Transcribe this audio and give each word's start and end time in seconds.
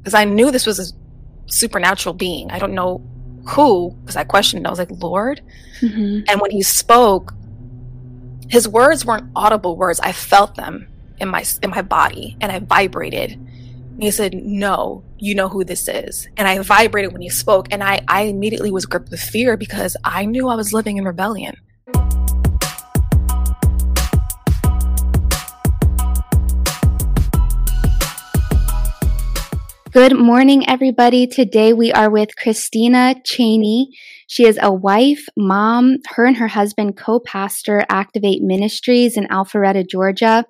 because 0.00 0.14
I 0.14 0.24
knew 0.24 0.50
this 0.50 0.66
was 0.66 0.78
a 0.78 1.52
supernatural 1.52 2.14
being. 2.14 2.50
I 2.50 2.58
don't 2.58 2.74
know 2.74 3.02
who, 3.48 3.90
because 4.00 4.16
I 4.16 4.24
questioned. 4.24 4.64
It. 4.64 4.66
I 4.66 4.70
was 4.70 4.78
like, 4.78 4.90
Lord. 4.90 5.40
Mm-hmm. 5.80 6.24
And 6.28 6.40
when 6.40 6.50
he 6.50 6.62
spoke, 6.62 7.32
his 8.48 8.66
words 8.66 9.04
weren't 9.04 9.30
audible 9.36 9.76
words. 9.76 10.00
I 10.00 10.12
felt 10.12 10.56
them 10.56 10.88
in 11.20 11.28
my 11.28 11.44
in 11.62 11.70
my 11.70 11.82
body, 11.82 12.36
and 12.40 12.50
I 12.50 12.58
vibrated. 12.58 13.32
And 13.32 14.02
he 14.02 14.10
said, 14.10 14.34
"No, 14.34 15.04
you 15.18 15.34
know 15.34 15.48
who 15.48 15.64
this 15.64 15.86
is." 15.88 16.28
And 16.36 16.48
I 16.48 16.58
vibrated 16.58 17.12
when 17.12 17.22
he 17.22 17.28
spoke, 17.28 17.68
and 17.70 17.82
I 17.82 18.00
I 18.08 18.22
immediately 18.22 18.70
was 18.70 18.86
gripped 18.86 19.10
with 19.10 19.20
fear 19.20 19.56
because 19.56 19.96
I 20.04 20.24
knew 20.24 20.48
I 20.48 20.56
was 20.56 20.72
living 20.72 20.96
in 20.96 21.04
rebellion. 21.04 21.56
Good 29.92 30.16
morning, 30.16 30.68
everybody. 30.68 31.26
Today 31.26 31.72
we 31.72 31.90
are 31.90 32.08
with 32.08 32.36
Christina 32.36 33.16
Chaney. 33.24 33.88
She 34.28 34.46
is 34.46 34.56
a 34.62 34.72
wife, 34.72 35.26
mom. 35.36 35.96
Her 36.14 36.26
and 36.26 36.36
her 36.36 36.46
husband 36.46 36.96
co 36.96 37.18
pastor 37.18 37.84
Activate 37.88 38.40
Ministries 38.40 39.16
in 39.16 39.26
Alpharetta, 39.26 39.84
Georgia. 39.90 40.44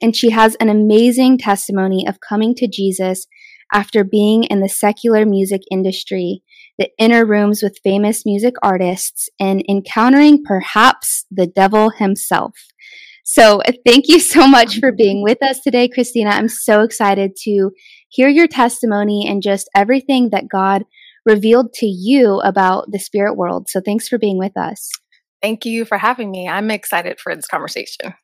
And 0.00 0.16
she 0.16 0.30
has 0.30 0.54
an 0.54 0.70
amazing 0.70 1.36
testimony 1.36 2.06
of 2.08 2.20
coming 2.26 2.54
to 2.54 2.66
Jesus 2.66 3.26
after 3.74 4.04
being 4.04 4.44
in 4.44 4.60
the 4.60 4.70
secular 4.70 5.26
music 5.26 5.60
industry, 5.70 6.42
the 6.78 6.88
inner 6.98 7.26
rooms 7.26 7.62
with 7.62 7.80
famous 7.84 8.24
music 8.24 8.54
artists, 8.62 9.28
and 9.38 9.62
encountering 9.68 10.42
perhaps 10.42 11.26
the 11.30 11.46
devil 11.46 11.90
himself. 11.90 12.54
So, 13.30 13.60
thank 13.86 14.08
you 14.08 14.20
so 14.20 14.48
much 14.48 14.78
for 14.78 14.90
being 14.90 15.22
with 15.22 15.42
us 15.42 15.60
today, 15.60 15.86
Christina. 15.86 16.30
I'm 16.30 16.48
so 16.48 16.80
excited 16.80 17.36
to 17.42 17.70
hear 18.08 18.28
your 18.28 18.48
testimony 18.48 19.26
and 19.28 19.42
just 19.42 19.68
everything 19.74 20.30
that 20.30 20.48
God 20.48 20.84
revealed 21.24 21.72
to 21.74 21.86
you 21.86 22.40
about 22.40 22.90
the 22.90 22.98
spirit 22.98 23.36
world. 23.36 23.68
So 23.68 23.80
thanks 23.80 24.08
for 24.08 24.18
being 24.18 24.38
with 24.38 24.56
us. 24.56 24.90
Thank 25.42 25.64
you 25.64 25.84
for 25.84 25.98
having 25.98 26.30
me. 26.30 26.48
I'm 26.48 26.70
excited 26.70 27.20
for 27.20 27.34
this 27.34 27.46
conversation. 27.46 28.14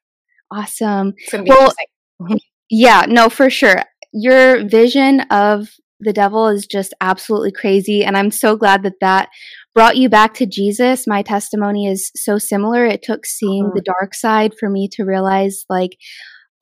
Awesome. 0.51 1.15
It's 1.19 1.33
going 1.33 1.45
to 1.45 1.51
be 1.51 1.57
well, 1.57 2.39
yeah, 2.71 3.05
no, 3.09 3.29
for 3.29 3.51
sure. 3.51 3.83
Your 4.13 4.67
vision 4.67 5.21
of 5.31 5.69
the 6.01 6.13
devil 6.13 6.49
is 6.49 6.67
just 6.67 6.95
absolutely 7.01 7.53
crazy. 7.53 8.05
And 8.05 8.17
I'm 8.17 8.31
so 8.31 8.57
glad 8.57 8.83
that 8.83 9.01
that 9.01 9.29
brought 9.75 9.97
you 9.97 10.09
back 10.09 10.35
to 10.35 10.47
Jesus. 10.47 11.07
My 11.07 11.23
testimony 11.23 11.87
is 11.87 12.11
so 12.15 12.39
similar. 12.39 12.85
It 12.85 13.03
took 13.03 13.27
seeing 13.27 13.67
uh-huh. 13.67 13.75
the 13.75 13.83
dark 13.83 14.15
side 14.15 14.55
for 14.59 14.69
me 14.69 14.89
to 14.93 15.05
realize, 15.05 15.65
like, 15.69 15.97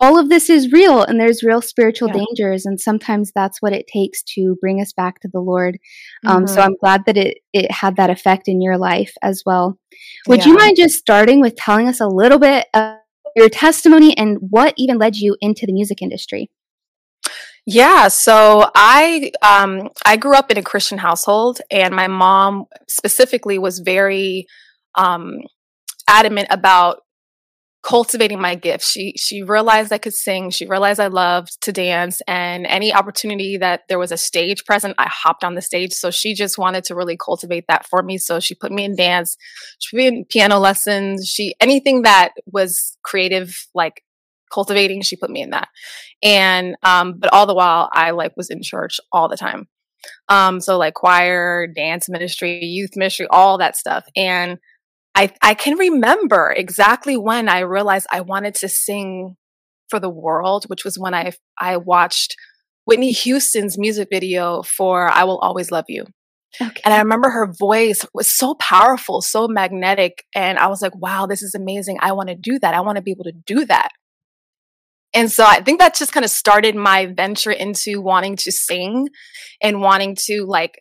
all 0.02 0.18
of 0.18 0.28
this 0.28 0.50
is 0.50 0.72
real 0.72 1.02
and 1.02 1.20
there's 1.20 1.44
real 1.44 1.62
spiritual 1.62 2.08
yeah. 2.08 2.24
dangers 2.24 2.66
and 2.66 2.80
sometimes 2.80 3.30
that's 3.34 3.62
what 3.62 3.72
it 3.72 3.86
takes 3.86 4.22
to 4.24 4.56
bring 4.60 4.80
us 4.80 4.92
back 4.92 5.20
to 5.20 5.28
the 5.32 5.40
lord 5.40 5.78
um, 6.26 6.44
mm-hmm. 6.44 6.54
so 6.54 6.60
i'm 6.60 6.76
glad 6.80 7.04
that 7.06 7.16
it, 7.16 7.38
it 7.52 7.70
had 7.70 7.96
that 7.96 8.10
effect 8.10 8.48
in 8.48 8.60
your 8.60 8.76
life 8.76 9.14
as 9.22 9.42
well 9.46 9.78
would 10.26 10.40
yeah. 10.40 10.48
you 10.48 10.54
mind 10.58 10.76
just 10.76 10.98
starting 10.98 11.40
with 11.40 11.54
telling 11.56 11.88
us 11.88 12.00
a 12.00 12.08
little 12.08 12.38
bit 12.38 12.66
of 12.74 12.96
your 13.36 13.48
testimony 13.48 14.16
and 14.18 14.38
what 14.50 14.74
even 14.76 14.98
led 14.98 15.16
you 15.16 15.36
into 15.40 15.64
the 15.64 15.72
music 15.72 16.02
industry 16.02 16.50
yeah, 17.64 18.08
so 18.08 18.68
I 18.74 19.30
um, 19.40 19.90
I 20.04 20.16
grew 20.16 20.34
up 20.34 20.50
in 20.50 20.58
a 20.58 20.64
Christian 20.64 20.98
household, 20.98 21.60
and 21.70 21.94
my 21.94 22.08
mom 22.08 22.64
specifically 22.88 23.56
was 23.56 23.78
very 23.78 24.48
um, 24.96 25.38
adamant 26.08 26.48
about 26.50 27.02
cultivating 27.82 28.40
my 28.40 28.54
gifts. 28.54 28.90
She 28.90 29.14
she 29.16 29.42
realized 29.42 29.92
I 29.92 29.98
could 29.98 30.14
sing. 30.14 30.50
She 30.50 30.66
realized 30.66 31.00
I 31.00 31.08
loved 31.08 31.60
to 31.62 31.72
dance, 31.72 32.22
and 32.28 32.66
any 32.66 32.94
opportunity 32.94 33.56
that 33.58 33.82
there 33.88 33.98
was 33.98 34.12
a 34.12 34.16
stage 34.16 34.64
present, 34.64 34.94
I 34.98 35.08
hopped 35.08 35.44
on 35.44 35.54
the 35.54 35.62
stage. 35.62 35.92
So 35.92 36.10
she 36.10 36.34
just 36.34 36.58
wanted 36.58 36.84
to 36.84 36.94
really 36.94 37.16
cultivate 37.16 37.64
that 37.68 37.86
for 37.86 38.02
me. 38.02 38.18
So 38.18 38.40
she 38.40 38.54
put 38.54 38.72
me 38.72 38.84
in 38.84 38.96
dance, 38.96 39.36
she 39.80 39.96
put 39.96 40.02
me 40.02 40.06
in 40.06 40.24
piano 40.24 40.58
lessons. 40.58 41.26
She 41.26 41.54
anything 41.60 42.02
that 42.02 42.30
was 42.46 42.96
creative, 43.02 43.66
like 43.74 44.02
cultivating, 44.52 45.02
she 45.02 45.16
put 45.16 45.30
me 45.30 45.42
in 45.42 45.50
that. 45.50 45.68
And 46.22 46.76
um, 46.84 47.14
but 47.18 47.32
all 47.32 47.46
the 47.46 47.54
while, 47.54 47.90
I 47.92 48.12
like 48.12 48.36
was 48.36 48.50
in 48.50 48.62
church 48.62 49.00
all 49.12 49.28
the 49.28 49.36
time. 49.36 49.68
Um, 50.28 50.60
so 50.60 50.78
like 50.78 50.94
choir, 50.94 51.66
dance 51.66 52.08
ministry, 52.08 52.64
youth 52.64 52.96
ministry, 52.96 53.26
all 53.30 53.58
that 53.58 53.76
stuff, 53.76 54.04
and 54.16 54.58
I, 55.14 55.32
I 55.42 55.54
can 55.54 55.76
remember 55.76 56.54
exactly 56.56 57.16
when 57.16 57.48
I 57.48 57.60
realized 57.60 58.06
I 58.10 58.22
wanted 58.22 58.54
to 58.56 58.68
sing 58.68 59.36
for 59.88 60.00
the 60.00 60.10
world, 60.10 60.64
which 60.68 60.84
was 60.84 60.98
when 60.98 61.14
I, 61.14 61.32
I 61.58 61.76
watched 61.76 62.34
Whitney 62.84 63.12
Houston's 63.12 63.78
music 63.78 64.08
video 64.10 64.62
for 64.62 65.08
I 65.08 65.24
Will 65.24 65.38
Always 65.38 65.70
Love 65.70 65.84
You. 65.88 66.06
Okay. 66.60 66.80
And 66.84 66.92
I 66.92 66.98
remember 66.98 67.30
her 67.30 67.52
voice 67.52 68.04
was 68.12 68.30
so 68.30 68.54
powerful, 68.54 69.22
so 69.22 69.48
magnetic. 69.48 70.24
And 70.34 70.58
I 70.58 70.66
was 70.66 70.82
like, 70.82 70.94
wow, 70.94 71.26
this 71.26 71.42
is 71.42 71.54
amazing. 71.54 71.98
I 72.00 72.12
want 72.12 72.28
to 72.28 72.34
do 72.34 72.58
that. 72.58 72.74
I 72.74 72.80
want 72.80 72.96
to 72.96 73.02
be 73.02 73.10
able 73.10 73.24
to 73.24 73.32
do 73.32 73.64
that. 73.66 73.90
And 75.14 75.30
so 75.30 75.44
I 75.44 75.60
think 75.60 75.78
that 75.80 75.94
just 75.94 76.12
kind 76.12 76.24
of 76.24 76.30
started 76.30 76.74
my 76.74 77.06
venture 77.06 77.50
into 77.50 78.00
wanting 78.00 78.36
to 78.36 78.52
sing 78.52 79.08
and 79.62 79.80
wanting 79.80 80.16
to 80.26 80.44
like 80.46 80.80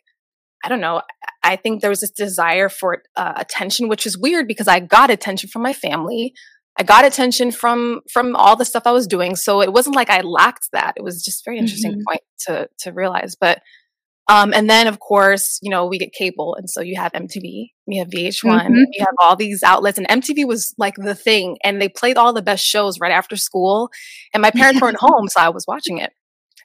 I 0.64 0.68
don't 0.68 0.80
know. 0.80 1.02
I 1.42 1.56
think 1.56 1.80
there 1.80 1.90
was 1.90 2.00
this 2.00 2.10
desire 2.10 2.68
for 2.68 3.02
uh, 3.16 3.34
attention, 3.36 3.88
which 3.88 4.06
is 4.06 4.16
weird 4.16 4.46
because 4.46 4.68
I 4.68 4.80
got 4.80 5.10
attention 5.10 5.48
from 5.48 5.62
my 5.62 5.72
family. 5.72 6.34
I 6.78 6.84
got 6.84 7.04
attention 7.04 7.52
from 7.52 8.00
from 8.10 8.34
all 8.34 8.56
the 8.56 8.64
stuff 8.64 8.84
I 8.86 8.92
was 8.92 9.06
doing, 9.06 9.36
so 9.36 9.60
it 9.60 9.72
wasn't 9.72 9.96
like 9.96 10.08
I 10.08 10.22
lacked 10.22 10.68
that. 10.72 10.94
It 10.96 11.02
was 11.02 11.22
just 11.22 11.44
very 11.44 11.58
interesting 11.58 11.92
mm-hmm. 11.92 12.08
point 12.08 12.20
to 12.46 12.68
to 12.80 12.92
realize. 12.92 13.36
But 13.38 13.60
um, 14.28 14.54
and 14.54 14.70
then 14.70 14.86
of 14.86 14.98
course, 15.00 15.58
you 15.62 15.70
know, 15.70 15.86
we 15.86 15.98
get 15.98 16.12
cable, 16.12 16.54
and 16.54 16.70
so 16.70 16.80
you 16.80 16.98
have 16.98 17.12
MTV, 17.12 17.70
you 17.86 17.98
have 17.98 18.08
VH1, 18.08 18.42
mm-hmm. 18.42 18.74
you 18.92 19.00
have 19.00 19.14
all 19.18 19.36
these 19.36 19.62
outlets, 19.62 19.98
and 19.98 20.08
MTV 20.08 20.46
was 20.46 20.74
like 20.78 20.94
the 20.96 21.14
thing, 21.14 21.58
and 21.62 21.82
they 21.82 21.88
played 21.88 22.16
all 22.16 22.32
the 22.32 22.40
best 22.40 22.64
shows 22.64 23.00
right 23.00 23.12
after 23.12 23.36
school. 23.36 23.90
And 24.32 24.40
my 24.40 24.50
parents 24.50 24.80
weren't 24.80 24.96
home, 25.00 25.28
so 25.28 25.40
I 25.40 25.50
was 25.50 25.66
watching 25.66 25.98
it, 25.98 26.12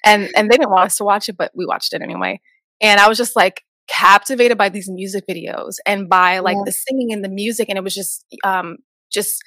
and 0.06 0.30
and 0.38 0.50
they 0.50 0.56
didn't 0.56 0.72
want 0.72 0.86
us 0.86 0.98
to 0.98 1.04
watch 1.04 1.28
it, 1.28 1.36
but 1.36 1.52
we 1.54 1.66
watched 1.66 1.94
it 1.94 2.02
anyway. 2.02 2.40
And 2.80 3.00
I 3.00 3.10
was 3.10 3.18
just 3.18 3.36
like, 3.36 3.64
captivated 3.88 4.58
by 4.58 4.70
these 4.70 4.90
music 4.90 5.26
videos 5.30 5.76
and 5.86 6.10
by 6.10 6.40
like 6.40 6.56
yeah. 6.56 6.64
the 6.66 6.72
singing 6.72 7.14
and 7.14 7.24
the 7.24 7.30
music 7.30 7.70
and 7.70 7.78
it 7.78 7.84
was 7.84 7.96
just 7.96 8.26
um 8.44 8.78
just 9.12 9.44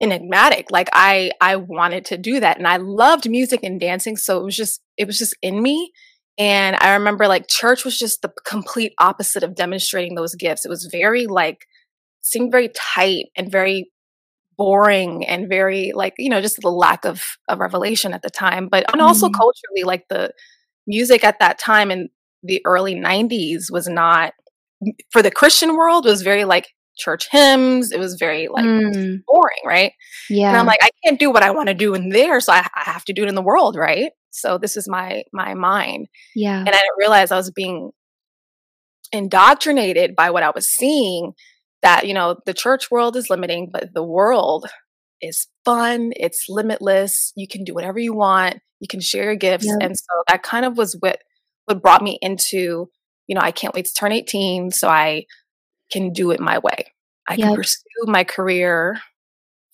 enigmatic 0.00 0.70
like 0.70 0.88
i 0.92 1.30
i 1.40 1.56
wanted 1.56 2.04
to 2.04 2.18
do 2.18 2.40
that 2.40 2.58
and 2.58 2.66
i 2.66 2.76
loved 2.76 3.28
music 3.30 3.60
and 3.62 3.80
dancing 3.80 4.16
so 4.16 4.38
it 4.40 4.44
was 4.44 4.56
just 4.56 4.80
it 4.96 5.06
was 5.06 5.18
just 5.18 5.34
in 5.42 5.62
me 5.62 5.92
and 6.38 6.76
i 6.80 6.92
remember 6.94 7.28
like 7.28 7.48
church 7.48 7.84
was 7.84 7.98
just 7.98 8.20
the 8.20 8.32
complete 8.44 8.92
opposite 8.98 9.42
of 9.42 9.54
demonstrating 9.54 10.14
those 10.14 10.34
gifts 10.34 10.64
it 10.64 10.68
was 10.68 10.86
very 10.86 11.26
like 11.26 11.66
seemed 12.20 12.50
very 12.50 12.70
tight 12.74 13.26
and 13.36 13.50
very 13.50 13.90
boring 14.56 15.24
and 15.26 15.48
very 15.48 15.92
like 15.94 16.14
you 16.18 16.28
know 16.28 16.40
just 16.40 16.60
the 16.60 16.70
lack 16.70 17.04
of 17.04 17.36
of 17.48 17.58
revelation 17.58 18.12
at 18.12 18.22
the 18.22 18.30
time 18.30 18.68
but 18.68 18.84
and 18.92 19.00
also 19.00 19.26
mm-hmm. 19.26 19.34
culturally 19.34 19.84
like 19.84 20.06
the 20.08 20.32
music 20.86 21.24
at 21.24 21.38
that 21.38 21.58
time 21.58 21.90
and 21.90 22.10
the 22.42 22.62
early 22.64 22.94
90s 22.94 23.70
was 23.70 23.88
not 23.88 24.32
for 25.10 25.22
the 25.22 25.30
Christian 25.30 25.76
world 25.76 26.04
was 26.04 26.22
very 26.22 26.44
like 26.44 26.68
church 26.96 27.28
hymns. 27.30 27.92
It 27.92 27.98
was 27.98 28.14
very 28.14 28.48
like 28.48 28.64
mm. 28.64 29.20
boring, 29.26 29.62
right? 29.64 29.92
Yeah. 30.28 30.48
And 30.48 30.56
I'm 30.56 30.66
like, 30.66 30.80
I 30.82 30.90
can't 31.04 31.18
do 31.18 31.30
what 31.30 31.42
I 31.42 31.50
want 31.50 31.68
to 31.68 31.74
do 31.74 31.94
in 31.94 32.10
there, 32.10 32.40
so 32.40 32.52
I, 32.52 32.66
I, 32.74 32.82
have 32.84 33.04
to 33.06 33.12
do 33.12 33.22
it 33.22 33.28
in 33.28 33.34
the 33.34 33.42
world, 33.42 33.76
right? 33.76 34.12
So 34.30 34.58
this 34.58 34.76
is 34.76 34.88
my 34.88 35.24
my 35.32 35.54
mind. 35.54 36.08
Yeah. 36.34 36.58
And 36.58 36.68
I 36.68 36.72
didn't 36.72 36.98
realize 36.98 37.30
I 37.30 37.36
was 37.36 37.50
being 37.50 37.90
indoctrinated 39.12 40.16
by 40.16 40.30
what 40.30 40.42
I 40.42 40.50
was 40.50 40.68
seeing. 40.68 41.32
That 41.82 42.06
you 42.06 42.14
know 42.14 42.36
the 42.46 42.54
church 42.54 42.90
world 42.90 43.16
is 43.16 43.28
limiting, 43.28 43.70
but 43.72 43.92
the 43.92 44.04
world 44.04 44.66
is 45.20 45.48
fun. 45.64 46.12
It's 46.16 46.46
limitless. 46.48 47.32
You 47.34 47.48
can 47.48 47.64
do 47.64 47.74
whatever 47.74 47.98
you 47.98 48.14
want. 48.14 48.58
You 48.78 48.88
can 48.88 49.00
share 49.00 49.24
your 49.24 49.36
gifts, 49.36 49.66
yep. 49.66 49.78
and 49.80 49.96
so 49.96 50.22
that 50.28 50.42
kind 50.42 50.64
of 50.64 50.76
was 50.76 50.96
what 51.00 51.18
what 51.66 51.82
brought 51.82 52.02
me 52.02 52.18
into, 52.20 52.90
you 53.26 53.34
know, 53.34 53.40
I 53.40 53.50
can't 53.50 53.74
wait 53.74 53.86
to 53.86 53.94
turn 53.94 54.12
18 54.12 54.70
so 54.70 54.88
I 54.88 55.26
can 55.90 56.12
do 56.12 56.30
it 56.30 56.40
my 56.40 56.58
way. 56.58 56.92
I 57.28 57.34
yep. 57.34 57.48
can 57.48 57.56
pursue 57.56 57.82
my 58.04 58.24
career 58.24 59.00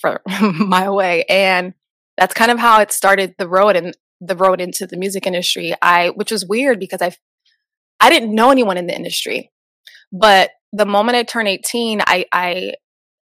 for 0.00 0.20
my 0.42 0.90
way. 0.90 1.24
And 1.28 1.74
that's 2.16 2.34
kind 2.34 2.50
of 2.50 2.58
how 2.58 2.80
it 2.80 2.92
started 2.92 3.34
the 3.38 3.48
road 3.48 3.76
and 3.76 3.96
the 4.20 4.36
road 4.36 4.60
into 4.60 4.86
the 4.86 4.96
music 4.96 5.26
industry. 5.26 5.74
I, 5.80 6.10
which 6.10 6.32
was 6.32 6.44
weird 6.44 6.80
because 6.80 7.00
I, 7.00 7.14
I 8.00 8.10
didn't 8.10 8.34
know 8.34 8.50
anyone 8.50 8.76
in 8.76 8.86
the 8.86 8.96
industry, 8.96 9.52
but 10.12 10.50
the 10.72 10.86
moment 10.86 11.16
I 11.16 11.22
turned 11.22 11.48
18, 11.48 12.02
I, 12.06 12.26
I 12.32 12.74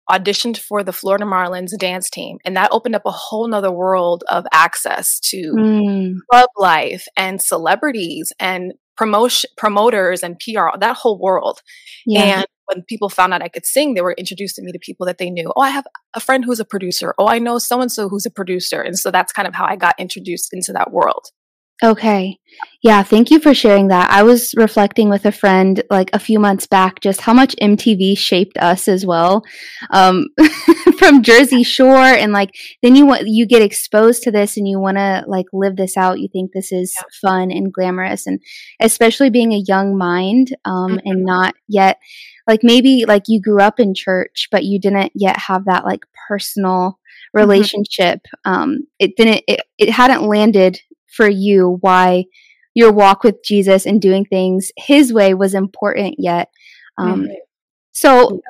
auditioned 0.09 0.57
for 0.57 0.83
the 0.83 0.93
Florida 0.93 1.25
Marlins 1.25 1.77
dance 1.77 2.09
team. 2.09 2.37
And 2.45 2.55
that 2.55 2.71
opened 2.71 2.95
up 2.95 3.03
a 3.05 3.11
whole 3.11 3.47
nother 3.47 3.71
world 3.71 4.23
of 4.29 4.45
access 4.51 5.19
to 5.31 5.53
mm. 5.53 6.15
club 6.31 6.49
life 6.57 7.07
and 7.17 7.41
celebrities 7.41 8.31
and 8.39 8.73
promotion 8.95 9.49
promoters 9.57 10.23
and 10.23 10.39
PR, 10.39 10.77
that 10.79 10.95
whole 10.95 11.19
world. 11.19 11.61
Yeah. 12.05 12.39
And 12.39 12.45
when 12.65 12.83
people 12.83 13.09
found 13.09 13.33
out 13.33 13.41
I 13.41 13.47
could 13.47 13.65
sing, 13.65 13.93
they 13.93 14.01
were 14.01 14.13
introducing 14.13 14.65
me 14.65 14.71
to 14.71 14.79
people 14.79 15.05
that 15.05 15.17
they 15.17 15.29
knew. 15.29 15.51
Oh, 15.55 15.61
I 15.61 15.69
have 15.69 15.87
a 16.13 16.19
friend 16.19 16.43
who's 16.43 16.59
a 16.59 16.65
producer. 16.65 17.13
Oh, 17.17 17.27
I 17.27 17.39
know 17.39 17.59
so 17.59 17.81
and 17.81 17.91
so 17.91 18.09
who's 18.09 18.25
a 18.25 18.31
producer. 18.31 18.81
And 18.81 18.97
so 18.97 19.11
that's 19.11 19.31
kind 19.31 19.47
of 19.47 19.55
how 19.55 19.65
I 19.65 19.75
got 19.75 19.95
introduced 19.99 20.53
into 20.53 20.73
that 20.73 20.91
world. 20.91 21.27
Okay. 21.83 22.39
Yeah, 22.81 23.03
thank 23.03 23.29
you 23.29 23.39
for 23.39 23.53
sharing 23.53 23.89
that. 23.89 24.09
I 24.09 24.23
was 24.23 24.53
reflecting 24.57 25.09
with 25.09 25.25
a 25.25 25.31
friend 25.31 25.83
like 25.91 26.09
a 26.11 26.19
few 26.19 26.39
months 26.39 26.65
back 26.65 27.01
just 27.01 27.21
how 27.21 27.33
much 27.33 27.55
MTV 27.61 28.17
shaped 28.17 28.57
us 28.57 28.87
as 28.87 29.05
well. 29.05 29.43
Um, 29.91 30.27
from 30.97 31.21
Jersey 31.21 31.61
Shore 31.63 31.97
and 31.97 32.33
like 32.33 32.55
then 32.81 32.95
you 32.95 33.05
want 33.05 33.27
you 33.27 33.45
get 33.45 33.61
exposed 33.61 34.23
to 34.23 34.31
this 34.31 34.57
and 34.57 34.67
you 34.67 34.79
want 34.79 34.97
to 34.97 35.23
like 35.27 35.45
live 35.53 35.75
this 35.75 35.97
out. 35.97 36.19
You 36.19 36.29
think 36.31 36.51
this 36.51 36.71
is 36.71 36.95
yeah. 36.97 37.29
fun 37.29 37.51
and 37.51 37.71
glamorous 37.71 38.25
and 38.25 38.39
especially 38.81 39.29
being 39.29 39.53
a 39.53 39.63
young 39.67 39.95
mind 39.95 40.55
um, 40.65 40.93
mm-hmm. 40.93 40.97
and 41.05 41.25
not 41.25 41.53
yet 41.67 41.99
like 42.47 42.61
maybe 42.63 43.05
like 43.05 43.23
you 43.27 43.39
grew 43.39 43.61
up 43.61 43.79
in 43.79 43.93
church 43.93 44.47
but 44.51 44.63
you 44.63 44.79
didn't 44.79 45.11
yet 45.13 45.37
have 45.37 45.65
that 45.65 45.85
like 45.85 46.05
personal 46.27 46.91
mm-hmm. 46.91 47.39
relationship. 47.39 48.21
Mm-hmm. 48.45 48.51
Um, 48.51 48.77
it 48.97 49.15
didn't 49.15 49.43
it, 49.47 49.61
it 49.77 49.91
hadn't 49.91 50.23
landed 50.23 50.79
for 51.17 51.27
you 51.27 51.79
why 51.81 52.25
your 52.77 52.91
walk 52.91 53.23
with 53.23 53.43
Jesus 53.43 53.87
and 53.87 53.99
doing 53.99 54.23
things 54.23 54.71
his 54.77 55.11
way 55.11 55.33
was 55.33 55.55
important 55.55 56.15
yet. 56.19 56.49
Um, 56.99 57.23
mm-hmm. 57.23 57.33
So 57.91 58.41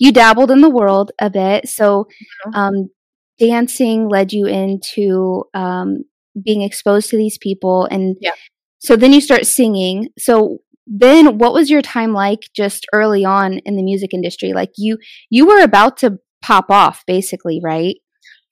you 0.00 0.10
dabbled 0.10 0.50
in 0.50 0.60
the 0.60 0.68
world 0.68 1.12
a 1.20 1.30
bit. 1.30 1.68
So 1.68 2.08
mm-hmm. 2.48 2.54
um, 2.54 2.90
dancing 3.38 4.08
led 4.08 4.32
you 4.32 4.46
into 4.46 5.44
um, 5.54 5.98
being 6.44 6.62
exposed 6.62 7.10
to 7.10 7.16
these 7.16 7.38
people. 7.38 7.86
And 7.86 8.16
yeah. 8.20 8.32
so 8.78 8.96
then 8.96 9.12
you 9.12 9.20
start 9.20 9.46
singing. 9.46 10.08
So 10.18 10.58
then 10.86 11.38
what 11.38 11.52
was 11.52 11.70
your 11.70 11.82
time 11.82 12.12
like 12.12 12.40
just 12.54 12.86
early 12.92 13.24
on 13.24 13.58
in 13.60 13.76
the 13.76 13.84
music 13.84 14.12
industry? 14.12 14.52
Like 14.52 14.72
you, 14.76 14.98
you 15.30 15.46
were 15.46 15.62
about 15.62 15.96
to 15.98 16.18
pop 16.42 16.70
off 16.70 17.04
basically, 17.06 17.60
right? 17.62 17.96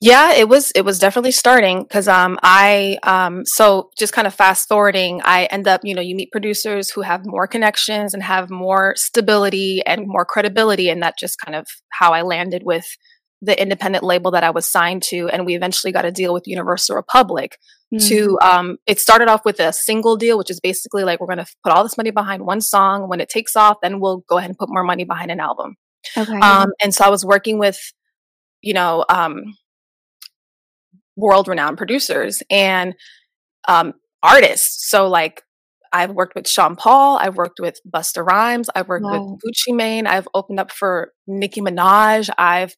Yeah, 0.04 0.34
it 0.34 0.50
was 0.50 0.70
it 0.72 0.82
was 0.82 0.98
definitely 0.98 1.30
starting 1.30 1.82
because 1.82 2.08
um 2.08 2.38
I 2.42 2.98
um 3.04 3.46
so 3.46 3.88
just 3.98 4.12
kind 4.12 4.26
of 4.26 4.34
fast 4.34 4.68
forwarding, 4.68 5.22
I 5.24 5.44
end 5.46 5.66
up, 5.66 5.80
you 5.82 5.94
know, 5.94 6.02
you 6.02 6.14
meet 6.14 6.30
producers 6.30 6.90
who 6.90 7.00
have 7.00 7.24
more 7.24 7.46
connections 7.46 8.12
and 8.12 8.22
have 8.22 8.50
more 8.50 8.92
stability 8.96 9.80
and 9.86 10.06
more 10.06 10.26
credibility 10.26 10.90
and 10.90 11.02
that 11.02 11.16
just 11.18 11.40
kind 11.42 11.56
of 11.56 11.66
how 11.88 12.12
I 12.12 12.20
landed 12.20 12.64
with 12.66 12.84
the 13.40 13.58
independent 13.58 14.04
label 14.04 14.30
that 14.32 14.44
I 14.44 14.50
was 14.50 14.66
signed 14.66 15.02
to 15.04 15.30
and 15.30 15.46
we 15.46 15.54
eventually 15.54 15.90
got 15.90 16.04
a 16.04 16.12
deal 16.12 16.34
with 16.34 16.46
Universal 16.46 16.96
Republic 16.96 17.56
mm-hmm. 17.90 18.06
to 18.08 18.38
um 18.42 18.76
it 18.86 19.00
started 19.00 19.28
off 19.28 19.46
with 19.46 19.58
a 19.58 19.72
single 19.72 20.18
deal 20.18 20.36
which 20.36 20.50
is 20.50 20.60
basically 20.60 21.04
like 21.04 21.18
we're 21.18 21.34
going 21.34 21.38
to 21.38 21.46
put 21.64 21.72
all 21.72 21.82
this 21.82 21.96
money 21.96 22.10
behind 22.10 22.44
one 22.44 22.60
song 22.60 23.08
when 23.08 23.22
it 23.22 23.30
takes 23.30 23.56
off 23.56 23.78
then 23.82 24.00
we'll 24.00 24.22
go 24.28 24.36
ahead 24.36 24.50
and 24.50 24.58
put 24.58 24.68
more 24.68 24.84
money 24.84 25.04
behind 25.04 25.30
an 25.30 25.40
album. 25.40 25.76
Okay. 26.14 26.38
Um 26.40 26.72
and 26.82 26.94
so 26.94 27.06
I 27.06 27.08
was 27.08 27.24
working 27.24 27.58
with 27.58 27.78
you 28.60 28.74
know 28.74 29.06
um 29.08 29.54
world 31.16 31.48
renowned 31.48 31.78
producers 31.78 32.42
and 32.50 32.94
um, 33.68 33.94
artists. 34.22 34.88
So, 34.88 35.08
like, 35.08 35.42
I've 35.92 36.10
worked 36.10 36.34
with 36.34 36.48
Sean 36.48 36.74
Paul, 36.74 37.18
I've 37.18 37.36
worked 37.36 37.60
with 37.60 37.78
Busta 37.88 38.26
Rhymes, 38.26 38.68
I've 38.74 38.88
worked 38.88 39.04
wow. 39.04 39.22
with 39.22 39.40
Gucci 39.40 39.74
Mane, 39.74 40.08
I've 40.08 40.26
opened 40.34 40.58
up 40.58 40.72
for 40.72 41.12
Nicki 41.28 41.60
Minaj. 41.60 42.30
I've, 42.36 42.74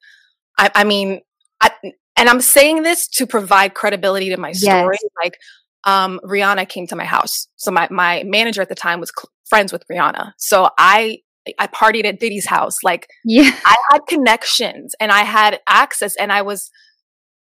I, 0.59 0.71
I 0.75 0.85
mean, 0.85 1.23
I, 1.61 1.71
and 2.17 2.29
I'm 2.29 2.43
saying 2.43 2.83
this 2.83 3.09
to 3.09 3.27
provide 3.27 3.73
credibility 3.73 4.29
to 4.31 4.37
my 4.37 4.53
story. 4.53 4.99
Yes. 5.03 5.11
Like, 5.25 5.39
um, 5.85 6.21
Rihanna 6.25 6.69
came 6.69 6.87
to 6.89 6.97
my 6.97 7.07
house. 7.07 7.49
So 7.57 7.71
my, 7.71 7.89
my 7.91 8.23
manager 8.27 8.61
at 8.61 8.69
the 8.69 8.75
time 8.75 9.01
was 9.01 9.11
cl- 9.19 9.31
friends 9.49 9.73
with 9.73 9.85
Rihanna. 9.91 10.33
So 10.37 10.69
I, 10.77 11.21
I 11.59 11.69
partied 11.69 12.05
at 12.05 12.21
Diddy's 12.21 12.47
house. 12.47 12.83
Like, 12.83 13.09
yeah, 13.25 13.51
I 13.65 13.77
had 13.93 14.01
connections 14.09 14.95
and 15.01 15.11
I 15.11 15.21
had 15.21 15.61
access 15.67 16.17
and 16.17 16.33
I 16.33 16.43
was, 16.43 16.71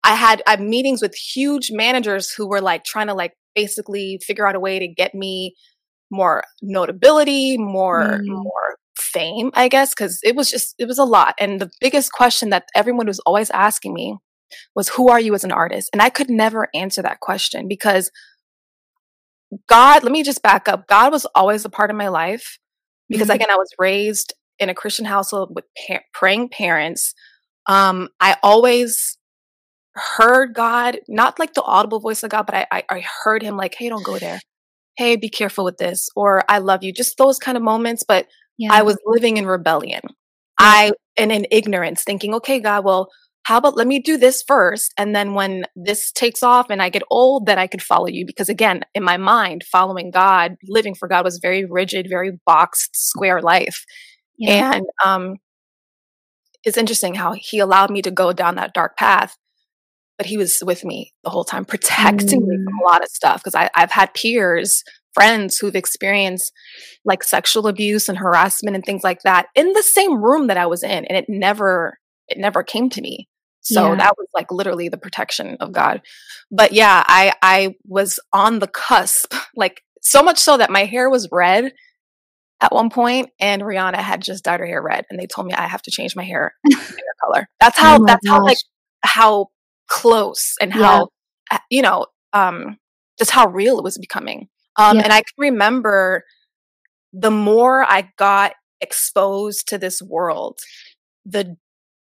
I 0.05 0.15
had 0.15 0.43
I 0.47 0.51
had 0.51 0.61
meetings 0.61 1.03
with 1.03 1.15
huge 1.15 1.71
managers 1.73 2.31
who 2.31 2.49
were 2.49 2.61
like 2.61 2.85
trying 2.85 3.09
to 3.09 3.15
like 3.15 3.33
basically 3.55 4.21
figure 4.25 4.47
out 4.47 4.55
a 4.55 4.61
way 4.61 4.79
to 4.79 4.89
get 4.89 5.15
me 5.15 5.55
more 6.11 6.43
notability, 6.63 7.59
more 7.59 8.21
mm. 8.21 8.27
more 8.27 8.77
fame, 8.97 9.51
I 9.55 9.69
guess, 9.69 9.95
because 9.95 10.21
it 10.23 10.37
was 10.37 10.51
just 10.51 10.75
it 10.79 10.87
was 10.87 10.99
a 10.99 11.05
lot. 11.05 11.35
And 11.39 11.61
the 11.61 11.71
biggest 11.81 12.13
question 12.13 12.51
that 12.51 12.69
everyone 12.75 13.07
was 13.07 13.21
always 13.21 13.51
asking 13.51 13.95
me 13.95 14.17
was, 14.75 14.91
"Who 14.91 15.09
are 15.09 15.21
you 15.21 15.35
as 15.35 15.45
an 15.45 15.53
artist?" 15.53 15.91
And 15.93 16.01
I 16.01 16.11
could 16.11 16.31
never 16.31 16.69
answer 16.75 17.03
that 17.03 17.21
question 17.21 17.69
because 17.69 18.11
God. 19.69 20.03
Let 20.03 20.13
me 20.13 20.23
just 20.23 20.43
back 20.43 20.69
up. 20.69 20.87
God 20.89 21.13
was 21.13 21.27
always 21.35 21.65
a 21.65 21.71
part 21.71 21.91
of 21.91 21.97
my 21.97 22.09
life 22.09 22.59
because 23.09 23.29
mm 23.29 23.35
again, 23.37 23.51
I 23.51 23.57
was 23.57 23.71
raised 23.79 24.35
in 24.59 24.69
a 24.69 24.75
Christian 24.75 25.05
household 25.05 25.53
with 25.55 25.65
pa- 25.87 26.01
praying 26.13 26.51
parents. 26.51 27.15
Um, 27.67 28.09
I 28.21 28.37
always 28.43 29.19
heard 29.99 30.55
God, 30.55 30.99
not 31.09 31.39
like 31.39 31.55
the 31.55 31.63
audible 31.63 32.01
voice 32.01 32.23
of 32.23 32.31
God, 32.31 32.47
but 32.47 32.55
I, 32.55 32.67
I, 32.71 32.85
I 32.91 33.05
heard 33.25 33.43
him 33.43 33.57
like, 33.57 33.75
hey, 33.77 33.89
don't 33.89 34.05
go 34.05 34.19
there. 34.19 34.41
Hey, 34.97 35.17
be 35.17 35.29
careful 35.29 35.65
with 35.65 35.79
this. 35.79 36.09
Or 36.17 36.43
I 36.49 36.59
love 36.59 36.83
you. 36.83 36.93
Just 36.93 37.19
those 37.19 37.39
kind 37.39 37.57
of 37.57 37.63
moments. 37.63 38.05
But 38.07 38.27
yeah. 38.57 38.73
I 38.73 38.83
was 38.83 38.99
living 39.07 39.37
in 39.37 39.47
rebellion. 39.47 40.01
Yeah. 40.05 40.11
I, 40.59 40.93
and 41.17 41.31
in 41.31 41.47
ignorance, 41.51 42.03
thinking, 42.03 42.35
okay, 42.35 42.61
God, 42.61 42.85
well, 42.85 43.09
how 43.45 43.57
about 43.57 43.77
let 43.77 43.87
me 43.87 43.99
do 43.99 44.17
this 44.17 44.43
first? 44.43 44.93
And 44.99 45.15
then 45.15 45.35
when 45.35 45.65
this 45.75 46.13
takes 46.13 46.43
off 46.43 46.67
and 46.69 46.83
I 46.83 46.91
get 46.91 47.03
old, 47.11 47.47
then 47.47 47.59
I 47.59 47.67
could 47.67 47.83
follow 47.83 48.07
you. 48.07 48.27
Because 48.27 48.49
again, 48.49 48.83
in 48.95 49.03
my 49.03 49.17
mind, 49.17 49.65
following 49.65 50.11
God, 50.11 50.57
living 50.67 50.95
for 50.95 51.09
God 51.09 51.25
was 51.25 51.39
very 51.39 51.65
rigid, 51.65 52.09
very 52.11 52.33
boxed, 52.45 52.91
square 52.95 53.41
life. 53.41 53.85
Yeah. 54.37 54.75
And 54.75 54.87
um, 55.05 55.37
it's 56.65 56.77
interesting 56.77 57.15
how 57.15 57.33
he 57.33 57.59
allowed 57.59 57.91
me 57.91 58.03
to 58.03 58.11
go 58.11 58.33
down 58.33 58.57
that 58.57 58.75
dark 58.75 58.97
path 58.99 59.37
but 60.19 60.27
he 60.27 60.37
was 60.37 60.63
with 60.67 60.85
me 60.85 61.15
the 61.23 61.31
whole 61.31 61.45
time, 61.45 61.65
protecting 61.65 62.43
mm. 62.43 62.47
me 62.47 62.57
from 62.57 62.75
a 62.75 62.83
mm. 62.83 62.91
lot 62.91 63.03
of 63.03 63.09
stuff. 63.09 63.43
Because 63.43 63.69
I've 63.75 63.93
had 63.93 64.13
peers, 64.13 64.83
friends 65.15 65.57
who've 65.57 65.77
experienced 65.77 66.53
like 67.05 67.23
sexual 67.23 67.69
abuse 67.69 68.09
and 68.09 68.19
harassment 68.19 68.75
and 68.75 68.85
things 68.85 69.05
like 69.05 69.23
that 69.23 69.47
in 69.55 69.73
the 69.73 69.83
same 69.83 70.23
room 70.23 70.49
that 70.49 70.57
I 70.57 70.67
was 70.67 70.83
in, 70.83 71.05
and 71.05 71.17
it 71.17 71.27
never, 71.29 71.99
it 72.27 72.37
never 72.37 72.63
came 72.63 72.91
to 72.91 73.01
me. 73.01 73.29
So 73.61 73.91
yeah. 73.91 73.97
that 73.97 74.15
was 74.19 74.29
like 74.35 74.51
literally 74.51 74.89
the 74.89 74.99
protection 74.99 75.57
of 75.61 75.73
God. 75.73 76.03
But 76.51 76.73
yeah, 76.73 77.05
I 77.07 77.33
I 77.41 77.77
was 77.87 78.19
on 78.33 78.59
the 78.59 78.69
cusp, 78.69 79.33
like 79.57 79.83
so 80.03 80.23
much 80.23 80.39
so 80.39 80.57
that 80.57 80.71
my 80.71 80.85
hair 80.85 81.09
was 81.09 81.29
red 81.31 81.73
at 82.61 82.73
one 82.73 82.91
point, 82.91 83.31
and 83.39 83.63
Rihanna 83.63 83.99
had 83.99 84.21
just 84.21 84.43
dyed 84.43 84.59
her 84.59 84.67
hair 84.67 84.83
red, 84.83 85.05
and 85.11 85.21
they 85.21 85.27
told 85.27 85.47
me 85.47 85.53
I 85.53 85.69
have 85.69 85.83
to 85.83 85.93
change 85.93 86.17
my 86.17 86.25
hair, 86.25 86.55
hair 86.69 87.15
color. 87.25 87.49
That's 87.61 87.79
how. 87.79 88.01
Oh 88.01 88.05
that's 88.05 88.27
gosh. 88.27 88.35
how 88.35 88.45
like 88.45 88.59
how 89.05 89.47
close 89.89 90.55
and 90.61 90.73
how 90.73 91.09
yeah. 91.51 91.59
you 91.71 91.83
know 91.83 92.07
um 92.33 92.77
just 93.19 93.31
how 93.31 93.49
real 93.49 93.79
it 93.79 93.85
was 93.85 93.99
becoming 93.99 94.49
um 94.77 94.97
yeah. 94.97 95.05
and 95.05 95.13
i 95.13 95.19
can 95.19 95.35
remember 95.39 96.25
the 97.13 97.31
more 97.31 97.85
i 97.91 98.11
got 98.19 98.53
exposed 98.81 99.67
to 99.69 99.79
this 99.79 100.01
world 100.01 100.59
the 101.25 101.57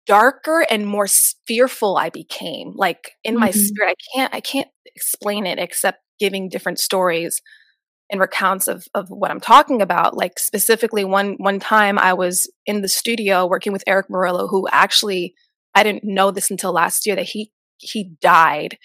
darker 0.05 0.65
and 0.69 0.87
more 0.87 1.07
fearful 1.47 1.97
i 1.97 2.09
became 2.09 2.73
like 2.75 3.11
in 3.23 3.33
mm-hmm. 3.33 3.41
my 3.41 3.51
spirit 3.51 3.89
i 3.89 3.95
can't 4.15 4.33
i 4.33 4.39
can't 4.39 4.69
explain 4.95 5.45
it 5.45 5.59
except 5.59 5.99
giving 6.19 6.49
different 6.49 6.79
stories 6.79 7.41
and 8.09 8.19
recounts 8.19 8.67
of 8.67 8.85
of 8.93 9.07
what 9.09 9.31
i'm 9.31 9.39
talking 9.39 9.81
about 9.81 10.15
like 10.15 10.37
specifically 10.39 11.05
one 11.05 11.35
one 11.37 11.59
time 11.59 11.97
i 11.99 12.13
was 12.13 12.49
in 12.65 12.81
the 12.81 12.87
studio 12.87 13.45
working 13.45 13.73
with 13.73 13.83
Erick 13.87 14.07
Morillo 14.09 14.49
who 14.49 14.67
actually 14.71 15.33
i 15.73 15.83
didn't 15.83 16.03
know 16.03 16.31
this 16.31 16.51
until 16.51 16.73
last 16.73 17.05
year 17.05 17.15
that 17.15 17.25
he 17.25 17.51
he 17.77 18.15
died 18.21 18.77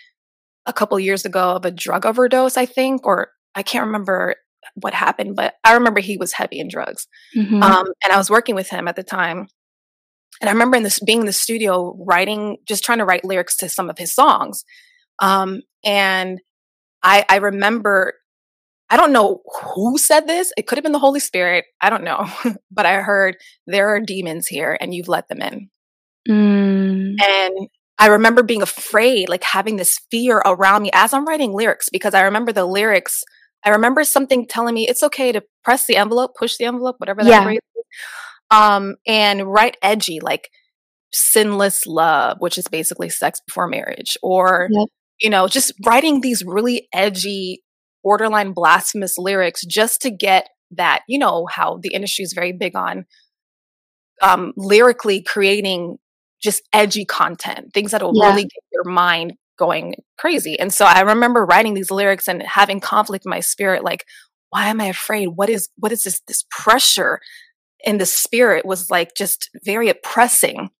a 0.66 0.73
couple 0.73 0.99
years 1.00 1.25
ago 1.25 1.52
of 1.52 1.64
a 1.64 1.71
drug 1.71 2.07
overdose, 2.07 2.57
I 2.57 2.66
think, 2.66 3.07
or 3.07 3.30
I 3.54 3.62
can't 3.62 3.87
remember 3.87 4.37
what 4.75 4.95
happened, 4.95 5.35
but 5.37 5.54
I 5.64 5.75
remember 5.75 6.00
he 6.00 6.16
was 6.16 6.33
heavy 6.33 6.59
in 6.61 6.68
drugs. 6.68 7.07
Mm-hmm. 7.37 7.62
Um, 7.62 7.87
and 8.04 8.12
I 8.12 8.16
was 8.16 8.30
working 8.30 8.54
with 8.54 8.68
him 8.68 8.88
at 8.88 8.97
the 8.97 9.02
time. 9.02 9.49
And 10.40 10.49
I 10.49 10.52
remember 10.52 10.76
in 10.76 10.83
this 10.83 11.00
being 11.00 11.21
in 11.21 11.26
the 11.26 11.33
studio 11.33 11.97
writing, 12.07 12.59
just 12.66 12.85
trying 12.85 12.99
to 12.99 13.04
write 13.04 13.25
lyrics 13.25 13.57
to 13.59 13.68
some 13.68 13.90
of 13.90 13.99
his 13.99 14.14
songs. 14.14 14.64
Um, 15.21 15.62
and 15.85 16.38
I, 17.02 17.25
I 17.28 17.37
remember, 17.37 18.14
I 18.90 18.97
don't 18.97 19.12
know 19.12 19.42
who 19.75 19.99
said 19.99 20.26
this. 20.26 20.52
It 20.57 20.66
could 20.66 20.78
have 20.78 20.85
been 20.85 20.92
the 20.92 20.99
Holy 20.99 21.21
Spirit. 21.21 21.64
I 21.80 21.90
don't 21.90 22.04
know. 22.04 22.28
but 22.71 22.87
I 22.87 22.95
heard 23.00 23.37
there 23.66 23.88
are 23.88 24.00
demons 24.00 24.47
here 24.47 24.76
and 24.80 24.95
you've 24.95 25.09
let 25.09 25.28
them 25.28 25.42
in. 25.42 25.71
Mm. 26.28 27.16
And 27.21 27.68
I 27.99 28.07
remember 28.07 28.43
being 28.43 28.62
afraid, 28.62 29.28
like 29.28 29.43
having 29.43 29.76
this 29.76 30.00
fear 30.11 30.38
around 30.38 30.83
me 30.83 30.90
as 30.93 31.12
I'm 31.12 31.26
writing 31.26 31.52
lyrics, 31.52 31.88
because 31.90 32.14
I 32.14 32.23
remember 32.23 32.52
the 32.52 32.64
lyrics. 32.64 33.25
I 33.64 33.71
remember 33.71 34.05
something 34.05 34.47
telling 34.47 34.75
me 34.75 34.87
it's 34.88 35.02
okay 35.02 35.33
to 35.33 35.43
press 35.64 35.87
the 35.87 35.97
envelope, 35.97 36.37
push 36.38 36.57
the 36.57 36.64
envelope, 36.64 36.97
whatever 36.99 37.25
that 37.25 37.28
yeah. 37.28 37.43
phrase 37.43 37.59
is. 37.76 37.85
Um, 38.50 38.95
and 39.07 39.47
write 39.47 39.76
edgy, 39.83 40.21
like 40.21 40.49
sinless 41.12 41.87
love, 41.87 42.37
which 42.38 42.57
is 42.57 42.69
basically 42.69 43.09
sex 43.09 43.40
before 43.47 43.67
marriage, 43.67 44.17
or, 44.23 44.69
yep. 44.71 44.88
you 45.21 45.28
know, 45.28 45.49
just 45.49 45.73
writing 45.85 46.21
these 46.21 46.45
really 46.47 46.88
edgy, 46.95 47.64
borderline 48.05 48.52
blasphemous 48.52 49.19
lyrics 49.19 49.64
just 49.67 50.00
to 50.02 50.11
get 50.11 50.49
that, 50.71 51.02
you 51.09 51.19
know, 51.19 51.47
how 51.50 51.78
the 51.83 51.93
industry 51.93 52.23
is 52.23 52.33
very 52.33 52.52
big 52.52 52.76
on 52.76 53.07
um, 54.23 54.52
lyrically 54.57 55.23
creating 55.23 55.99
just 56.42 56.62
edgy 56.73 57.04
content, 57.04 57.73
things 57.73 57.90
that 57.90 58.02
will 58.02 58.12
yeah. 58.14 58.28
really 58.28 58.42
get 58.42 58.62
your 58.73 58.85
mind 58.85 59.35
going 59.59 59.95
crazy. 60.18 60.59
And 60.59 60.73
so 60.73 60.85
I 60.85 61.00
remember 61.00 61.45
writing 61.45 61.75
these 61.75 61.90
lyrics 61.90 62.28
and 62.28 62.42
having 62.42 62.80
conflict 62.80 63.26
in 63.26 63.30
my 63.30 63.40
spirit, 63.40 63.85
like, 63.85 64.04
why 64.50 64.68
am 64.68 64.80
I 64.80 64.87
afraid? 64.87 65.28
What 65.28 65.50
is 65.50 65.68
what 65.76 65.92
is 65.92 66.04
this 66.04 66.21
this 66.26 66.45
pressure 66.50 67.21
in 67.85 67.99
the 67.99 68.07
spirit 68.07 68.64
was 68.64 68.90
like 68.90 69.14
just 69.14 69.50
very 69.64 69.88
oppressing. 69.88 70.71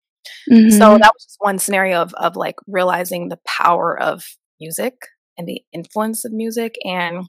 Mm-hmm. 0.51 0.71
So 0.71 0.99
that 0.99 1.13
was 1.15 1.25
just 1.25 1.37
one 1.39 1.59
scenario 1.59 2.01
of 2.01 2.15
of 2.15 2.37
like 2.37 2.57
realizing 2.67 3.29
the 3.29 3.39
power 3.47 4.01
of 4.01 4.25
music 4.61 4.95
and 5.37 5.47
the 5.47 5.63
influence 5.73 6.25
of 6.25 6.33
music. 6.33 6.77
And 6.85 7.27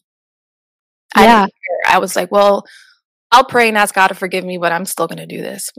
yeah. 1.15 1.47
I, 1.87 1.95
I 1.95 1.97
was 1.99 2.15
like, 2.15 2.31
well, 2.31 2.65
I'll 3.31 3.45
pray 3.45 3.67
and 3.67 3.77
ask 3.77 3.93
God 3.93 4.07
to 4.07 4.15
forgive 4.15 4.43
me, 4.43 4.57
but 4.57 4.71
I'm 4.71 4.85
still 4.85 5.07
going 5.07 5.19
to 5.19 5.27
do 5.27 5.41
this. 5.41 5.71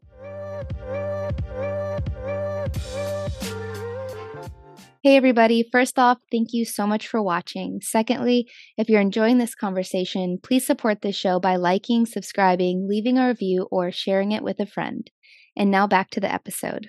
Hey, 5.02 5.16
everybody. 5.16 5.66
First 5.73 5.99
off, 5.99 6.19
thank 6.30 6.52
you 6.52 6.66
so 6.66 6.87
much 6.87 7.09
for 7.09 7.23
watching. 7.23 7.80
Secondly, 7.80 8.47
if 8.76 8.90
you're 8.90 9.00
enjoying 9.00 9.38
this 9.38 9.54
conversation, 9.54 10.38
please 10.42 10.66
support 10.66 11.00
the 11.00 11.11
show 11.11 11.40
by 11.40 11.57
liking, 11.57 12.04
subscribing, 12.04 12.87
leaving 12.87 13.16
a 13.16 13.28
review, 13.28 13.66
or 13.71 13.90
sharing 13.90 14.33
it 14.33 14.42
with 14.42 14.61
a 14.61 14.66
friend. 14.66 15.11
And 15.57 15.71
now 15.71 15.87
back 15.87 16.11
to 16.11 16.21
the 16.21 16.30
episode. 16.30 16.88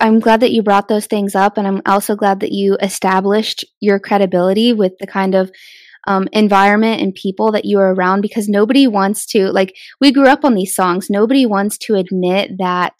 I'm 0.00 0.18
glad 0.18 0.40
that 0.40 0.50
you 0.50 0.64
brought 0.64 0.88
those 0.88 1.06
things 1.06 1.36
up, 1.36 1.56
and 1.56 1.68
I'm 1.68 1.82
also 1.86 2.16
glad 2.16 2.40
that 2.40 2.50
you 2.50 2.76
established 2.82 3.64
your 3.78 4.00
credibility 4.00 4.72
with 4.72 4.98
the 4.98 5.06
kind 5.06 5.36
of 5.36 5.52
um, 6.06 6.28
environment 6.32 7.02
and 7.02 7.14
people 7.14 7.52
that 7.52 7.64
you 7.64 7.78
are 7.78 7.92
around 7.94 8.20
because 8.20 8.48
nobody 8.48 8.86
wants 8.86 9.26
to, 9.26 9.50
like, 9.50 9.74
we 10.00 10.12
grew 10.12 10.28
up 10.28 10.44
on 10.44 10.54
these 10.54 10.74
songs. 10.74 11.08
Nobody 11.10 11.44
wants 11.44 11.76
to 11.78 11.96
admit 11.96 12.52
that 12.58 12.94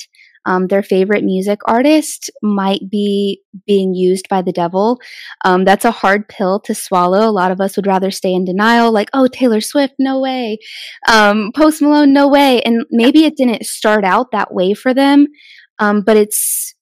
um, 0.46 0.66
their 0.68 0.82
favorite 0.82 1.24
music 1.24 1.60
artist 1.66 2.30
might 2.42 2.88
be 2.90 3.42
being 3.66 3.94
used 3.94 4.28
by 4.30 4.40
the 4.40 4.52
devil. 4.52 4.98
Um, 5.44 5.64
that's 5.64 5.84
a 5.84 5.90
hard 5.90 6.26
pill 6.28 6.58
to 6.60 6.74
swallow. 6.74 7.28
A 7.28 7.30
lot 7.30 7.50
of 7.50 7.60
us 7.60 7.76
would 7.76 7.86
rather 7.86 8.10
stay 8.10 8.32
in 8.32 8.46
denial, 8.46 8.90
like, 8.90 9.10
oh, 9.12 9.26
Taylor 9.26 9.60
Swift, 9.60 9.94
no 9.98 10.20
way. 10.20 10.58
Um, 11.06 11.50
Post 11.54 11.82
Malone, 11.82 12.14
no 12.14 12.28
way. 12.28 12.62
And 12.62 12.84
maybe 12.90 13.24
it 13.24 13.36
didn't 13.36 13.66
start 13.66 14.04
out 14.04 14.30
that 14.32 14.54
way 14.54 14.72
for 14.72 14.94
them, 14.94 15.26
um, 15.78 16.02
but 16.02 16.16
it's, 16.16 16.74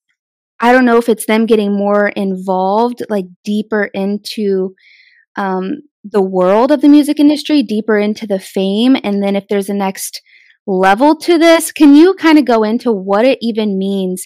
I 0.60 0.72
don't 0.72 0.84
know 0.84 0.98
if 0.98 1.08
it's 1.08 1.26
them 1.26 1.46
getting 1.46 1.76
more 1.76 2.08
involved, 2.08 3.02
like 3.08 3.26
deeper 3.44 3.90
into 3.92 4.74
um, 5.36 5.82
the 6.10 6.22
world 6.22 6.70
of 6.70 6.80
the 6.80 6.88
music 6.88 7.18
industry, 7.18 7.62
deeper 7.62 7.98
into 7.98 8.26
the 8.26 8.38
fame, 8.38 8.96
and 9.02 9.22
then 9.22 9.36
if 9.36 9.46
there's 9.48 9.68
a 9.68 9.74
next 9.74 10.20
level 10.66 11.16
to 11.16 11.38
this, 11.38 11.72
can 11.72 11.94
you 11.94 12.14
kind 12.14 12.38
of 12.38 12.44
go 12.44 12.62
into 12.62 12.92
what 12.92 13.24
it 13.24 13.38
even 13.40 13.78
means 13.78 14.24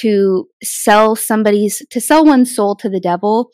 to 0.00 0.48
sell 0.62 1.14
somebody's 1.14 1.82
to 1.90 2.00
sell 2.00 2.24
one's 2.24 2.54
soul 2.54 2.74
to 2.76 2.88
the 2.88 3.00
devil 3.00 3.50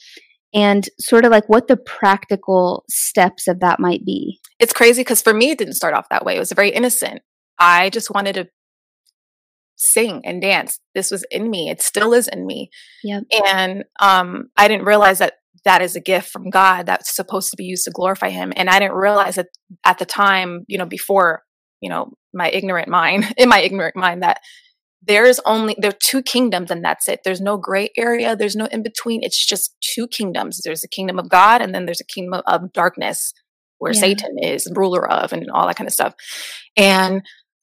and 0.55 0.89
sort 1.01 1.25
of 1.25 1.33
like 1.33 1.49
what 1.49 1.67
the 1.67 1.77
practical 1.77 2.85
steps 2.89 3.49
of 3.49 3.61
that 3.61 3.81
might 3.81 4.05
be? 4.05 4.41
It's 4.59 4.73
crazy 4.73 5.01
because 5.01 5.23
for 5.23 5.35
me 5.35 5.51
it 5.51 5.59
didn't 5.59 5.75
start 5.75 5.95
off 5.95 6.09
that 6.11 6.25
way. 6.25 6.37
It 6.37 6.41
was 6.41 6.53
very 6.53 6.71
innocent. 6.71 7.23
I 7.59 7.91
just 7.91 8.11
wanted 8.11 8.35
to 8.35 8.49
sing 9.77 10.23
and 10.25 10.43
dance. 10.43 10.81
This 10.95 11.11
was 11.11 11.25
in 11.31 11.51
me. 11.51 11.71
It 11.71 11.81
still 11.81 12.13
is 12.13 12.29
in 12.29 12.47
me. 12.47 12.71
Yep. 13.05 13.25
And 13.47 13.85
um, 14.01 14.51
I 14.57 14.69
didn't 14.69 14.87
realize 14.87 15.19
that 15.19 15.35
that 15.65 15.83
is 15.83 15.97
a 15.97 16.01
gift 16.01 16.31
from 16.31 16.51
God 16.51 16.87
that's 16.87 17.15
supposed 17.15 17.51
to 17.51 17.57
be 17.57 17.65
used 17.65 17.85
to 17.85 17.91
glorify 17.91 18.31
him. 18.31 18.53
And 18.57 18.69
I 18.69 18.79
didn't 18.79 18.97
realize 18.97 19.37
that 19.37 19.49
at 19.85 19.99
the 19.99 20.07
time, 20.07 20.65
you 20.69 20.79
know, 20.79 20.87
before, 20.87 21.43
you 21.81 21.89
know, 21.89 22.13
my 22.33 22.51
ignorant 22.51 22.89
mind, 22.89 23.33
in 23.37 23.49
my 23.49 23.61
ignorant 23.61 23.97
mind, 23.97 24.23
that 24.23 24.41
there's 25.03 25.41
only 25.47 25.77
there 25.79 25.91
are 25.91 25.99
two 26.03 26.23
kingdoms 26.23 26.71
and 26.71 26.85
that's 26.85 27.09
it. 27.09 27.21
There's 27.25 27.41
no 27.41 27.57
gray 27.57 27.91
area, 27.97 28.37
there's 28.37 28.57
no 28.57 28.67
in 28.67 28.83
between. 28.83 29.23
It's 29.23 29.45
just 29.45 29.75
two 29.81 30.09
kingdoms. 30.09 30.61
There's 30.65 30.85
a 30.85 30.89
kingdom 30.89 31.19
of 31.19 31.29
God 31.29 31.63
and 31.63 31.75
then 31.75 31.87
there's 31.87 32.01
a 32.01 32.05
kingdom 32.05 32.43
of 32.47 32.73
darkness 32.73 33.33
where 33.79 33.93
yeah. 33.93 34.01
Satan 34.01 34.39
is 34.43 34.71
ruler 34.75 35.09
of 35.09 35.33
and 35.33 35.51
all 35.51 35.67
that 35.67 35.77
kind 35.77 35.87
of 35.87 35.95
stuff. 35.95 36.15
And 36.77 37.23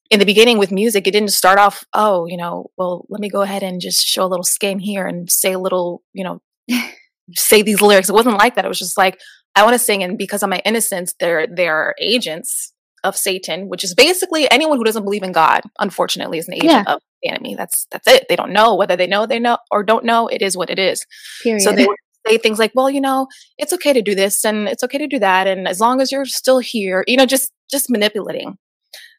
in 0.10 0.20
the 0.20 0.25
beginning 0.25 0.58
with 0.58 0.72
music, 0.72 1.08
it 1.08 1.12
didn't 1.12 1.30
start 1.30 1.60
off, 1.60 1.84
oh, 1.94 2.25
you 2.28 2.38
know, 2.38 2.68
well, 2.78 3.06
let 3.10 3.20
me 3.20 3.30
go 3.30 3.42
ahead 3.42 3.64
and 3.64 3.82
just 3.82 4.06
show 4.06 4.24
a 4.24 4.28
little 4.28 4.44
skin 4.44 4.80
here 4.80 5.06
and 5.08 5.30
say 5.30 5.54
a 5.54 5.60
little, 5.60 6.04
you 6.14 6.24
know, 6.24 6.42
say 7.34 7.62
these 7.62 7.82
lyrics. 7.82 8.10
It 8.10 8.13
wasn't 8.13 8.38
like 8.38 8.55
that. 8.55 8.65
It 8.65 8.70
was 8.70 8.79
just 8.79 8.98
like, 8.98 9.20
I 9.55 9.63
want 9.63 9.74
to 9.74 9.79
sing, 9.79 10.03
and 10.03 10.17
because 10.17 10.44
of 10.44 10.50
my 10.50 10.62
innocence, 10.65 11.13
they're 11.20 11.48
they're 11.48 11.96
agents 12.00 12.74
of 13.03 13.15
Satan, 13.15 13.70
which 13.70 13.84
is 13.84 13.94
basically 13.94 14.50
anyone 14.51 14.77
who 14.77 14.84
doesn't 14.84 15.03
believe 15.03 15.24
in 15.24 15.32
God. 15.32 15.62
Unfortunately, 15.79 16.39
is 16.39 16.48
an 16.48 16.55
agent 16.55 16.72
yeah. 16.72 16.94
of 16.94 17.01
the 17.24 17.29
enemy. 17.29 17.55
That's 17.55 17.88
that's 17.91 18.08
it. 18.08 18.25
They 18.27 18.36
don't 18.36 18.51
know 18.51 18.75
whether 18.75 18.96
they 18.96 19.08
know 19.08 19.25
they 19.25 19.39
know 19.39 19.58
or 19.72 19.84
don't 19.84 20.03
know. 20.03 20.27
It 20.27 20.41
is 20.41 20.58
what 20.58 20.70
it 20.70 20.79
is. 20.79 21.05
Period. 21.41 21.62
So 21.62 21.72
they 21.72 21.88
say 22.27 22.38
things 22.38 22.60
like, 22.60 22.72
"Well, 22.75 22.89
you 22.89 23.00
know, 23.00 23.27
it's 23.58 23.72
okay 23.74 23.94
to 23.94 24.01
do 24.01 24.15
this, 24.15 24.44
and 24.44 24.67
it's 24.67 24.84
okay 24.84 24.98
to 24.98 25.08
do 25.08 25.20
that, 25.20 25.48
and 25.48 25.67
as 25.67 25.79
long 25.79 26.01
as 26.01 26.12
you're 26.12 26.25
still 26.25 26.60
here, 26.60 27.03
you 27.08 27.15
know, 27.15 27.25
just 27.25 27.51
just 27.72 27.89
manipulating, 27.89 28.58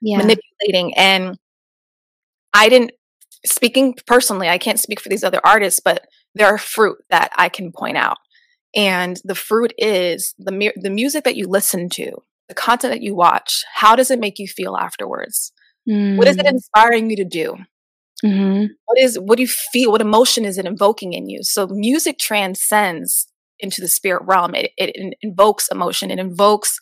yeah. 0.02 0.18
manipulating." 0.18 0.94
And 0.96 1.38
I 2.52 2.68
didn't 2.68 2.92
speaking 3.46 3.94
personally. 4.06 4.48
I 4.48 4.58
can't 4.58 4.80
speak 4.80 5.00
for 5.00 5.08
these 5.08 5.24
other 5.24 5.40
artists, 5.44 5.80
but 5.82 6.04
there 6.36 6.48
are 6.48 6.58
fruit 6.58 6.98
that 7.10 7.32
I 7.36 7.48
can 7.48 7.72
point 7.72 7.96
out. 7.96 8.18
And 8.74 9.18
the 9.24 9.34
fruit 9.34 9.72
is 9.78 10.34
the 10.38 10.52
mu- 10.52 10.72
the 10.76 10.90
music 10.90 11.24
that 11.24 11.36
you 11.36 11.48
listen 11.48 11.88
to, 11.90 12.12
the 12.48 12.54
content 12.54 12.92
that 12.92 13.02
you 13.02 13.14
watch. 13.14 13.64
How 13.72 13.96
does 13.96 14.10
it 14.10 14.20
make 14.20 14.38
you 14.38 14.46
feel 14.46 14.76
afterwards? 14.76 15.52
Mm. 15.88 16.18
What 16.18 16.28
is 16.28 16.36
it 16.36 16.44
mm. 16.44 16.50
inspiring 16.50 17.08
you 17.10 17.16
to 17.16 17.24
do? 17.24 17.56
Mm-hmm. 18.24 18.66
What 18.84 18.98
is 18.98 19.18
what 19.18 19.36
do 19.36 19.42
you 19.42 19.48
feel? 19.48 19.90
What 19.90 20.02
emotion 20.02 20.44
is 20.44 20.58
it 20.58 20.66
invoking 20.66 21.14
in 21.14 21.28
you? 21.28 21.42
So 21.42 21.66
music 21.68 22.18
transcends 22.18 23.28
into 23.58 23.80
the 23.80 23.88
spirit 23.88 24.22
realm. 24.26 24.54
It, 24.54 24.72
it, 24.76 24.90
it 24.94 25.14
invokes 25.22 25.68
emotion. 25.68 26.10
It 26.10 26.18
invokes 26.18 26.78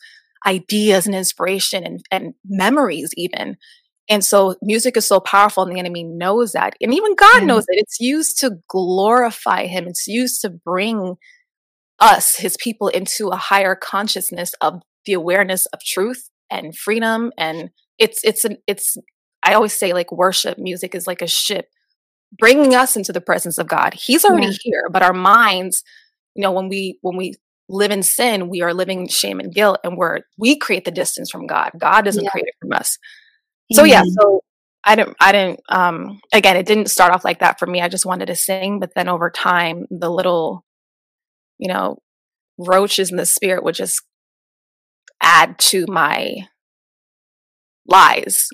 ideas 0.47 1.07
and 1.07 1.15
inspiration 1.15 1.85
and, 1.85 2.05
and 2.11 2.35
memories 2.45 3.11
even 3.17 3.57
and 4.09 4.25
so 4.25 4.57
music 4.61 4.97
is 4.97 5.07
so 5.07 5.19
powerful 5.19 5.63
and 5.63 5.75
the 5.75 5.79
enemy 5.79 6.05
knows 6.05 6.53
that. 6.53 6.75
And 6.81 6.93
even 6.93 7.15
God 7.15 7.43
mm. 7.43 7.47
knows 7.47 7.65
it. 7.69 7.79
It's 7.79 8.01
used 8.01 8.39
to 8.41 8.59
glorify 8.69 9.67
him. 9.67 9.87
It's 9.87 10.07
used 10.07 10.43
to 10.43 10.51
bring 10.51 11.17
us, 12.01 12.37
his 12.37 12.57
people, 12.59 12.89
into 12.89 13.29
a 13.29 13.37
higher 13.37 13.75
consciousness 13.75 14.53
of 14.61 14.83
the 15.07 15.15
awareness 15.15 15.67
of 15.67 15.81
truth 15.83 16.29
and 16.51 16.77
freedom. 16.77 17.33
And 17.39 17.71
it's, 17.99 18.23
it's, 18.25 18.45
an, 18.45 18.59
it's, 18.67 18.97
I 19.43 19.55
always 19.55 19.73
say 19.73 19.95
like 19.95 20.13
worship 20.13 20.59
music 20.59 20.95
is 20.95 21.07
like 21.07 21.23
a 21.23 21.27
ship 21.27 21.67
bringing 22.37 22.75
us 22.75 22.97
into 22.97 23.13
the 23.13 23.21
presence 23.21 23.57
of 23.59 23.69
God. 23.69 23.95
He's 23.95 24.25
already 24.25 24.49
yeah. 24.49 24.57
here, 24.63 24.89
but 24.91 25.03
our 25.03 25.13
minds, 25.15 25.83
you 26.35 26.43
know, 26.43 26.53
when 26.53 26.69
we, 26.69 26.99
when 27.01 27.17
we 27.17 27.35
live 27.71 27.91
in 27.91 28.03
sin, 28.03 28.51
we 28.51 28.61
are 28.61 28.75
living 28.75 29.09
shame 29.09 29.41
and 29.41 29.55
guilt 29.55 29.79
and 29.83 29.97
we're, 29.97 30.21
we 30.37 30.59
create 30.59 30.85
the 30.85 30.91
distance 30.91 31.31
from 31.31 31.47
God. 31.47 31.71
God 31.79 32.03
doesn't 32.03 32.25
yeah. 32.25 32.31
create 32.31 32.49
it 32.49 32.55
from 32.61 32.73
us. 32.73 32.99
So 33.73 33.85
yeah, 33.85 34.03
so 34.07 34.41
I 34.85 34.97
didn't 34.97 35.17
I 35.21 35.33
didn't 35.33 35.61
um 35.69 36.21
again 36.33 36.57
it 36.57 36.67
didn't 36.67 36.91
start 36.91 37.13
off 37.13 37.25
like 37.25 37.41
that 37.41 37.59
for 37.59 37.67
me. 37.67 37.81
I 37.81 37.89
just 37.89 38.07
wanted 38.07 38.27
to 38.27 38.37
sing, 38.37 38.81
but 38.81 38.93
then 38.95 39.09
over 39.09 39.31
time 39.31 39.87
the 39.91 40.11
little 40.11 40.65
you 41.59 41.69
know 41.69 41.99
roaches 42.59 43.11
in 43.11 43.17
the 43.17 43.27
spirit 43.27 43.65
would 43.65 43.75
just 43.75 44.03
add 45.23 45.59
to 45.59 45.87
my 45.89 46.47
lies, 47.89 48.49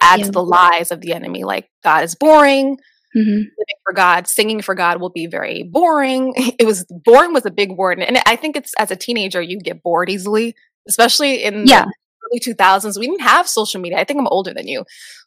add 0.00 0.20
yeah. 0.20 0.26
to 0.26 0.32
the 0.32 0.42
lies 0.42 0.90
of 0.90 1.00
the 1.00 1.12
enemy 1.12 1.44
like 1.44 1.68
God 1.82 2.04
is 2.04 2.14
boring. 2.14 2.78
Mm-hmm. 3.16 3.30
Living 3.30 3.80
for 3.82 3.94
God, 3.94 4.28
singing 4.28 4.60
for 4.60 4.74
God 4.74 5.00
will 5.00 5.10
be 5.10 5.26
very 5.26 5.62
boring. 5.62 6.34
It 6.58 6.66
was 6.66 6.84
boring 6.90 7.32
was 7.32 7.46
a 7.46 7.50
big 7.50 7.72
word, 7.72 7.98
and 7.98 8.18
I 8.26 8.36
think 8.36 8.56
it's 8.56 8.74
as 8.78 8.90
a 8.90 8.96
teenager 8.96 9.40
you 9.40 9.58
get 9.58 9.82
bored 9.82 10.10
easily, 10.10 10.54
especially 10.86 11.44
in 11.44 11.66
yeah. 11.66 11.86
Early 12.30 12.40
2000s, 12.40 12.98
we 12.98 13.06
didn't 13.06 13.22
have 13.22 13.48
social 13.48 13.80
media. 13.80 13.98
I 13.98 14.04
think 14.04 14.20
I'm 14.20 14.28
older 14.28 14.52
than 14.54 14.68
you. 14.68 14.84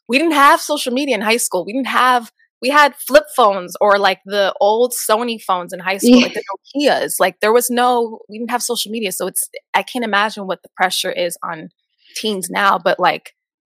We 0.08 0.18
didn't 0.18 0.34
have 0.34 0.60
social 0.60 0.92
media 0.92 1.14
in 1.14 1.20
high 1.20 1.36
school. 1.36 1.64
We 1.64 1.72
didn't 1.72 1.88
have, 1.88 2.30
we 2.60 2.68
had 2.68 2.94
flip 2.96 3.24
phones 3.34 3.76
or 3.80 3.98
like 3.98 4.20
the 4.26 4.54
old 4.60 4.92
Sony 4.92 5.40
phones 5.40 5.72
in 5.72 5.80
high 5.80 5.98
school, 5.98 6.20
like 6.22 6.34
the 6.34 6.42
Nokias. 6.76 7.14
Like 7.18 7.40
there 7.40 7.52
was 7.52 7.70
no, 7.70 8.20
we 8.28 8.38
didn't 8.38 8.50
have 8.50 8.62
social 8.62 8.90
media. 8.90 9.12
So 9.12 9.26
it's, 9.26 9.48
I 9.74 9.82
can't 9.82 10.04
imagine 10.04 10.46
what 10.46 10.62
the 10.62 10.68
pressure 10.76 11.12
is 11.12 11.38
on 11.42 11.70
teens 12.16 12.50
now. 12.50 12.78
But 12.78 12.98
like 12.98 13.34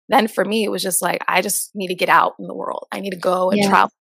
then 0.09 0.27
for 0.27 0.45
me, 0.45 0.63
it 0.63 0.69
was 0.69 0.83
just 0.83 1.01
like, 1.01 1.23
I 1.27 1.41
just 1.41 1.71
need 1.75 1.87
to 1.87 1.95
get 1.95 2.09
out 2.09 2.33
in 2.39 2.47
the 2.47 2.53
world. 2.53 2.87
I 2.91 2.99
need 2.99 3.11
to 3.11 3.17
go 3.17 3.49
and 3.49 3.59
yeah. 3.59 3.69
travel. 3.69 3.91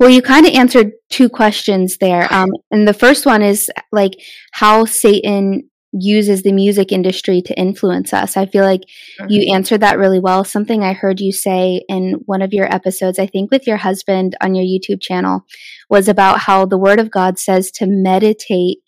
Well, 0.00 0.08
you 0.08 0.22
kind 0.22 0.46
of 0.46 0.54
answered 0.54 0.92
two 1.10 1.28
questions 1.28 1.98
there. 1.98 2.32
Um, 2.32 2.50
and 2.70 2.88
the 2.88 2.94
first 2.94 3.26
one 3.26 3.42
is 3.42 3.70
like 3.92 4.14
how 4.52 4.86
Satan 4.86 5.68
uses 5.92 6.42
the 6.42 6.52
music 6.52 6.92
industry 6.92 7.40
to 7.42 7.58
influence 7.58 8.12
us. 8.12 8.36
I 8.36 8.46
feel 8.46 8.64
like 8.64 8.82
mm-hmm. 8.82 9.30
you 9.30 9.54
answered 9.54 9.80
that 9.80 9.98
really 9.98 10.20
well. 10.20 10.44
Something 10.44 10.82
I 10.82 10.92
heard 10.92 11.20
you 11.20 11.32
say 11.32 11.82
in 11.88 12.20
one 12.26 12.42
of 12.42 12.52
your 12.52 12.72
episodes, 12.72 13.18
I 13.18 13.26
think 13.26 13.50
with 13.50 13.66
your 13.66 13.78
husband 13.78 14.36
on 14.40 14.54
your 14.54 14.64
YouTube 14.64 15.00
channel, 15.00 15.44
was 15.88 16.08
about 16.08 16.40
how 16.40 16.66
the 16.66 16.78
Word 16.78 17.00
of 17.00 17.10
God 17.10 17.38
says 17.38 17.70
to 17.72 17.86
meditate 17.86 18.78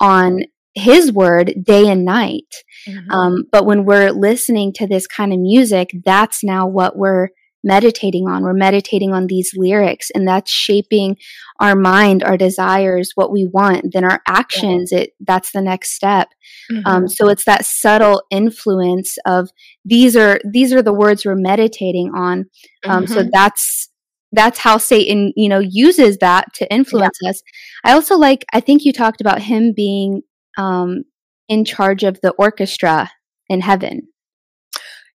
on 0.00 0.42
His 0.74 1.12
Word 1.12 1.54
day 1.62 1.88
and 1.88 2.04
night. 2.04 2.54
Mm-hmm. 2.86 3.10
Um, 3.10 3.44
but 3.52 3.64
when 3.64 3.84
we're 3.84 4.10
listening 4.10 4.72
to 4.74 4.86
this 4.86 5.06
kind 5.06 5.32
of 5.32 5.38
music, 5.38 5.90
that's 6.04 6.42
now 6.42 6.66
what 6.66 6.96
we're 6.96 7.28
meditating 7.64 8.28
on. 8.28 8.42
We're 8.42 8.52
meditating 8.54 9.12
on 9.12 9.26
these 9.26 9.52
lyrics, 9.56 10.10
and 10.14 10.26
that's 10.26 10.50
shaping 10.50 11.16
our 11.60 11.74
mind, 11.74 12.22
our 12.22 12.36
desires, 12.36 13.12
what 13.14 13.32
we 13.32 13.46
want. 13.46 13.92
Then 13.92 14.04
our 14.04 14.20
actions, 14.26 14.92
it 14.92 15.10
that's 15.20 15.52
the 15.52 15.62
next 15.62 15.94
step. 15.94 16.28
Um, 16.70 16.76
mm-hmm. 16.76 16.88
Um, 16.88 17.08
so 17.08 17.28
it's 17.28 17.44
that 17.44 17.66
subtle 17.66 18.22
influence 18.30 19.18
of 19.26 19.50
these 19.84 20.16
are 20.16 20.38
these 20.50 20.72
are 20.72 20.82
the 20.82 20.92
words 20.92 21.24
we're 21.24 21.34
meditating 21.34 22.12
on. 22.14 22.46
Um, 22.84 23.04
mm-hmm. 23.04 23.12
So 23.12 23.28
that's 23.32 23.88
that's 24.32 24.58
how 24.58 24.76
Satan, 24.76 25.32
you 25.36 25.48
know, 25.48 25.60
uses 25.60 26.18
that 26.18 26.52
to 26.54 26.72
influence 26.72 27.18
yeah. 27.22 27.30
us. 27.30 27.42
I 27.84 27.92
also 27.92 28.16
like. 28.16 28.44
I 28.52 28.60
think 28.60 28.84
you 28.84 28.92
talked 28.92 29.20
about 29.20 29.42
him 29.42 29.72
being 29.74 30.22
um, 30.56 31.04
in 31.48 31.64
charge 31.64 32.04
of 32.04 32.20
the 32.20 32.32
orchestra 32.32 33.10
in 33.48 33.60
heaven. 33.60 34.08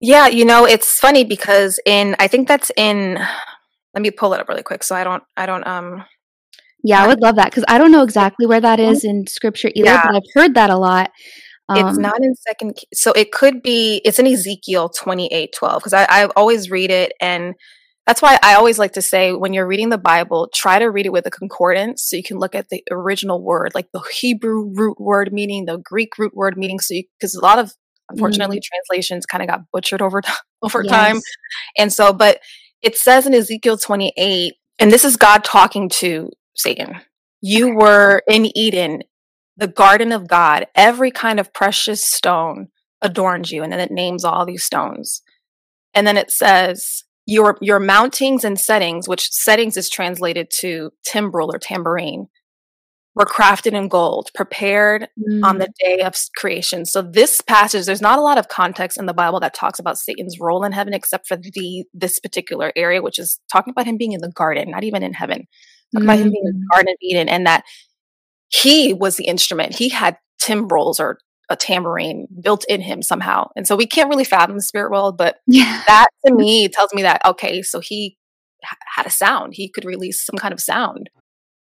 Yeah, 0.03 0.27
you 0.27 0.45
know, 0.45 0.67
it's 0.67 0.99
funny 0.99 1.25
because 1.25 1.79
in 1.87 2.17
I 2.19 2.27
think 2.27 2.49
that's 2.49 2.73
in 2.77 3.19
let 3.95 4.03
me 4.03 4.11
pull 4.11 4.35
it 4.35 4.41
up 4.41 4.49
really 4.49 4.65
quick 4.65 4.83
so 4.83 4.97
I 4.97 5.05
don't 5.05 5.23
I 5.37 5.47
don't 5.47 5.67
um 5.67 6.05
Yeah, 6.83 7.05
I 7.05 7.07
would 7.07 7.21
love 7.21 7.37
that 7.37 7.47
because 7.47 7.65
I 7.69 7.79
don't 7.79 7.93
know 7.93 8.03
exactly 8.03 8.47
where 8.47 8.61
that 8.61 8.81
is 8.81 9.05
in 9.05 9.27
scripture 9.29 9.71
either, 9.75 9.91
yeah. 9.91 10.03
but 10.05 10.17
I've 10.17 10.33
heard 10.35 10.55
that 10.55 10.71
a 10.71 10.77
lot. 10.77 11.13
Um, 11.69 11.87
it's 11.87 11.99
not 11.99 12.23
in 12.23 12.35
second 12.35 12.77
so 12.93 13.13
it 13.13 13.31
could 13.31 13.63
be 13.63 14.03
it's 14.05 14.19
in 14.19 14.27
Ezekiel 14.27 14.89
28 14.89 15.55
12 15.57 15.81
because 15.81 15.93
I, 15.93 16.05
I 16.09 16.27
always 16.37 16.69
read 16.69 16.91
it 16.91 17.13
and 17.21 17.55
that's 18.07 18.21
why 18.21 18.39
I 18.43 18.55
always 18.55 18.81
like 18.81 18.95
to 18.95 19.03
say 19.03 19.33
when 19.33 19.53
you're 19.53 19.67
reading 19.67 19.91
the 19.91 19.99
Bible, 19.99 20.49
try 20.53 20.81
to 20.81 20.87
read 20.87 21.07
it 21.07 21.13
with 21.13 21.25
a 21.27 21.31
concordance 21.31 22.03
so 22.03 22.17
you 22.17 22.25
can 22.25 22.39
look 22.39 22.57
at 22.57 22.69
the 22.69 22.83
original 22.91 23.41
word, 23.41 23.73
like 23.77 23.87
the 23.93 24.03
Hebrew 24.13 24.73
root 24.75 25.01
word 25.01 25.33
meaning, 25.33 25.67
the 25.67 25.79
Greek 25.79 26.19
root 26.19 26.35
word 26.35 26.59
meaning. 26.59 26.81
So, 26.81 26.97
because 27.19 27.37
a 27.37 27.41
lot 27.41 27.61
of 27.61 27.73
unfortunately 28.11 28.59
mm. 28.59 28.63
translations 28.63 29.27
kind 29.27 29.43
of 29.43 29.49
got 29.49 29.61
butchered 29.73 30.03
over 30.03 30.23
over 30.63 30.83
yes. 30.83 30.91
time, 30.91 31.21
and 31.77 31.93
so, 31.93 32.13
but 32.13 32.41
it 32.83 32.97
says 32.97 33.27
in 33.27 33.35
Ezekiel 33.35 33.79
28, 33.79 34.55
and 34.79 34.93
this 34.93 35.05
is 35.05 35.17
God 35.17 35.45
talking 35.45 35.89
to 35.89 36.31
Satan. 36.57 36.97
You 37.41 37.75
were 37.75 38.23
in 38.29 38.57
Eden, 38.57 39.03
the 39.57 39.69
garden 39.69 40.13
of 40.13 40.29
God. 40.29 40.67
Every 40.75 41.11
kind 41.11 41.41
of 41.41 41.53
precious 41.53 42.05
stone 42.05 42.69
adorns 43.01 43.51
you, 43.51 43.63
and 43.63 43.73
then 43.73 43.81
it 43.81 43.91
names 43.91 44.25
all 44.25 44.47
these 44.47 44.65
stones, 44.65 45.23
and 45.95 46.07
then 46.07 46.17
it 46.17 46.31
says 46.31 47.05
your 47.27 47.57
your 47.61 47.81
mountings 47.81 48.45
and 48.45 48.59
settings, 48.59 49.09
which 49.09 49.31
settings 49.31 49.77
is 49.77 49.89
translated 49.89 50.51
to 50.61 50.91
timbrel 51.05 51.55
or 51.55 51.59
tambourine, 51.59 52.29
were 53.15 53.27
crafted 53.27 53.73
in 53.73 53.89
gold, 53.89 54.31
prepared 54.35 55.09
mm. 55.19 55.45
on 55.45 55.59
the 55.59 55.67
mm. 55.67 55.75
day 55.81 56.01
of 56.01 56.15
creation. 56.37 56.87
So 56.87 57.03
this 57.03 57.41
passage, 57.41 57.85
there's 57.85 58.01
not 58.01 58.19
a 58.19 58.23
lot 58.23 58.39
of 58.39 58.49
context 58.49 58.99
in 58.99 59.07
the 59.07 59.15
Bible 59.15 59.41
that 59.41 59.55
talks 59.55 59.79
about 59.79 59.99
Satan's 59.99 60.41
role 60.41 60.65
in 60.65 60.73
heaven, 60.73 60.95
except 60.95 61.27
for 61.27 61.37
the 61.37 61.85
this 61.93 62.19
particular 62.19 62.73
area, 62.75 63.03
which 63.03 63.19
is 63.19 63.39
talking 63.51 63.73
about 63.73 63.87
him 63.87 63.99
being 63.99 64.13
in 64.13 64.21
the 64.21 64.31
garden, 64.31 64.71
not 64.71 64.85
even 64.85 65.03
in 65.03 65.13
heaven. 65.13 65.47
Talking 65.95 66.09
mm. 66.09 66.13
about 66.13 66.19
him 66.19 66.31
being 66.31 66.45
in 66.47 66.61
the 66.61 66.67
mm. 66.67 66.75
Garden 66.75 66.89
of 66.91 66.97
Eden, 67.03 67.29
and 67.29 67.47
that 67.47 67.65
he 68.49 68.95
was 68.95 69.17
the 69.17 69.25
instrument. 69.25 69.75
He 69.75 69.91
had 69.91 70.17
timbrels 70.39 70.99
or 70.99 71.19
a 71.49 71.57
tambourine 71.57 72.27
built 72.41 72.65
in 72.69 72.81
him 72.81 73.03
somehow. 73.03 73.51
And 73.57 73.67
so 73.67 73.77
we 73.77 73.87
can't 73.87 74.09
really 74.09 74.25
fathom 74.25 74.57
the 74.57 74.63
spirit 74.63 74.91
world, 74.91 75.19
but 75.19 75.37
yeah. 75.47 75.83
that 75.87 76.07
to 76.27 76.35
me 76.35 76.69
tells 76.69 76.95
me 76.95 77.03
that, 77.03 77.25
okay, 77.25 77.63
so 77.63 77.81
he 77.81 78.17
had 78.95 79.07
a 79.07 79.11
sound. 79.11 79.55
He 79.55 79.69
could 79.69 79.85
release 79.85 80.25
some 80.25 80.39
kind 80.39 80.55
of 80.55 80.61
sound. 80.61 81.11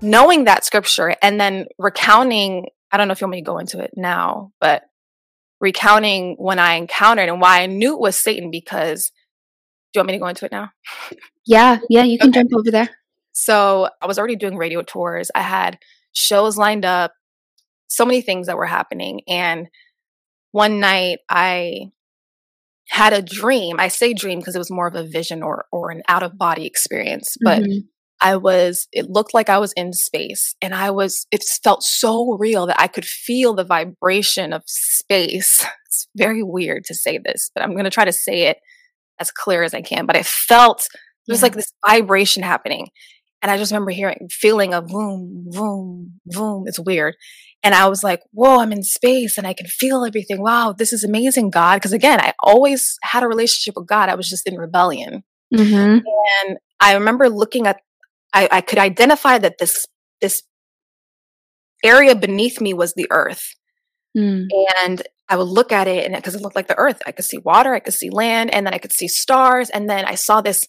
Knowing 0.00 0.44
that 0.44 0.64
scripture 0.64 1.14
and 1.22 1.40
then 1.40 1.66
recounting, 1.78 2.66
I 2.92 2.96
don't 2.96 3.08
know 3.08 3.12
if 3.12 3.20
you 3.20 3.26
want 3.26 3.32
me 3.32 3.40
to 3.42 3.46
go 3.46 3.58
into 3.58 3.80
it 3.80 3.92
now, 3.96 4.52
but 4.60 4.82
recounting 5.60 6.36
when 6.38 6.58
I 6.58 6.74
encountered 6.74 7.28
and 7.28 7.40
why 7.40 7.62
I 7.62 7.66
knew 7.66 7.94
it 7.94 8.00
was 8.00 8.18
Satan 8.18 8.50
because 8.50 9.10
do 9.92 9.98
you 9.98 10.00
want 10.00 10.08
me 10.08 10.12
to 10.14 10.18
go 10.18 10.26
into 10.26 10.44
it 10.44 10.52
now? 10.52 10.70
Yeah, 11.46 11.78
yeah, 11.88 12.02
you 12.02 12.18
can 12.18 12.30
okay. 12.30 12.40
jump 12.40 12.50
over 12.54 12.70
there. 12.70 12.90
So 13.32 13.88
I 14.02 14.06
was 14.06 14.18
already 14.18 14.36
doing 14.36 14.56
radio 14.56 14.82
tours. 14.82 15.30
I 15.34 15.42
had 15.42 15.78
shows 16.12 16.56
lined 16.56 16.84
up, 16.84 17.12
so 17.86 18.04
many 18.04 18.20
things 18.20 18.46
that 18.46 18.56
were 18.56 18.66
happening. 18.66 19.20
And 19.28 19.68
one 20.52 20.80
night 20.80 21.18
I 21.28 21.92
had 22.88 23.12
a 23.12 23.22
dream. 23.22 23.76
I 23.78 23.88
say 23.88 24.14
dream 24.14 24.38
because 24.38 24.54
it 24.54 24.58
was 24.58 24.70
more 24.70 24.86
of 24.86 24.94
a 24.94 25.04
vision 25.04 25.42
or 25.42 25.66
or 25.70 25.90
an 25.90 26.02
out 26.08 26.22
of 26.22 26.38
body 26.38 26.66
experience, 26.66 27.36
but 27.40 27.62
mm-hmm. 27.62 27.86
I 28.20 28.36
was 28.36 28.88
it 28.92 29.10
looked 29.10 29.34
like 29.34 29.48
I 29.48 29.58
was 29.58 29.72
in 29.72 29.92
space 29.92 30.54
and 30.62 30.74
I 30.74 30.90
was 30.90 31.26
it 31.30 31.42
felt 31.42 31.82
so 31.82 32.36
real 32.38 32.66
that 32.66 32.80
I 32.80 32.86
could 32.86 33.04
feel 33.04 33.54
the 33.54 33.64
vibration 33.64 34.52
of 34.52 34.62
space. 34.66 35.64
It's 35.86 36.08
very 36.14 36.42
weird 36.42 36.84
to 36.86 36.94
say 36.94 37.16
this, 37.16 37.50
but 37.54 37.62
I'm 37.62 37.72
going 37.72 37.84
to 37.84 37.90
try 37.90 38.04
to 38.04 38.12
say 38.12 38.48
it 38.48 38.58
as 39.18 39.30
clear 39.30 39.62
as 39.62 39.72
I 39.72 39.80
can, 39.80 40.04
but 40.04 40.14
I 40.14 40.22
felt 40.22 40.88
yeah. 41.26 41.38
like 41.40 41.54
this 41.54 41.72
vibration 41.86 42.42
happening 42.42 42.88
and 43.42 43.50
I 43.50 43.58
just 43.58 43.70
remember 43.70 43.92
hearing, 43.92 44.28
feeling 44.30 44.74
a 44.74 44.82
boom, 44.82 45.44
boom, 45.50 46.20
boom. 46.26 46.64
It's 46.66 46.80
weird. 46.80 47.14
And 47.62 47.74
I 47.74 47.86
was 47.88 48.02
like, 48.02 48.20
whoa, 48.32 48.60
I'm 48.60 48.72
in 48.72 48.82
space 48.82 49.38
and 49.38 49.46
I 49.46 49.52
can 49.52 49.66
feel 49.66 50.04
everything. 50.04 50.40
Wow, 50.40 50.74
this 50.76 50.92
is 50.92 51.04
amazing, 51.04 51.50
God. 51.50 51.76
Because 51.76 51.92
again, 51.92 52.20
I 52.20 52.32
always 52.40 52.98
had 53.02 53.22
a 53.22 53.28
relationship 53.28 53.74
with 53.76 53.86
God. 53.86 54.08
I 54.08 54.14
was 54.14 54.28
just 54.28 54.48
in 54.48 54.56
rebellion. 54.56 55.22
Mm-hmm. 55.54 55.98
And 56.44 56.58
I 56.80 56.94
remember 56.94 57.28
looking 57.28 57.66
at, 57.66 57.80
I, 58.36 58.48
I 58.52 58.60
could 58.60 58.78
identify 58.78 59.38
that 59.38 59.56
this, 59.58 59.86
this 60.20 60.42
area 61.82 62.14
beneath 62.14 62.60
me 62.60 62.74
was 62.74 62.92
the 62.92 63.06
earth. 63.10 63.54
Mm. 64.16 64.46
And 64.84 65.02
I 65.28 65.36
would 65.36 65.48
look 65.48 65.72
at 65.72 65.88
it 65.88 66.04
and 66.04 66.14
because 66.14 66.34
it 66.34 66.42
looked 66.42 66.54
like 66.54 66.68
the 66.68 66.78
earth, 66.78 67.00
I 67.06 67.12
could 67.12 67.24
see 67.24 67.38
water, 67.38 67.74
I 67.74 67.80
could 67.80 67.94
see 67.94 68.10
land, 68.10 68.52
and 68.52 68.66
then 68.66 68.74
I 68.74 68.78
could 68.78 68.92
see 68.92 69.08
stars. 69.08 69.70
And 69.70 69.88
then 69.88 70.04
I 70.04 70.16
saw 70.16 70.42
this 70.42 70.66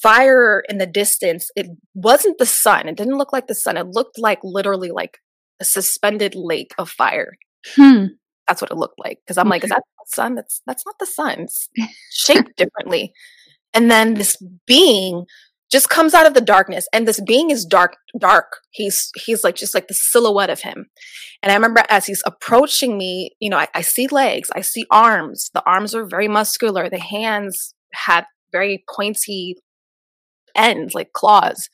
fire 0.00 0.62
in 0.68 0.78
the 0.78 0.86
distance. 0.86 1.50
It 1.54 1.66
wasn't 1.94 2.38
the 2.38 2.46
sun. 2.46 2.88
It 2.88 2.96
didn't 2.96 3.18
look 3.18 3.34
like 3.34 3.48
the 3.48 3.54
sun. 3.54 3.76
It 3.76 3.88
looked 3.88 4.18
like 4.18 4.40
literally 4.42 4.90
like 4.90 5.18
a 5.60 5.66
suspended 5.66 6.34
lake 6.34 6.72
of 6.78 6.88
fire. 6.88 7.34
Hmm. 7.74 8.06
That's 8.46 8.62
what 8.62 8.70
it 8.70 8.78
looked 8.78 8.98
like. 8.98 9.18
Because 9.24 9.36
I'm 9.36 9.50
like, 9.50 9.62
is 9.62 9.70
that 9.70 9.82
the 9.98 10.04
sun? 10.06 10.34
That's 10.36 10.62
that's 10.66 10.86
not 10.86 10.98
the 10.98 11.06
sun. 11.06 11.40
It's 11.40 11.68
shaped 12.10 12.56
differently. 12.56 13.12
And 13.74 13.90
then 13.90 14.14
this 14.14 14.36
being 14.66 15.26
just 15.70 15.90
comes 15.90 16.14
out 16.14 16.26
of 16.26 16.34
the 16.34 16.40
darkness 16.40 16.86
and 16.92 17.06
this 17.06 17.20
being 17.20 17.50
is 17.50 17.64
dark 17.64 17.96
dark 18.18 18.58
he's 18.70 19.10
he's 19.16 19.44
like 19.44 19.54
just 19.54 19.74
like 19.74 19.88
the 19.88 19.94
silhouette 19.94 20.50
of 20.50 20.60
him 20.60 20.86
and 21.42 21.52
i 21.52 21.54
remember 21.54 21.82
as 21.88 22.06
he's 22.06 22.22
approaching 22.24 22.96
me 22.96 23.30
you 23.40 23.50
know 23.50 23.58
I, 23.58 23.68
I, 23.74 23.80
see 23.82 24.06
legs 24.08 24.50
i 24.54 24.60
see 24.60 24.86
arms 24.90 25.50
the 25.52 25.62
arms 25.66 25.94
are 25.94 26.06
very 26.06 26.28
muscular 26.28 26.88
the 26.88 27.00
hands 27.00 27.74
had 27.92 28.24
very 28.52 28.84
pointy 28.94 29.56
ends, 30.54 30.94
like 30.94 31.12
claws. 31.12 31.70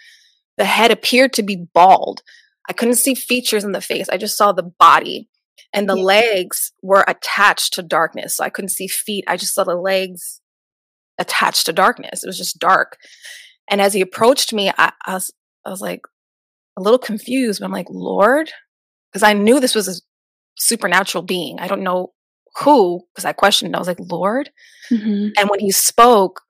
The 0.56 0.64
head 0.64 0.90
appeared 0.90 1.32
to 1.34 1.42
be 1.42 1.66
bald. 1.74 2.22
I 2.68 2.72
couldn't 2.72 2.96
see 2.96 3.14
features 3.14 3.64
in 3.64 3.72
the 3.72 3.80
face. 3.80 4.08
I 4.08 4.16
just 4.16 4.36
saw 4.36 4.52
the 4.52 4.70
body. 4.78 5.28
And 5.72 5.88
the 5.88 5.96
yeah. 5.96 6.04
legs 6.04 6.72
were 6.82 7.04
attached 7.08 7.72
to 7.74 7.82
darkness. 7.82 8.36
So 8.36 8.44
I 8.44 8.50
couldn't 8.50 8.68
see 8.68 8.86
feet. 8.86 9.24
I 9.26 9.36
just 9.36 9.54
saw 9.54 9.64
the 9.64 9.74
legs 9.74 10.40
attached 11.18 11.66
to 11.66 11.72
darkness. 11.72 12.22
It 12.22 12.28
was 12.28 12.38
just 12.38 12.60
dark. 12.60 12.96
And 13.70 13.80
as 13.80 13.94
he 13.94 14.00
approached 14.00 14.52
me, 14.52 14.70
I, 14.76 14.92
I 15.06 15.14
was 15.14 15.32
I 15.64 15.70
was 15.70 15.80
like 15.80 16.02
a 16.76 16.82
little 16.82 16.98
confused. 16.98 17.60
But 17.60 17.66
I'm 17.66 17.72
like, 17.72 17.88
Lord, 17.90 18.50
because 19.12 19.22
I 19.22 19.32
knew 19.32 19.60
this 19.60 19.74
was 19.74 19.88
a 19.88 20.00
supernatural 20.56 21.22
being. 21.22 21.58
I 21.60 21.68
don't 21.68 21.82
know 21.82 22.12
who? 22.62 23.02
Because 23.12 23.24
I 23.24 23.32
questioned. 23.32 23.74
I 23.74 23.78
was 23.78 23.88
like, 23.88 24.00
Lord. 24.00 24.50
Mm-hmm. 24.90 25.30
And 25.36 25.48
when 25.48 25.60
he 25.60 25.70
spoke, 25.70 26.42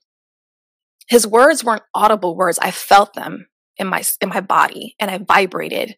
his 1.08 1.26
words 1.26 1.64
weren't 1.64 1.82
audible 1.94 2.36
words. 2.36 2.58
I 2.58 2.70
felt 2.70 3.14
them 3.14 3.46
in 3.76 3.86
my 3.86 4.02
in 4.20 4.28
my 4.28 4.40
body, 4.40 4.94
and 4.98 5.10
I 5.10 5.18
vibrated. 5.18 5.96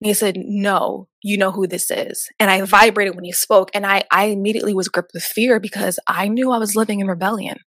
And 0.00 0.06
he 0.06 0.14
said, 0.14 0.36
"No, 0.36 1.08
you 1.22 1.36
know 1.36 1.50
who 1.50 1.66
this 1.66 1.90
is." 1.90 2.28
And 2.38 2.50
I 2.50 2.62
vibrated 2.62 3.14
when 3.14 3.24
he 3.24 3.32
spoke, 3.32 3.70
and 3.74 3.86
I 3.86 4.04
I 4.10 4.26
immediately 4.26 4.74
was 4.74 4.88
gripped 4.88 5.12
with 5.12 5.22
fear 5.22 5.60
because 5.60 5.98
I 6.06 6.28
knew 6.28 6.50
I 6.50 6.58
was 6.58 6.76
living 6.76 7.00
in 7.00 7.08
rebellion. 7.08 7.58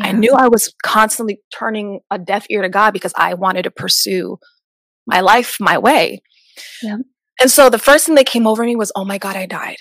Yeah. 0.00 0.08
I 0.08 0.12
knew 0.12 0.32
I 0.32 0.48
was 0.48 0.72
constantly 0.82 1.40
turning 1.52 2.00
a 2.10 2.18
deaf 2.18 2.46
ear 2.50 2.62
to 2.62 2.68
God 2.68 2.92
because 2.92 3.12
I 3.16 3.34
wanted 3.34 3.62
to 3.64 3.70
pursue 3.70 4.38
my 5.06 5.20
life 5.20 5.58
my 5.60 5.78
way. 5.78 6.22
Yeah. 6.82 6.98
And 7.40 7.50
so 7.50 7.70
the 7.70 7.78
first 7.78 8.06
thing 8.06 8.14
that 8.14 8.26
came 8.26 8.46
over 8.46 8.64
me 8.64 8.76
was, 8.76 8.92
oh 8.96 9.04
my 9.04 9.18
God, 9.18 9.36
I 9.36 9.46
died. 9.46 9.78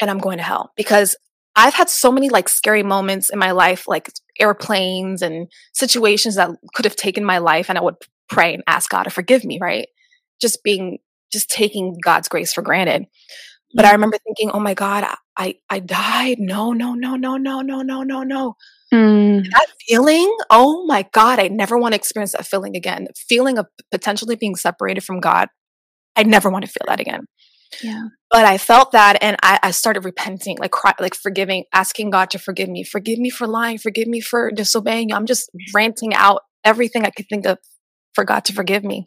And 0.00 0.10
I'm 0.10 0.18
going 0.18 0.38
to 0.38 0.44
hell 0.44 0.72
because 0.76 1.16
I've 1.54 1.74
had 1.74 1.88
so 1.88 2.12
many 2.12 2.28
like 2.28 2.48
scary 2.50 2.82
moments 2.82 3.30
in 3.30 3.38
my 3.38 3.52
life, 3.52 3.88
like 3.88 4.10
airplanes 4.38 5.22
and 5.22 5.48
situations 5.72 6.34
that 6.34 6.50
could 6.74 6.84
have 6.84 6.96
taken 6.96 7.24
my 7.24 7.38
life. 7.38 7.70
And 7.70 7.78
I 7.78 7.82
would 7.82 7.96
pray 8.28 8.52
and 8.52 8.62
ask 8.66 8.90
God 8.90 9.04
to 9.04 9.10
forgive 9.10 9.44
me, 9.44 9.58
right? 9.60 9.88
Just 10.38 10.62
being, 10.62 10.98
just 11.32 11.48
taking 11.50 11.96
God's 12.02 12.28
grace 12.28 12.52
for 12.52 12.60
granted. 12.60 13.06
But 13.74 13.86
I 13.86 13.92
remember 13.92 14.18
thinking, 14.18 14.50
oh 14.50 14.60
my 14.60 14.74
God, 14.74 15.06
I, 15.36 15.56
I 15.68 15.80
died. 15.80 16.38
No, 16.38 16.72
no, 16.72 16.94
no, 16.94 17.16
no, 17.16 17.36
no, 17.36 17.60
no, 17.60 17.82
no, 17.82 18.02
no, 18.02 18.22
no. 18.22 18.54
Mm. 18.92 19.44
That 19.50 19.66
feeling, 19.86 20.36
oh 20.50 20.86
my 20.86 21.06
God, 21.12 21.38
I 21.38 21.48
never 21.48 21.76
want 21.76 21.92
to 21.92 21.96
experience 21.96 22.32
that 22.32 22.46
feeling 22.46 22.76
again. 22.76 23.04
The 23.04 23.14
feeling 23.28 23.58
of 23.58 23.66
potentially 23.90 24.36
being 24.36 24.56
separated 24.56 25.02
from 25.04 25.20
God. 25.20 25.48
I 26.14 26.22
never 26.22 26.48
want 26.48 26.64
to 26.64 26.70
feel 26.70 26.86
that 26.86 27.00
again. 27.00 27.26
Yeah. 27.82 28.04
But 28.30 28.44
I 28.44 28.58
felt 28.58 28.92
that 28.92 29.18
and 29.20 29.36
I, 29.42 29.58
I 29.62 29.70
started 29.70 30.04
repenting, 30.04 30.56
like 30.58 30.70
cry, 30.70 30.94
like 30.98 31.14
forgiving, 31.14 31.64
asking 31.72 32.10
God 32.10 32.30
to 32.30 32.38
forgive 32.38 32.68
me. 32.68 32.84
Forgive 32.84 33.18
me 33.18 33.30
for 33.30 33.46
lying. 33.46 33.78
Forgive 33.78 34.08
me 34.08 34.20
for 34.20 34.50
disobeying 34.50 35.10
you. 35.10 35.16
I'm 35.16 35.26
just 35.26 35.50
ranting 35.74 36.14
out 36.14 36.42
everything 36.64 37.04
I 37.04 37.10
could 37.10 37.28
think 37.28 37.46
of 37.46 37.58
for 38.14 38.24
God 38.24 38.44
to 38.46 38.52
forgive 38.52 38.82
me. 38.82 39.06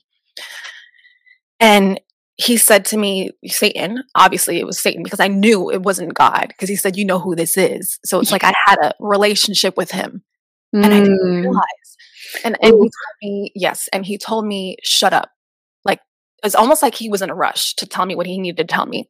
And 1.59 1.99
he 2.39 2.56
said 2.56 2.86
to 2.86 2.97
me, 2.97 3.32
Satan, 3.45 4.04
obviously 4.15 4.60
it 4.60 4.65
was 4.65 4.80
Satan 4.80 5.04
because 5.04 5.19
I 5.19 5.28
knew 5.28 5.69
it 5.69 5.84
wasn't 5.84 6.13
God 6.13 6.45
because 6.47 6.69
he 6.69 6.78
said, 6.78 6.95
You 6.95 7.04
know 7.04 7.19
who 7.19 7.36
this 7.36 7.58
is. 7.58 7.99
So 8.06 8.21
it's 8.21 8.32
like 8.32 8.45
I 8.45 8.54
had 8.65 8.78
a 8.82 8.93
relationship 9.02 9.75
with 9.75 9.91
him 9.91 10.23
and 10.71 10.86
I 10.86 11.02
didn't 11.02 11.19
mm. 11.19 11.41
realize. 11.41 11.63
And, 12.45 12.56
and 12.62 12.71
he 12.71 12.80
told 12.80 12.91
me, 13.21 13.52
yes, 13.56 13.89
and 13.91 14.06
he 14.06 14.17
told 14.17 14.45
me, 14.45 14.78
Shut 14.84 15.12
up. 15.12 15.32
Like 15.84 15.99
it's 16.41 16.56
almost 16.56 16.82
like 16.82 16.95
he 16.95 17.10
was 17.10 17.21
in 17.21 17.30
a 17.30 17.36
rush 17.36 17.75
to 17.75 17.86
tell 17.86 18.06
me 18.06 18.15
what 18.15 18.25
he 18.25 18.39
needed 18.39 18.69
to 18.69 18.73
tell 18.73 18.86
me. 18.86 19.10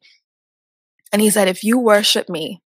And 1.14 1.22
he 1.22 1.30
said, 1.30 1.48
If 1.48 1.64
you 1.64 1.78
worship 1.78 2.30
me, 2.30 2.64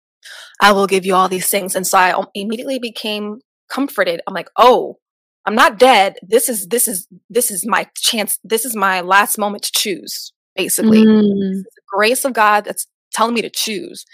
I 0.63 0.73
will 0.73 0.87
give 0.87 1.05
you 1.05 1.15
all 1.15 1.29
these 1.29 1.51
things. 1.51 1.77
And 1.77 1.87
so 1.87 1.99
I 1.99 2.25
immediately 2.33 2.79
became 2.79 3.41
comforted. 3.69 4.23
I'm 4.27 4.33
like, 4.33 4.49
Oh, 4.57 5.01
I'm 5.45 5.55
not 5.55 5.79
dead. 5.79 6.17
This 6.23 6.49
is 6.49 6.69
this 6.69 6.89
is 6.89 7.07
this 7.29 7.51
is 7.51 7.67
my 7.67 7.91
chance. 7.95 8.39
This 8.43 8.65
is 8.65 8.75
my 8.75 9.03
last 9.03 9.37
moment 9.37 9.65
to 9.65 9.73
choose 9.73 10.33
basically. 10.57 11.05
Mm. 11.05 11.63
the 11.63 11.65
grace 11.93 12.25
of 12.25 12.33
God 12.33 12.65
that's 12.65 12.87
telling 13.13 13.35
me 13.35 13.43
to 13.43 13.51
choose. 13.51 14.05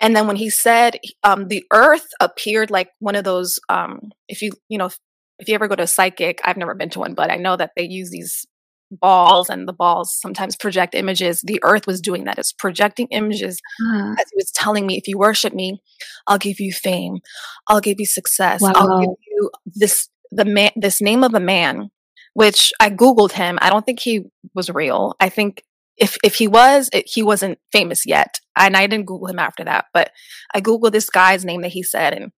And 0.00 0.14
then 0.14 0.26
when 0.26 0.36
he 0.36 0.50
said, 0.50 0.98
um, 1.24 1.48
the 1.48 1.64
earth 1.72 2.06
appeared 2.20 2.70
like 2.70 2.90
one 3.00 3.16
of 3.16 3.24
those, 3.24 3.58
um, 3.68 4.12
if 4.28 4.42
you, 4.42 4.52
you 4.68 4.78
know, 4.78 4.86
if, 4.86 4.98
if 5.38 5.48
you 5.48 5.54
ever 5.54 5.68
go 5.68 5.74
to 5.74 5.82
a 5.84 5.88
psychic, 5.88 6.40
I've 6.44 6.56
never 6.56 6.74
been 6.74 6.90
to 6.90 7.00
one, 7.00 7.14
but 7.14 7.30
I 7.30 7.36
know 7.36 7.56
that 7.56 7.72
they 7.76 7.84
use 7.84 8.10
these 8.10 8.46
balls 8.90 9.50
and 9.50 9.68
the 9.68 9.72
balls 9.72 10.14
sometimes 10.18 10.56
project 10.56 10.94
images. 10.94 11.42
The 11.42 11.60
earth 11.62 11.86
was 11.86 12.00
doing 12.00 12.24
that. 12.24 12.38
It's 12.38 12.52
projecting 12.52 13.08
images 13.10 13.60
uh. 13.84 14.12
as 14.12 14.26
he 14.30 14.36
was 14.36 14.50
telling 14.52 14.86
me, 14.86 14.96
if 14.96 15.08
you 15.08 15.18
worship 15.18 15.52
me, 15.52 15.80
I'll 16.26 16.38
give 16.38 16.60
you 16.60 16.72
fame. 16.72 17.18
I'll 17.66 17.80
give 17.80 17.98
you 17.98 18.06
success. 18.06 18.60
Wow. 18.60 18.72
I'll 18.74 19.00
give 19.00 19.16
you 19.26 19.50
this, 19.66 20.08
the 20.30 20.44
man, 20.44 20.70
this 20.76 21.00
name 21.00 21.24
of 21.24 21.34
a 21.34 21.40
man 21.40 21.90
which 22.38 22.72
I 22.78 22.88
Googled 22.88 23.32
him. 23.32 23.58
I 23.60 23.68
don't 23.68 23.84
think 23.84 23.98
he 23.98 24.22
was 24.54 24.70
real. 24.70 25.16
I 25.18 25.28
think 25.28 25.64
if, 25.96 26.16
if 26.22 26.36
he 26.36 26.46
was, 26.46 26.88
it, 26.92 27.08
he 27.12 27.20
wasn't 27.20 27.58
famous 27.72 28.06
yet. 28.06 28.38
And 28.54 28.76
I 28.76 28.86
didn't 28.86 29.06
Google 29.06 29.26
him 29.26 29.40
after 29.40 29.64
that, 29.64 29.86
but 29.92 30.12
I 30.54 30.60
Googled 30.60 30.92
this 30.92 31.10
guy's 31.10 31.44
name 31.44 31.62
that 31.62 31.72
he 31.72 31.82
said 31.82 32.12
and 32.12 32.30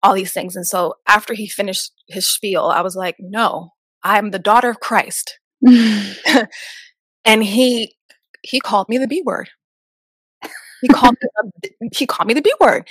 all 0.00 0.14
these 0.14 0.32
things. 0.32 0.54
And 0.54 0.64
so 0.64 0.94
after 1.08 1.34
he 1.34 1.48
finished 1.48 1.90
his 2.06 2.28
spiel, 2.28 2.66
I 2.66 2.82
was 2.82 2.94
like, 2.94 3.16
no, 3.18 3.70
I'm 4.04 4.30
the 4.30 4.38
daughter 4.38 4.70
of 4.70 4.78
Christ. 4.78 5.40
and 7.24 7.42
he, 7.42 7.96
he 8.44 8.60
called 8.60 8.88
me 8.88 8.96
the 8.96 9.08
B 9.08 9.22
word. 9.26 9.50
He 10.82 10.86
called 10.86 11.16
me, 11.20 11.88
he 11.92 12.06
called 12.06 12.28
me 12.28 12.34
the 12.34 12.42
B 12.42 12.54
word. 12.60 12.86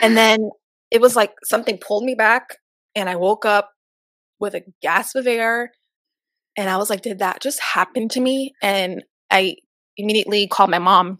And 0.00 0.16
then 0.16 0.48
it 0.90 1.02
was 1.02 1.14
like 1.14 1.34
something 1.44 1.76
pulled 1.76 2.04
me 2.04 2.14
back 2.14 2.56
and 2.94 3.10
I 3.10 3.16
woke 3.16 3.44
up 3.44 3.70
with 4.40 4.54
a 4.54 4.62
gasp 4.82 5.16
of 5.16 5.26
air. 5.26 5.72
And 6.56 6.68
I 6.68 6.76
was 6.76 6.90
like, 6.90 7.02
did 7.02 7.20
that 7.20 7.40
just 7.40 7.60
happen 7.60 8.08
to 8.10 8.20
me? 8.20 8.52
And 8.62 9.04
I 9.30 9.56
immediately 9.96 10.46
called 10.48 10.70
my 10.70 10.78
mom 10.78 11.18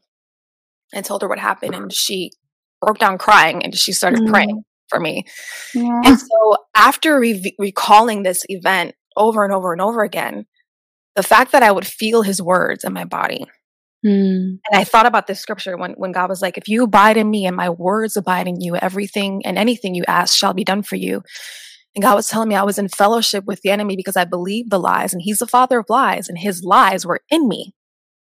and 0.93 1.05
told 1.05 1.23
her 1.23 1.29
what 1.29 1.39
happened. 1.39 1.75
And 1.75 1.93
she 1.93 2.33
broke 2.81 2.99
down 2.99 3.19
crying 3.19 3.63
and 3.63 3.75
she 3.75 3.93
started 3.93 4.21
mm. 4.21 4.31
praying 4.31 4.63
for 4.89 4.99
me. 4.99 5.25
Yeah. 5.75 6.01
And 6.05 6.19
so 6.19 6.57
after 6.75 7.19
re- 7.19 7.55
recalling 7.59 8.23
this 8.23 8.45
event 8.49 8.95
over 9.17 9.45
and 9.45 9.53
over 9.53 9.73
and 9.73 9.83
over 9.83 10.03
again, 10.03 10.47
the 11.17 11.23
fact 11.23 11.53
that 11.53 11.63
I 11.63 11.73
would 11.73 11.87
feel 11.87 12.23
his 12.23 12.41
words 12.41 12.85
in 12.85 12.93
my 12.93 13.05
body. 13.05 13.45
Mm. 14.07 14.61
And 14.71 14.73
I 14.73 14.85
thought 14.85 15.07
about 15.07 15.27
this 15.27 15.41
scripture 15.41 15.77
when, 15.77 15.93
when 15.93 16.13
God 16.13 16.31
was 16.31 16.41
like, 16.41 16.57
if 16.57 16.69
you 16.69 16.85
abide 16.85 17.17
in 17.17 17.29
me 17.29 17.47
and 17.47 17.57
my 17.57 17.71
words 17.71 18.17
abide 18.17 18.47
in 18.47 18.61
you, 18.61 18.77
everything 18.77 19.43
and 19.45 19.59
anything 19.59 19.95
you 19.95 20.05
ask 20.07 20.37
shall 20.37 20.55
be 20.55 20.65
done 20.65 20.83
for 20.83 20.97
you. 20.97 21.23
And 21.99 22.03
God 22.05 22.15
was 22.15 22.29
telling 22.29 22.49
me 22.49 22.55
I 22.55 22.63
was 22.63 22.79
in 22.79 22.89
fellowship 22.89 23.45
with 23.45 23.63
the 23.63 23.71
enemy 23.71 23.97
because 23.97 24.15
I 24.15 24.25
believed 24.25 24.71
the 24.71 24.79
lies, 24.79 25.13
and 25.13 25.21
He's 25.21 25.41
the 25.41 25.49
father 25.49 25.81
of 25.81 25.87
lies, 25.89 26.29
and 26.29 26.39
His 26.39 26.63
lies 26.63 27.05
were 27.05 27.23
in 27.29 27.49
me. 27.49 27.75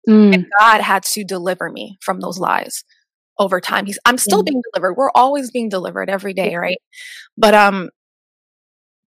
Mm. 0.08 0.32
And 0.34 0.46
God 0.58 0.80
had 0.80 1.02
to 1.02 1.24
deliver 1.24 1.68
me 1.68 1.98
from 2.00 2.20
those 2.20 2.38
lies 2.38 2.84
over 3.38 3.60
time. 3.60 3.84
He's 3.84 3.98
I'm 4.06 4.16
still 4.16 4.42
mm. 4.42 4.46
being 4.46 4.62
delivered. 4.72 4.94
We're 4.94 5.10
always 5.14 5.50
being 5.50 5.68
delivered 5.68 6.08
every 6.08 6.32
day, 6.32 6.56
right? 6.56 6.78
But 7.36 7.52
um 7.52 7.90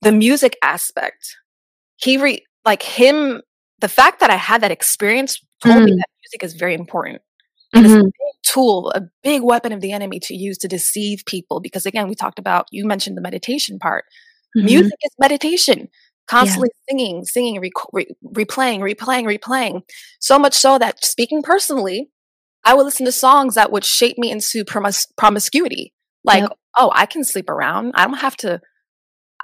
the 0.02 0.12
music 0.12 0.58
aspect, 0.64 1.38
he 1.98 2.18
re 2.18 2.44
like 2.66 2.82
him, 2.82 3.44
the 3.82 3.88
fact 3.88 4.20
that 4.22 4.32
I 4.32 4.36
had 4.36 4.62
that 4.62 4.72
experience 4.72 5.40
told 5.64 5.76
mm. 5.76 5.86
me 5.86 5.92
that 5.92 6.10
music 6.24 6.44
is 6.44 6.56
very 6.56 6.74
important. 6.74 7.22
And 7.72 7.86
mm-hmm. 7.86 7.94
it's 7.94 7.94
a 7.94 7.98
mm-hmm. 8.00 8.06
big 8.08 8.42
tool, 8.42 8.92
a 8.96 9.04
big 9.22 9.44
weapon 9.44 9.74
of 9.74 9.82
the 9.82 9.92
enemy 9.92 10.20
to 10.22 10.34
use 10.34 10.58
to 10.58 10.68
deceive 10.68 11.24
people. 11.28 11.60
Because 11.60 11.86
again, 11.86 12.08
we 12.08 12.16
talked 12.16 12.40
about, 12.40 12.66
you 12.72 12.84
mentioned 12.84 13.16
the 13.16 13.22
meditation 13.22 13.78
part. 13.78 14.06
Mm-hmm. 14.58 14.66
Music 14.66 15.00
is 15.04 15.12
meditation, 15.20 15.90
constantly 16.28 16.70
yeah. 16.74 16.94
singing, 16.94 17.26
singing, 17.26 17.60
re- 17.60 17.72
re- 17.94 18.16
replaying, 18.26 18.80
replaying, 18.80 19.38
replaying. 19.38 19.82
So 20.20 20.40
much 20.40 20.54
so 20.54 20.78
that 20.78 21.04
speaking 21.04 21.44
personally, 21.44 22.10
I 22.66 22.74
would 22.74 22.84
listen 22.84 23.06
to 23.06 23.12
songs 23.12 23.56
that 23.56 23.72
would 23.72 23.86
shape 23.86 24.18
me 24.18 24.32
into 24.32 24.66
promis- 24.66 25.08
promiscuity. 25.18 25.94
Like, 26.24 26.42
yep. 26.42 26.58
oh, 26.78 26.92
I 26.94 27.06
can 27.06 27.24
sleep 27.24 27.50
around. 27.50 27.94
I 27.96 28.06
don't 28.06 28.16
have 28.16 28.38
to. 28.38 28.62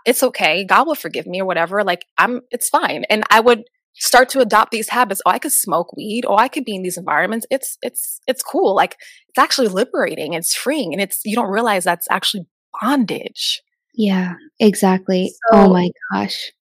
It's 0.05 0.21
okay. 0.21 0.65
God 0.65 0.87
will 0.87 0.95
forgive 0.95 1.25
me 1.25 1.41
or 1.41 1.45
whatever. 1.45 1.83
Like, 1.83 2.05
I'm. 2.17 2.41
It's 2.51 2.69
fine. 2.69 3.05
And 3.09 3.23
I 3.29 3.39
would 3.39 3.63
start 3.93 4.27
to 4.29 4.39
adopt 4.41 4.71
these 4.71 4.89
habits. 4.89 5.21
Oh, 5.25 5.31
I 5.31 5.39
could 5.39 5.53
smoke 5.53 5.95
weed. 5.95 6.25
Oh, 6.27 6.35
I 6.35 6.49
could 6.49 6.65
be 6.65 6.75
in 6.75 6.83
these 6.83 6.97
environments. 6.97 7.45
It's 7.49 7.77
it's 7.81 8.19
it's 8.27 8.43
cool. 8.43 8.75
Like, 8.75 8.97
it's 9.29 9.37
actually 9.37 9.69
liberating. 9.69 10.33
It's 10.33 10.53
freeing, 10.53 10.93
and 10.93 11.01
it's 11.01 11.21
you 11.23 11.35
don't 11.35 11.49
realize 11.49 11.83
that's 11.83 12.07
actually 12.11 12.47
bondage. 12.81 13.61
Yeah, 13.97 14.33
exactly. 14.59 15.29
So, 15.29 15.59
oh 15.59 15.73
my 15.73 15.89
gosh. 16.11 16.51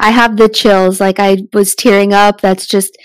I 0.00 0.10
have 0.10 0.36
the 0.36 0.48
chills. 0.48 1.00
Like 1.00 1.20
I 1.20 1.38
was 1.52 1.74
tearing 1.74 2.12
up. 2.12 2.40
That's 2.40 2.66
just, 2.66 2.96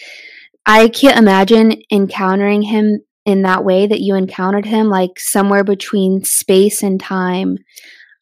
I 0.65 0.89
can't 0.89 1.19
imagine 1.19 1.81
encountering 1.91 2.63
him 2.63 3.01
in 3.25 3.43
that 3.43 3.63
way 3.63 3.85
that 3.85 4.01
you 4.01 4.15
encountered 4.15 4.65
him, 4.65 4.87
like 4.87 5.19
somewhere 5.19 5.63
between 5.63 6.23
space 6.23 6.81
and 6.81 6.99
time. 6.99 7.57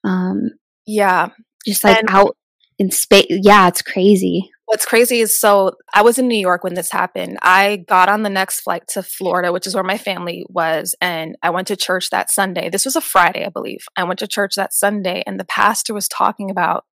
Um, 0.04 0.50
yeah. 0.86 1.30
Just 1.66 1.84
like 1.84 2.00
and 2.00 2.10
out 2.10 2.36
in 2.80 2.92
space. 2.92 3.26
Yeah, 3.30 3.68
it's 3.68 3.82
crazy. 3.82 4.52
What's 4.66 4.86
crazy 4.86 5.20
is 5.20 5.36
so 5.36 5.74
I 5.94 6.02
was 6.02 6.18
in 6.18 6.28
New 6.28 6.40
York 6.40 6.64
when 6.64 6.74
this 6.74 6.92
happened. 6.92 7.38
I 7.42 7.86
got 7.88 8.10
on 8.10 8.24
the 8.24 8.30
next 8.30 8.62
flight 8.62 8.88
to 8.90 9.04
Florida, 9.04 9.54
which 9.54 9.68
is 9.68 9.76
where 9.76 9.84
my 9.84 9.98
family 9.98 10.44
was, 10.50 10.96
and 11.00 11.38
I 11.44 11.52
went 11.52 11.68
to 11.68 11.76
church 11.76 12.10
that 12.10 12.32
Sunday. 12.32 12.70
This 12.70 12.86
was 12.86 12.96
a 12.96 13.02
Friday, 13.02 13.46
I 13.46 13.50
believe. 13.50 13.86
I 13.96 14.04
went 14.04 14.20
to 14.20 14.28
church 14.28 14.56
that 14.56 14.74
Sunday, 14.74 15.24
and 15.28 15.40
the 15.40 15.46
pastor 15.46 15.94
was 15.94 16.08
talking 16.08 16.50
about 16.50 16.86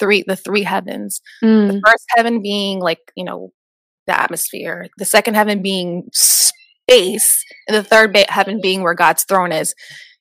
three 0.00 0.24
the 0.26 0.36
three 0.36 0.62
heavens. 0.62 1.20
Mm. 1.42 1.72
The 1.72 1.82
first 1.84 2.04
heaven 2.16 2.40
being 2.40 2.80
like, 2.80 3.00
you 3.14 3.24
know, 3.24 3.52
the 4.06 4.18
atmosphere, 4.18 4.88
the 4.96 5.04
second 5.04 5.34
heaven 5.34 5.60
being 5.60 6.08
space, 6.14 7.44
and 7.68 7.76
the 7.76 7.84
third 7.84 8.16
heaven 8.28 8.60
being 8.62 8.82
where 8.82 8.94
God's 8.94 9.24
throne 9.24 9.52
is. 9.52 9.74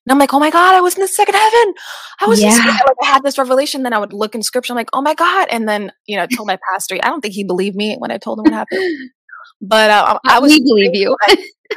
And 0.08 0.14
I'm 0.14 0.20
like, 0.20 0.34
oh 0.34 0.40
my 0.40 0.50
God, 0.50 0.74
I 0.74 0.80
was 0.80 0.96
in 0.96 1.02
the 1.02 1.08
second 1.08 1.36
heaven. 1.36 1.74
I 2.22 2.28
was 2.28 2.42
yeah. 2.42 2.52
just, 2.52 2.64
like, 2.64 2.96
I 3.02 3.06
had 3.08 3.24
this 3.24 3.38
revelation. 3.38 3.84
Then 3.84 3.92
I 3.92 3.98
would 3.98 4.14
look 4.14 4.36
in 4.36 4.42
scripture. 4.42 4.72
I'm 4.72 4.78
like, 4.78 4.88
oh 4.94 5.02
my 5.02 5.14
God. 5.14 5.50
And 5.52 5.68
then, 5.68 5.92
you 6.06 6.16
know, 6.16 6.24
I 6.24 6.28
told 6.28 6.48
my 6.48 6.58
pastor, 6.72 6.96
I 7.04 7.10
don't 7.10 7.20
think 7.20 7.34
he 7.34 7.44
believed 7.44 7.76
me 7.76 7.98
when 8.00 8.10
I 8.10 8.18
told 8.18 8.40
him 8.40 8.44
what 8.46 8.54
happened. 8.54 9.12
But 9.62 9.90
uh, 9.90 10.18
I 10.26 10.40
was. 10.40 10.54
We 10.54 10.62
believe 10.62 10.96
you. 10.96 11.18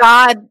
God 0.00 0.46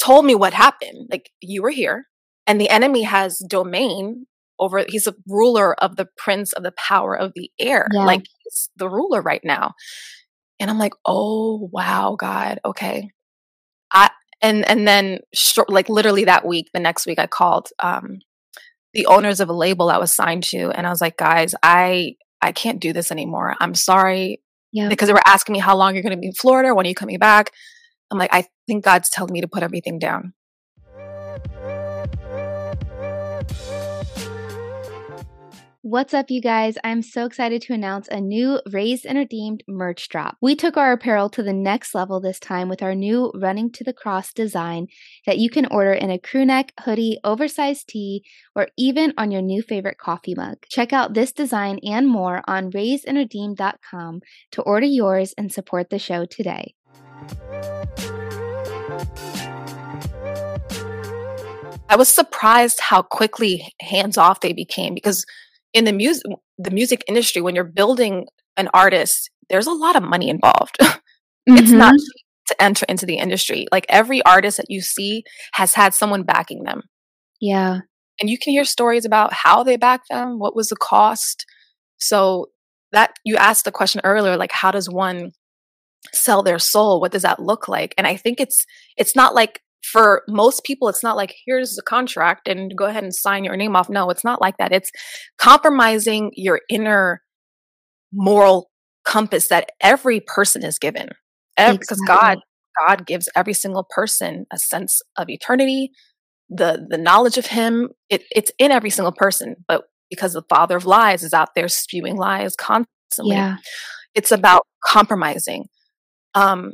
told 0.00 0.24
me 0.24 0.34
what 0.34 0.52
happened. 0.52 1.08
Like 1.10 1.30
you 1.40 1.62
were 1.62 1.70
here 1.70 2.06
and 2.46 2.60
the 2.60 2.70
enemy 2.70 3.02
has 3.02 3.38
domain 3.38 4.26
over 4.58 4.84
he's 4.88 5.06
a 5.06 5.14
ruler 5.28 5.74
of 5.80 5.96
the 5.96 6.08
prince 6.16 6.52
of 6.52 6.64
the 6.64 6.72
power 6.72 7.16
of 7.16 7.32
the 7.36 7.52
air. 7.60 7.86
Yeah. 7.92 8.04
Like 8.04 8.24
he's 8.42 8.68
the 8.76 8.88
ruler 8.88 9.22
right 9.22 9.42
now. 9.44 9.74
And 10.58 10.70
I'm 10.70 10.78
like, 10.78 10.94
"Oh, 11.04 11.68
wow, 11.72 12.16
God. 12.18 12.58
Okay." 12.64 13.10
I 13.92 14.10
and 14.42 14.68
and 14.68 14.86
then 14.86 15.20
short, 15.32 15.70
like 15.70 15.88
literally 15.88 16.24
that 16.24 16.46
week, 16.46 16.68
the 16.74 16.80
next 16.80 17.06
week 17.06 17.18
I 17.18 17.26
called 17.26 17.68
um 17.78 18.18
the 18.92 19.06
owners 19.06 19.40
of 19.40 19.48
a 19.48 19.54
label 19.54 19.88
I 19.88 19.98
was 19.98 20.12
signed 20.12 20.42
to 20.44 20.70
and 20.70 20.86
I 20.86 20.90
was 20.90 21.00
like, 21.00 21.16
"Guys, 21.16 21.54
I 21.62 22.16
I 22.42 22.52
can't 22.52 22.80
do 22.80 22.92
this 22.92 23.10
anymore. 23.10 23.54
I'm 23.60 23.74
sorry." 23.74 24.42
Yeah. 24.72 24.88
Because 24.88 25.06
they 25.06 25.12
were 25.12 25.22
asking 25.26 25.52
me 25.52 25.58
how 25.58 25.76
long 25.76 25.94
you're 25.94 26.02
going 26.02 26.16
to 26.16 26.20
be 26.20 26.28
in 26.28 26.32
Florida, 26.32 26.74
when 26.74 26.86
are 26.86 26.88
you 26.88 26.94
coming 26.94 27.18
back? 27.18 27.52
I'm 28.10 28.18
like, 28.18 28.32
I 28.32 28.46
think 28.66 28.84
God's 28.84 29.10
telling 29.10 29.32
me 29.32 29.42
to 29.42 29.48
put 29.48 29.62
everything 29.62 29.98
down. 29.98 30.32
What's 35.92 36.14
up, 36.14 36.30
you 36.30 36.40
guys? 36.40 36.78
I'm 36.82 37.02
so 37.02 37.26
excited 37.26 37.60
to 37.60 37.74
announce 37.74 38.08
a 38.08 38.18
new 38.18 38.62
Raised 38.72 39.04
and 39.04 39.18
Redeemed 39.18 39.62
merch 39.68 40.08
drop. 40.08 40.38
We 40.40 40.56
took 40.56 40.78
our 40.78 40.92
apparel 40.92 41.28
to 41.28 41.42
the 41.42 41.52
next 41.52 41.94
level 41.94 42.18
this 42.18 42.40
time 42.40 42.70
with 42.70 42.82
our 42.82 42.94
new 42.94 43.30
Running 43.34 43.70
to 43.72 43.84
the 43.84 43.92
Cross 43.92 44.32
design 44.32 44.86
that 45.26 45.36
you 45.36 45.50
can 45.50 45.66
order 45.66 45.92
in 45.92 46.10
a 46.10 46.16
crewneck, 46.16 46.70
hoodie, 46.80 47.18
oversized 47.24 47.88
tee, 47.88 48.24
or 48.56 48.68
even 48.78 49.12
on 49.18 49.30
your 49.30 49.42
new 49.42 49.60
favorite 49.60 49.98
coffee 49.98 50.34
mug. 50.34 50.64
Check 50.70 50.94
out 50.94 51.12
this 51.12 51.30
design 51.30 51.78
and 51.84 52.08
more 52.08 52.40
on 52.48 52.70
raisedandredeemed.com 52.70 54.22
to 54.52 54.62
order 54.62 54.86
yours 54.86 55.34
and 55.36 55.52
support 55.52 55.90
the 55.90 55.98
show 55.98 56.24
today. 56.24 56.74
I 61.90 61.96
was 61.98 62.08
surprised 62.08 62.80
how 62.80 63.02
quickly 63.02 63.74
hands 63.82 64.16
off 64.16 64.40
they 64.40 64.54
became 64.54 64.94
because 64.94 65.26
in 65.74 65.84
the 65.84 65.92
music 65.92 66.22
the 66.58 66.70
music 66.70 67.02
industry 67.08 67.40
when 67.42 67.54
you're 67.54 67.64
building 67.64 68.26
an 68.56 68.68
artist 68.74 69.30
there's 69.50 69.66
a 69.66 69.72
lot 69.72 69.96
of 69.96 70.02
money 70.02 70.28
involved. 70.28 70.76
It's 71.46 71.70
not 71.72 71.94
Mhm. 71.94 71.98
cheap 71.98 72.26
to 72.48 72.62
enter 72.62 72.86
into 72.88 73.04
the 73.06 73.16
industry. 73.16 73.66
Like 73.72 73.84
every 73.88 74.22
artist 74.24 74.56
that 74.58 74.70
you 74.70 74.80
see 74.80 75.24
has 75.54 75.74
had 75.74 75.92
someone 75.94 76.22
backing 76.22 76.62
them. 76.64 76.82
Yeah. 77.40 77.80
and 78.20 78.30
you 78.30 78.38
can 78.38 78.52
hear 78.52 78.64
stories 78.64 79.04
about 79.04 79.32
how 79.32 79.64
they 79.64 79.76
backed 79.76 80.08
them 80.10 80.38
what 80.38 80.54
was 80.54 80.68
the 80.68 80.76
cost. 80.76 81.44
So 81.98 82.50
that 82.92 83.14
you 83.24 83.36
asked 83.36 83.64
the 83.64 83.72
question 83.72 84.00
earlier 84.04 84.36
like 84.36 84.52
how 84.52 84.70
does 84.70 84.88
one 84.88 85.32
sell 86.12 86.42
their 86.42 86.58
soul? 86.58 87.00
What 87.00 87.12
does 87.12 87.22
that 87.22 87.40
look 87.40 87.66
like? 87.68 87.94
And 87.98 88.06
i 88.06 88.16
think 88.16 88.38
it's 88.40 88.64
it's 88.96 89.16
not 89.16 89.34
like 89.34 89.60
for 89.82 90.22
most 90.28 90.64
people 90.64 90.88
it's 90.88 91.02
not 91.02 91.16
like 91.16 91.34
here's 91.46 91.74
the 91.74 91.82
contract 91.82 92.48
and 92.48 92.76
go 92.76 92.84
ahead 92.86 93.02
and 93.02 93.14
sign 93.14 93.44
your 93.44 93.56
name 93.56 93.74
off. 93.76 93.88
No 93.90 94.08
it's 94.10 94.24
not 94.24 94.40
like 94.40 94.56
that. 94.58 94.72
It's 94.72 94.90
compromising 95.38 96.30
your 96.34 96.60
inner 96.68 97.22
moral 98.12 98.70
compass 99.04 99.48
that 99.48 99.70
every 99.80 100.20
person 100.20 100.64
is 100.64 100.78
given. 100.78 101.08
Ev- 101.56 101.78
because 101.80 102.00
god 102.06 102.38
god 102.86 103.06
gives 103.06 103.28
every 103.36 103.52
single 103.52 103.86
person 103.90 104.46
a 104.52 104.58
sense 104.58 105.02
of 105.18 105.28
eternity 105.28 105.90
the 106.48 106.86
the 106.88 106.98
knowledge 106.98 107.38
of 107.38 107.46
him. 107.46 107.90
It, 108.10 108.24
it's 108.34 108.52
in 108.58 108.70
every 108.70 108.90
single 108.90 109.12
person 109.12 109.56
but 109.68 109.84
because 110.10 110.34
the 110.34 110.42
father 110.48 110.76
of 110.76 110.84
lies 110.86 111.22
is 111.22 111.32
out 111.34 111.54
there 111.54 111.68
spewing 111.68 112.16
lies 112.16 112.54
constantly 112.56 113.36
Yeah. 113.36 113.56
it's 114.14 114.30
about 114.32 114.62
compromising 114.84 115.66
um 116.34 116.72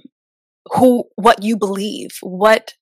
who 0.75 1.05
what 1.16 1.42
you 1.42 1.57
believe 1.57 2.11
what 2.23 2.75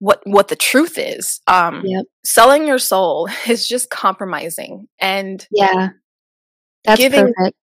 what 0.00 0.20
what 0.24 0.48
the 0.48 0.56
truth 0.56 0.96
is 0.98 1.40
um 1.46 1.82
Yep. 1.84 2.04
selling 2.24 2.66
your 2.66 2.78
soul 2.78 3.28
is 3.48 3.66
just 3.66 3.90
compromising 3.90 4.88
and 5.00 5.46
Yeah. 5.50 5.90
That's 6.84 7.00
Giving- 7.00 7.32
perfect. 7.34 7.56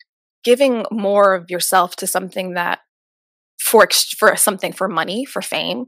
giving 0.43 0.85
more 0.91 1.33
of 1.33 1.49
yourself 1.49 1.95
to 1.97 2.07
something 2.07 2.53
that 2.53 2.79
for 3.59 3.87
for 4.17 4.35
something 4.35 4.73
for 4.73 4.87
money 4.87 5.25
for 5.25 5.41
fame 5.41 5.85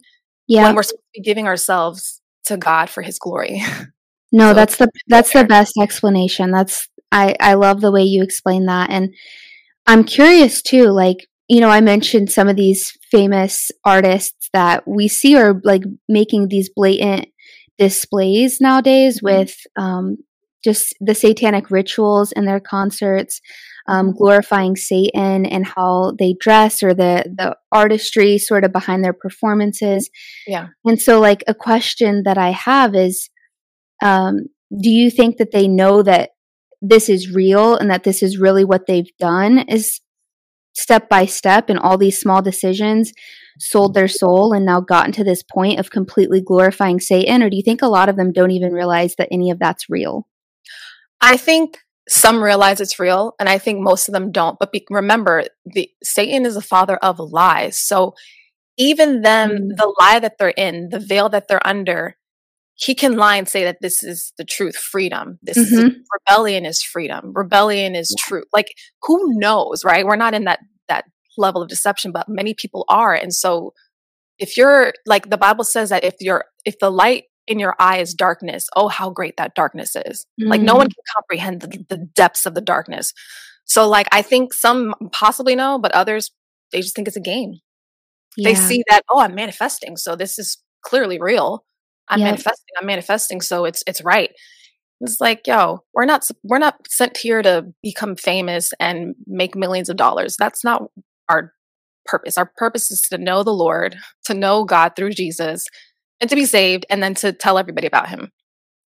Yeah. 0.47 0.63
when 0.63 0.75
we're 0.75 0.83
supposed 0.83 1.03
to 1.13 1.19
be 1.19 1.23
giving 1.23 1.47
ourselves 1.47 2.21
to 2.45 2.57
God 2.57 2.89
for 2.89 3.01
his 3.01 3.19
glory 3.19 3.61
No, 4.31 4.49
So 4.49 4.53
that's 4.55 4.75
the 4.77 4.89
that's 5.07 5.31
the 5.31 5.45
best 5.45 5.73
explanation. 5.81 6.51
That's 6.51 6.89
I 7.13 7.35
I 7.39 7.53
love 7.53 7.79
the 7.79 7.91
way 7.93 8.03
you 8.03 8.21
explain 8.23 8.65
that 8.65 8.89
and 8.89 9.13
I'm 9.85 10.03
curious 10.03 10.61
too 10.61 10.87
like 10.89 11.17
you 11.47 11.61
know 11.61 11.69
I 11.69 11.79
mentioned 11.81 12.29
some 12.31 12.49
of 12.49 12.57
these 12.57 12.91
famous 13.11 13.71
artists 13.85 14.36
that 14.53 14.87
we 14.87 15.07
see 15.07 15.35
are 15.35 15.59
like 15.63 15.83
making 16.07 16.47
these 16.47 16.69
blatant 16.75 17.27
displays 17.77 18.59
nowadays 18.59 19.21
with 19.21 19.55
um 19.77 20.17
just 20.63 20.95
the 20.99 21.13
satanic 21.13 21.69
rituals 21.69 22.31
in 22.31 22.45
their 22.45 22.59
concerts 22.59 23.39
um, 23.87 24.11
glorifying 24.11 24.75
Satan 24.75 25.45
and 25.45 25.65
how 25.65 26.13
they 26.19 26.35
dress 26.39 26.83
or 26.83 26.93
the 26.93 27.23
the 27.35 27.55
artistry 27.71 28.37
sort 28.37 28.65
of 28.65 28.73
behind 28.73 29.03
their 29.03 29.13
performances. 29.13 30.09
Yeah. 30.45 30.67
And 30.83 31.01
so 31.01 31.19
like 31.19 31.43
a 31.47 31.53
question 31.53 32.23
that 32.25 32.37
I 32.37 32.51
have 32.51 32.95
is 32.95 33.29
um 34.03 34.47
do 34.81 34.89
you 34.89 35.09
think 35.09 35.37
that 35.37 35.51
they 35.51 35.67
know 35.67 36.03
that 36.03 36.31
this 36.81 37.09
is 37.09 37.33
real 37.33 37.75
and 37.75 37.89
that 37.89 38.03
this 38.03 38.21
is 38.21 38.37
really 38.37 38.65
what 38.65 38.85
they've 38.85 39.09
done 39.19 39.59
is 39.59 40.01
step 40.73 41.09
by 41.09 41.25
step 41.25 41.69
and 41.69 41.79
all 41.79 41.97
these 41.97 42.19
small 42.19 42.41
decisions 42.41 43.11
sold 43.59 43.93
their 43.93 44.07
soul 44.07 44.53
and 44.53 44.65
now 44.65 44.79
gotten 44.79 45.11
to 45.13 45.23
this 45.23 45.43
point 45.43 45.79
of 45.79 45.89
completely 45.91 46.41
glorifying 46.41 46.99
Satan 46.99 47.41
or 47.43 47.49
do 47.49 47.57
you 47.57 47.63
think 47.63 47.81
a 47.81 47.87
lot 47.87 48.09
of 48.09 48.15
them 48.15 48.31
don't 48.31 48.51
even 48.51 48.71
realize 48.73 49.15
that 49.17 49.29
any 49.31 49.51
of 49.51 49.59
that's 49.59 49.89
real? 49.89 50.27
I 51.21 51.37
think 51.37 51.79
some 52.09 52.41
realize 52.41 52.79
it's 52.79 52.99
real, 52.99 53.35
and 53.39 53.49
I 53.49 53.57
think 53.57 53.79
most 53.81 54.07
of 54.07 54.13
them 54.13 54.31
don't. 54.31 54.57
But 54.59 54.71
be, 54.71 54.85
remember, 54.89 55.43
the 55.65 55.89
Satan 56.03 56.45
is 56.45 56.53
the 56.53 56.61
father 56.61 56.95
of 56.97 57.19
lies. 57.19 57.79
So 57.79 58.13
even 58.77 59.21
them, 59.23 59.49
Mm. 59.51 59.75
the 59.75 59.93
lie 59.99 60.19
that 60.19 60.37
they're 60.37 60.49
in, 60.49 60.89
the 60.89 60.99
veil 60.99 61.27
that 61.29 61.47
they're 61.47 61.65
under, 61.67 62.15
he 62.75 62.93
can 62.93 63.17
lie 63.17 63.37
and 63.37 63.49
say 63.49 63.63
that 63.63 63.79
this 63.81 64.03
is 64.03 64.31
the 64.37 64.45
truth, 64.45 64.77
freedom. 64.77 65.39
This 65.41 65.57
is 65.57 65.79
Mhm. 65.79 65.95
rebellion 66.13 66.65
is 66.65 66.83
freedom. 66.83 67.33
Rebellion 67.33 67.95
is 67.95 68.15
truth. 68.19 68.45
Like 68.53 68.71
who 69.01 69.37
knows, 69.39 69.83
right? 69.83 70.05
We're 70.05 70.15
not 70.15 70.35
in 70.35 70.43
that 70.45 70.59
that 70.87 71.05
level 71.37 71.61
of 71.61 71.69
deception, 71.69 72.11
but 72.11 72.27
many 72.27 72.53
people 72.53 72.85
are. 72.89 73.13
And 73.13 73.33
so 73.33 73.73
if 74.39 74.57
you're 74.57 74.93
like 75.05 75.29
the 75.29 75.37
Bible 75.37 75.63
says 75.63 75.89
that 75.89 76.03
if 76.03 76.15
you're 76.19 76.45
if 76.65 76.79
the 76.79 76.91
light 76.91 77.25
in 77.47 77.59
your 77.59 77.75
eye 77.79 77.99
is 77.99 78.13
darkness, 78.13 78.67
oh 78.75 78.87
how 78.87 79.09
great 79.09 79.37
that 79.37 79.55
darkness 79.55 79.95
is. 79.95 80.25
Like 80.39 80.61
no 80.61 80.75
one 80.75 80.87
mm-hmm. 80.87 80.91
can 80.91 81.03
comprehend 81.15 81.61
the, 81.61 81.95
the 81.95 82.05
depths 82.15 82.45
of 82.45 82.53
the 82.53 82.61
darkness. 82.61 83.13
So 83.65 83.87
like 83.87 84.07
I 84.11 84.21
think 84.21 84.53
some 84.53 84.93
possibly 85.11 85.55
know, 85.55 85.79
but 85.79 85.91
others 85.93 86.31
they 86.71 86.81
just 86.81 86.95
think 86.95 87.07
it's 87.07 87.17
a 87.17 87.21
game. 87.21 87.55
They 88.37 88.53
see 88.53 88.83
that 88.89 89.01
oh 89.09 89.19
I'm 89.19 89.33
manifesting, 89.33 89.97
so 89.97 90.15
this 90.15 90.37
is 90.37 90.57
clearly 90.83 91.19
real. 91.19 91.65
I'm 92.09 92.19
Yep. 92.19 92.25
manifesting. 92.25 92.73
I'm 92.79 92.85
manifesting, 92.85 93.41
so 93.41 93.65
it's 93.65 93.83
it's 93.87 94.03
right. 94.03 94.31
It's 95.01 95.19
like 95.19 95.47
yo, 95.47 95.79
we're 95.93 96.05
not 96.05 96.23
we're 96.43 96.59
not 96.59 96.75
sent 96.87 97.17
here 97.17 97.41
to 97.41 97.65
become 97.81 98.15
famous 98.15 98.73
and 98.79 99.15
make 99.25 99.55
millions 99.55 99.89
of 99.89 99.97
dollars. 99.97 100.35
That's 100.37 100.63
not 100.63 100.83
our 101.29 101.53
purpose. 102.05 102.37
Our 102.37 102.51
purpose 102.57 102.91
is 102.91 103.01
to 103.09 103.17
know 103.17 103.43
the 103.43 103.53
Lord, 103.53 103.97
to 104.25 104.33
know 104.33 104.63
God 104.63 104.93
through 104.95 105.11
Jesus, 105.11 105.65
and 106.21 106.29
to 106.29 106.35
be 106.35 106.45
saved, 106.45 106.85
and 106.89 107.01
then 107.03 107.13
to 107.15 107.33
tell 107.33 107.57
everybody 107.57 107.87
about 107.87 108.09
Him 108.09 108.31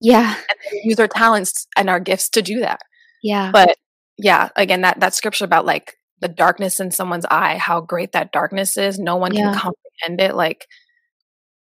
Yeah. 0.01 0.36
and 0.49 0.82
use 0.84 0.99
our 0.99 1.08
talents 1.08 1.67
and 1.77 1.89
our 1.89 1.99
gifts 1.99 2.30
to 2.30 2.41
do 2.41 2.60
that. 2.62 2.80
Yeah. 3.23 3.51
But 3.51 3.77
yeah, 4.17 4.49
again, 4.56 4.82
that 4.82 4.99
that 4.99 5.13
scripture 5.13 5.45
about 5.45 5.65
like 5.65 5.93
the 6.19 6.27
darkness 6.27 6.80
in 6.80 6.91
someone's 6.91 7.25
eye, 7.32 7.58
how 7.58 7.82
great 7.82 8.12
that 8.12 8.32
darkness 8.32 8.77
is, 8.77 8.99
no 8.99 9.15
one 9.15 9.34
Yeah. 9.34 9.51
can 9.51 9.60
comprehend 9.60 10.21
it. 10.21 10.36
Like, 10.36 10.67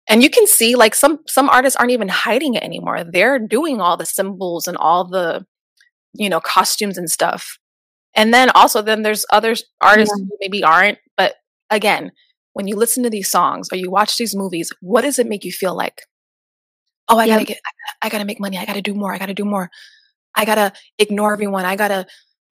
and 0.09 0.23
you 0.23 0.29
can 0.29 0.47
see 0.47 0.75
like 0.75 0.95
some 0.95 1.19
some 1.27 1.49
artists 1.49 1.75
aren't 1.77 1.91
even 1.91 2.07
hiding 2.09 2.55
it 2.55 2.63
anymore. 2.63 3.03
They're 3.03 3.39
doing 3.39 3.79
all 3.81 3.95
the 3.97 4.05
symbols 4.05 4.67
and 4.67 4.75
all 4.77 5.05
the 5.07 5.45
you 6.13 6.29
know 6.29 6.39
costumes 6.39 6.97
and 6.97 7.09
stuff. 7.11 7.57
And 8.15 8.33
then 8.33 8.49
also 8.55 8.81
then 8.81 9.03
there's 9.03 9.25
other 9.31 9.55
artists 9.81 10.13
who 10.17 10.27
maybe 10.39 10.63
aren't, 10.63 10.97
but 11.15 11.35
again, 11.69 12.11
when 12.53 12.67
you 12.67 12.75
listen 12.75 13.03
to 13.03 13.09
these 13.09 13.29
songs 13.29 13.69
or 13.71 13.77
you 13.77 13.89
watch 13.91 14.17
these 14.17 14.35
movies, 14.35 14.71
what 14.81 15.01
does 15.01 15.19
it 15.19 15.27
make 15.27 15.45
you 15.45 15.51
feel 15.51 15.75
like? 15.75 16.01
Oh, 17.07 17.17
I 17.17 17.27
gotta 17.27 17.45
get, 17.45 17.57
I 17.57 17.71
gotta, 17.71 17.97
I 18.01 18.09
gotta 18.09 18.25
make 18.25 18.39
money. 18.39 18.57
I 18.57 18.65
gotta 18.65 18.81
do 18.81 18.93
more. 18.93 19.13
I 19.13 19.17
gotta 19.17 19.33
do 19.33 19.45
more. 19.45 19.69
I 20.35 20.45
gotta 20.45 20.73
ignore 20.97 21.33
everyone. 21.33 21.65
I 21.65 21.75
gotta 21.75 22.05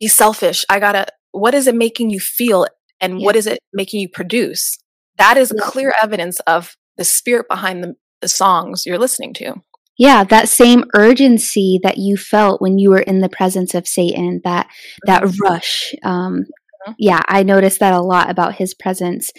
be 0.01 0.09
selfish. 0.09 0.65
I 0.69 0.81
gotta. 0.81 1.07
What 1.33 1.55
is 1.55 1.67
it 1.69 1.75
making 1.77 2.11
you 2.11 2.19
feel, 2.19 2.67
and 3.01 3.19
what 3.19 3.35
Yep. 3.35 3.39
is 3.39 3.47
it 3.47 3.59
making 3.73 4.01
you 4.01 4.09
produce? 4.09 4.77
That 5.19 5.37
is 5.37 5.53
clear 5.61 5.95
evidence 6.03 6.41
of 6.41 6.77
the 6.97 7.05
spirit 7.05 7.47
behind 7.49 7.85
the, 7.85 7.95
the 8.21 8.29
songs 8.29 8.85
you're 8.87 8.99
listening 8.99 9.35
to. 9.35 9.63
Yeah, 10.01 10.25
that 10.25 10.49
same 10.49 10.85
urgency 10.95 11.79
that 11.83 11.99
you 11.99 12.17
felt 12.17 12.63
when 12.63 12.79
you 12.79 12.89
were 12.89 13.01
in 13.03 13.21
the 13.21 13.29
presence 13.29 13.75
of 13.75 13.87
Satan, 13.87 14.41
that 14.45 14.67
that 15.05 15.23
Mhm. 15.25 15.37
rush. 15.45 15.95
Um, 16.03 16.47
Mhm. 16.89 16.95
yeah, 16.99 17.21
I 17.29 17.43
noticed 17.43 17.81
that 17.81 17.93
a 17.93 18.01
lot 18.01 18.31
about 18.31 18.55
his 18.55 18.73
presence, 18.73 19.31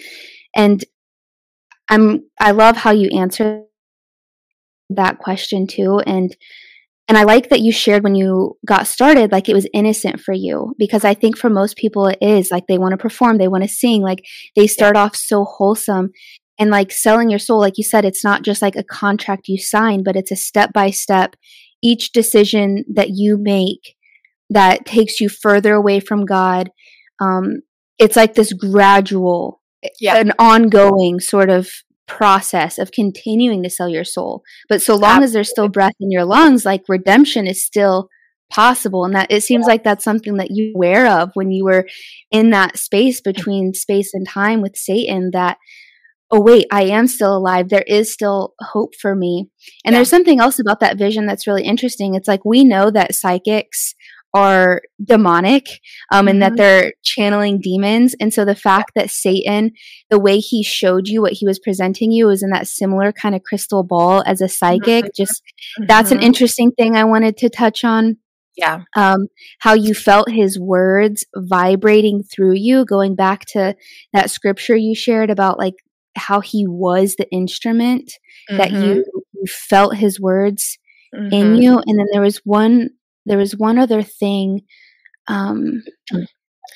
and 0.56 0.84
I'm 1.90 2.24
I 2.40 2.52
love 2.52 2.76
how 2.76 2.92
you 2.92 3.08
answer 3.10 3.64
that 4.90 5.18
question 5.18 5.66
too 5.66 6.00
and 6.06 6.36
and 7.08 7.18
I 7.18 7.24
like 7.24 7.50
that 7.50 7.60
you 7.60 7.72
shared 7.72 8.04
when 8.04 8.14
you 8.14 8.56
got 8.66 8.86
started, 8.86 9.32
like 9.32 9.48
it 9.48 9.54
was 9.54 9.68
innocent 9.74 10.20
for 10.20 10.32
you, 10.34 10.74
because 10.78 11.04
I 11.04 11.14
think 11.14 11.36
for 11.36 11.50
most 11.50 11.76
people 11.76 12.06
it 12.06 12.18
is 12.22 12.50
like 12.50 12.66
they 12.68 12.78
want 12.78 12.92
to 12.92 12.98
perform, 12.98 13.38
they 13.38 13.48
want 13.48 13.64
to 13.64 13.68
sing, 13.68 14.02
like 14.02 14.24
they 14.56 14.66
start 14.68 14.96
off 14.96 15.16
so 15.16 15.44
wholesome. 15.44 16.10
And 16.62 16.70
like 16.70 16.92
selling 16.92 17.28
your 17.28 17.40
soul, 17.40 17.58
like 17.58 17.76
you 17.76 17.82
said, 17.82 18.04
it's 18.04 18.22
not 18.22 18.44
just 18.44 18.62
like 18.62 18.76
a 18.76 18.84
contract 18.84 19.48
you 19.48 19.58
sign, 19.58 20.04
but 20.04 20.14
it's 20.14 20.30
a 20.30 20.36
step 20.36 20.72
by 20.72 20.90
step. 20.90 21.34
Each 21.82 22.12
decision 22.12 22.84
that 22.94 23.08
you 23.14 23.36
make 23.36 23.96
that 24.48 24.86
takes 24.86 25.20
you 25.20 25.28
further 25.28 25.74
away 25.74 25.98
from 25.98 26.24
God, 26.24 26.70
um, 27.20 27.62
it's 27.98 28.14
like 28.14 28.34
this 28.34 28.52
gradual, 28.52 29.60
yeah. 29.98 30.18
an 30.18 30.30
ongoing 30.38 31.18
sort 31.18 31.50
of 31.50 31.68
process 32.06 32.78
of 32.78 32.92
continuing 32.92 33.64
to 33.64 33.70
sell 33.70 33.88
your 33.88 34.04
soul. 34.04 34.44
But 34.68 34.80
so 34.80 34.94
long 34.94 35.02
Absolutely. 35.02 35.24
as 35.24 35.32
there's 35.32 35.50
still 35.50 35.68
breath 35.68 35.96
in 35.98 36.12
your 36.12 36.24
lungs, 36.24 36.64
like 36.64 36.82
redemption 36.86 37.48
is 37.48 37.60
still 37.60 38.08
possible. 38.52 39.04
And 39.04 39.16
that 39.16 39.32
it 39.32 39.42
seems 39.42 39.66
like 39.66 39.82
that's 39.82 40.04
something 40.04 40.36
that 40.36 40.52
you 40.52 40.70
were 40.76 40.86
aware 40.86 41.08
of 41.08 41.30
when 41.34 41.50
you 41.50 41.64
were 41.64 41.88
in 42.30 42.50
that 42.50 42.78
space 42.78 43.20
between 43.20 43.74
space 43.74 44.14
and 44.14 44.28
time 44.28 44.62
with 44.62 44.76
Satan 44.76 45.30
that 45.32 45.58
oh 46.32 46.40
wait, 46.40 46.66
I 46.72 46.84
am 46.84 47.06
still 47.06 47.36
alive. 47.36 47.68
There 47.68 47.84
is 47.86 48.10
still 48.10 48.54
hope 48.58 48.94
for 49.00 49.14
me. 49.14 49.50
And 49.84 49.92
yeah. 49.92 49.98
there's 49.98 50.08
something 50.08 50.40
else 50.40 50.58
about 50.58 50.80
that 50.80 50.96
vision 50.96 51.26
that's 51.26 51.46
really 51.46 51.64
interesting. 51.64 52.14
It's 52.14 52.26
like 52.26 52.44
we 52.44 52.64
know 52.64 52.90
that 52.90 53.14
psychics 53.14 53.94
are 54.34 54.80
demonic 55.04 55.68
um, 56.10 56.20
mm-hmm. 56.20 56.28
and 56.28 56.42
that 56.42 56.52
mm-hmm. 56.52 56.56
they're 56.56 56.92
channeling 57.02 57.60
demons. 57.60 58.14
And 58.18 58.32
so 58.32 58.46
the 58.46 58.54
fact 58.54 58.92
that 58.94 59.10
Satan, 59.10 59.72
the 60.08 60.18
way 60.18 60.38
he 60.38 60.62
showed 60.62 61.06
you 61.06 61.20
what 61.20 61.34
he 61.34 61.46
was 61.46 61.58
presenting 61.58 62.10
you, 62.12 62.26
was 62.26 62.42
in 62.42 62.48
that 62.50 62.66
similar 62.66 63.12
kind 63.12 63.34
of 63.34 63.42
crystal 63.42 63.82
ball 63.82 64.22
as 64.26 64.40
a 64.40 64.48
psychic. 64.48 65.04
Mm-hmm. 65.04 65.22
Just 65.22 65.42
mm-hmm. 65.42 65.84
that's 65.86 66.12
an 66.12 66.22
interesting 66.22 66.72
thing 66.72 66.96
I 66.96 67.04
wanted 67.04 67.36
to 67.38 67.50
touch 67.50 67.84
on. 67.84 68.16
Yeah. 68.56 68.80
Um, 68.96 69.28
how 69.60 69.74
you 69.74 69.94
felt 69.94 70.30
his 70.30 70.58
words 70.58 71.24
vibrating 71.36 72.22
through 72.22 72.54
you, 72.54 72.84
going 72.84 73.14
back 73.14 73.44
to 73.52 73.74
that 74.12 74.30
scripture 74.30 74.76
you 74.76 74.94
shared 74.94 75.30
about 75.30 75.58
like 75.58 75.74
how 76.16 76.40
he 76.40 76.66
was 76.66 77.16
the 77.16 77.30
instrument 77.30 78.12
that 78.48 78.70
you, 78.70 78.78
mm-hmm. 78.78 79.18
you 79.32 79.46
felt 79.46 79.96
his 79.96 80.20
words 80.20 80.78
in 81.12 81.30
mm-hmm. 81.30 81.54
you. 81.54 81.82
And 81.86 81.98
then 81.98 82.06
there 82.12 82.22
was 82.22 82.38
one 82.44 82.90
there 83.24 83.38
was 83.38 83.56
one 83.56 83.78
other 83.78 84.02
thing 84.02 84.62
um, 85.28 85.84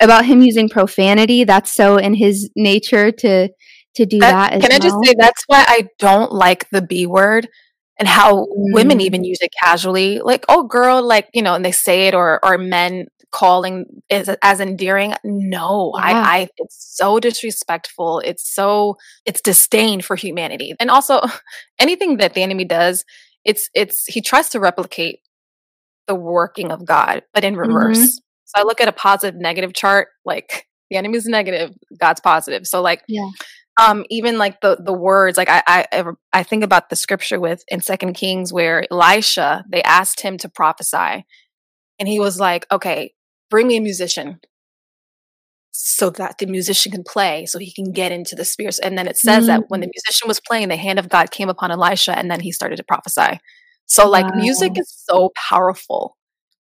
about 0.01 0.25
him 0.25 0.43
using 0.43 0.69
profanity. 0.69 1.45
That's 1.45 1.73
so 1.73 1.97
in 1.97 2.15
his 2.15 2.51
nature 2.55 3.11
to 3.11 3.49
to 3.95 4.07
do 4.07 4.19
that. 4.21 4.53
that 4.53 4.61
can 4.61 4.73
I 4.73 4.79
just 4.79 4.97
say 5.05 5.15
that's 5.19 5.45
why 5.47 5.65
I 5.67 5.89
don't 5.99 6.33
like 6.33 6.69
the 6.71 6.83
B 6.83 7.07
word 7.07 7.49
and 7.99 8.07
how 8.07 8.45
mm. 8.45 8.49
women 8.49 9.01
even 9.01 9.25
use 9.25 9.39
it 9.41 9.51
casually. 9.63 10.21
Like, 10.21 10.45
oh, 10.49 10.65
girl, 10.65 11.03
like 11.03 11.29
you 11.33 11.43
know, 11.43 11.55
and 11.55 11.65
they 11.65 11.73
say 11.73 12.09
it, 12.09 12.15
or 12.15 12.45
or 12.45 12.59
men 12.59 13.07
calling 13.33 14.03
is 14.09 14.29
as 14.43 14.61
endearing. 14.61 15.15
No, 15.25 15.93
yeah. 15.97 16.05
I, 16.05 16.13
I, 16.13 16.49
it's 16.57 16.97
so 16.97 17.21
disrespectful. 17.21 18.21
It's 18.25 18.49
so, 18.53 18.97
it's 19.25 19.41
disdain 19.41 20.01
for 20.01 20.17
humanity. 20.17 20.75
And 20.81 20.91
also 20.91 21.21
anything 21.79 22.19
that 22.19 22.35
the 22.35 22.43
enemy 22.43 22.65
does, 22.65 23.05
it's, 23.45 23.69
it's, 23.75 24.07
he 24.07 24.21
tries 24.21 24.49
to 24.51 24.61
replicate 24.61 25.21
the 26.07 26.15
working 26.15 26.71
of 26.71 26.85
God, 26.85 27.23
but 27.35 27.45
in 27.45 27.57
reverse. 27.57 27.99
Mm-hmm. 27.99 28.07
So 28.47 28.61
I 28.61 28.63
look 28.63 28.81
at 28.81 28.89
a 28.89 28.93
positive 28.93 29.41
negative 29.41 29.75
chart, 29.75 30.09
like 30.25 30.67
the 30.91 30.97
enemy 30.97 31.19
is 31.19 31.27
negative, 31.27 31.75
God's 31.99 32.21
positive. 32.21 32.67
So 32.67 32.81
like 32.81 33.03
yeah. 33.09 33.29
um 33.81 34.05
even 34.09 34.39
like 34.39 34.61
the 34.61 34.77
the 34.77 34.93
words, 34.93 35.37
like 35.37 35.49
I 35.51 35.63
I 35.67 36.05
I 36.33 36.43
think 36.43 36.63
about 36.63 36.89
the 36.89 36.97
scripture 36.97 37.41
with 37.41 37.65
in 37.69 37.81
Second 37.81 38.15
Kings 38.15 38.53
where 38.53 38.85
Elisha, 38.91 39.65
they 39.69 39.83
asked 39.83 40.21
him 40.21 40.39
to 40.39 40.49
prophesy. 40.49 41.27
And 41.99 42.09
he 42.09 42.21
was 42.21 42.39
like, 42.39 42.67
Okay, 42.71 43.15
bring 43.51 43.67
me 43.67 43.77
a 43.77 43.81
musician 43.81 44.41
so 45.73 46.09
that 46.09 46.39
the 46.39 46.47
musician 46.47 46.91
can 46.91 47.05
play 47.05 47.45
so 47.45 47.59
he 47.59 47.73
can 47.73 47.93
get 47.93 48.11
into 48.11 48.35
the 48.35 48.45
spirits 48.45 48.79
and 48.79 48.97
then 48.97 49.07
it 49.07 49.17
says 49.17 49.47
mm-hmm. 49.47 49.61
that 49.61 49.65
when 49.69 49.81
the 49.81 49.87
mm. 49.87 49.93
musician 49.95 50.27
was 50.27 50.41
playing 50.41 50.69
the 50.69 50.77
hand 50.77 50.99
of 50.99 51.11
god 51.11 51.31
came 51.31 51.51
upon 51.51 51.71
elisha 51.71 52.17
and 52.17 52.31
then 52.31 52.41
he 52.41 52.51
started 52.51 52.77
to 52.77 52.85
prophesy 52.85 53.39
so 53.87 54.09
like 54.09 54.27
wow. 54.27 54.41
music 54.41 54.73
is 54.79 54.93
so 55.09 55.31
powerful. 55.49 56.17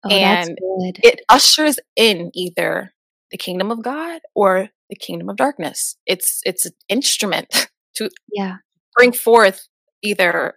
Oh, 0.04 0.10
and 0.10 0.58
it 1.02 1.20
ushers 1.30 1.78
in 1.96 2.30
either 2.34 2.92
the 3.30 3.38
kingdom 3.38 3.70
of 3.70 3.82
God 3.82 4.20
or 4.34 4.68
the 4.90 4.96
kingdom 4.96 5.30
of 5.30 5.36
darkness. 5.36 5.96
It's 6.06 6.40
it's 6.44 6.66
an 6.66 6.72
instrument 6.88 7.68
to 7.96 8.10
yeah 8.30 8.56
bring 8.94 9.12
forth 9.12 9.66
either 10.02 10.54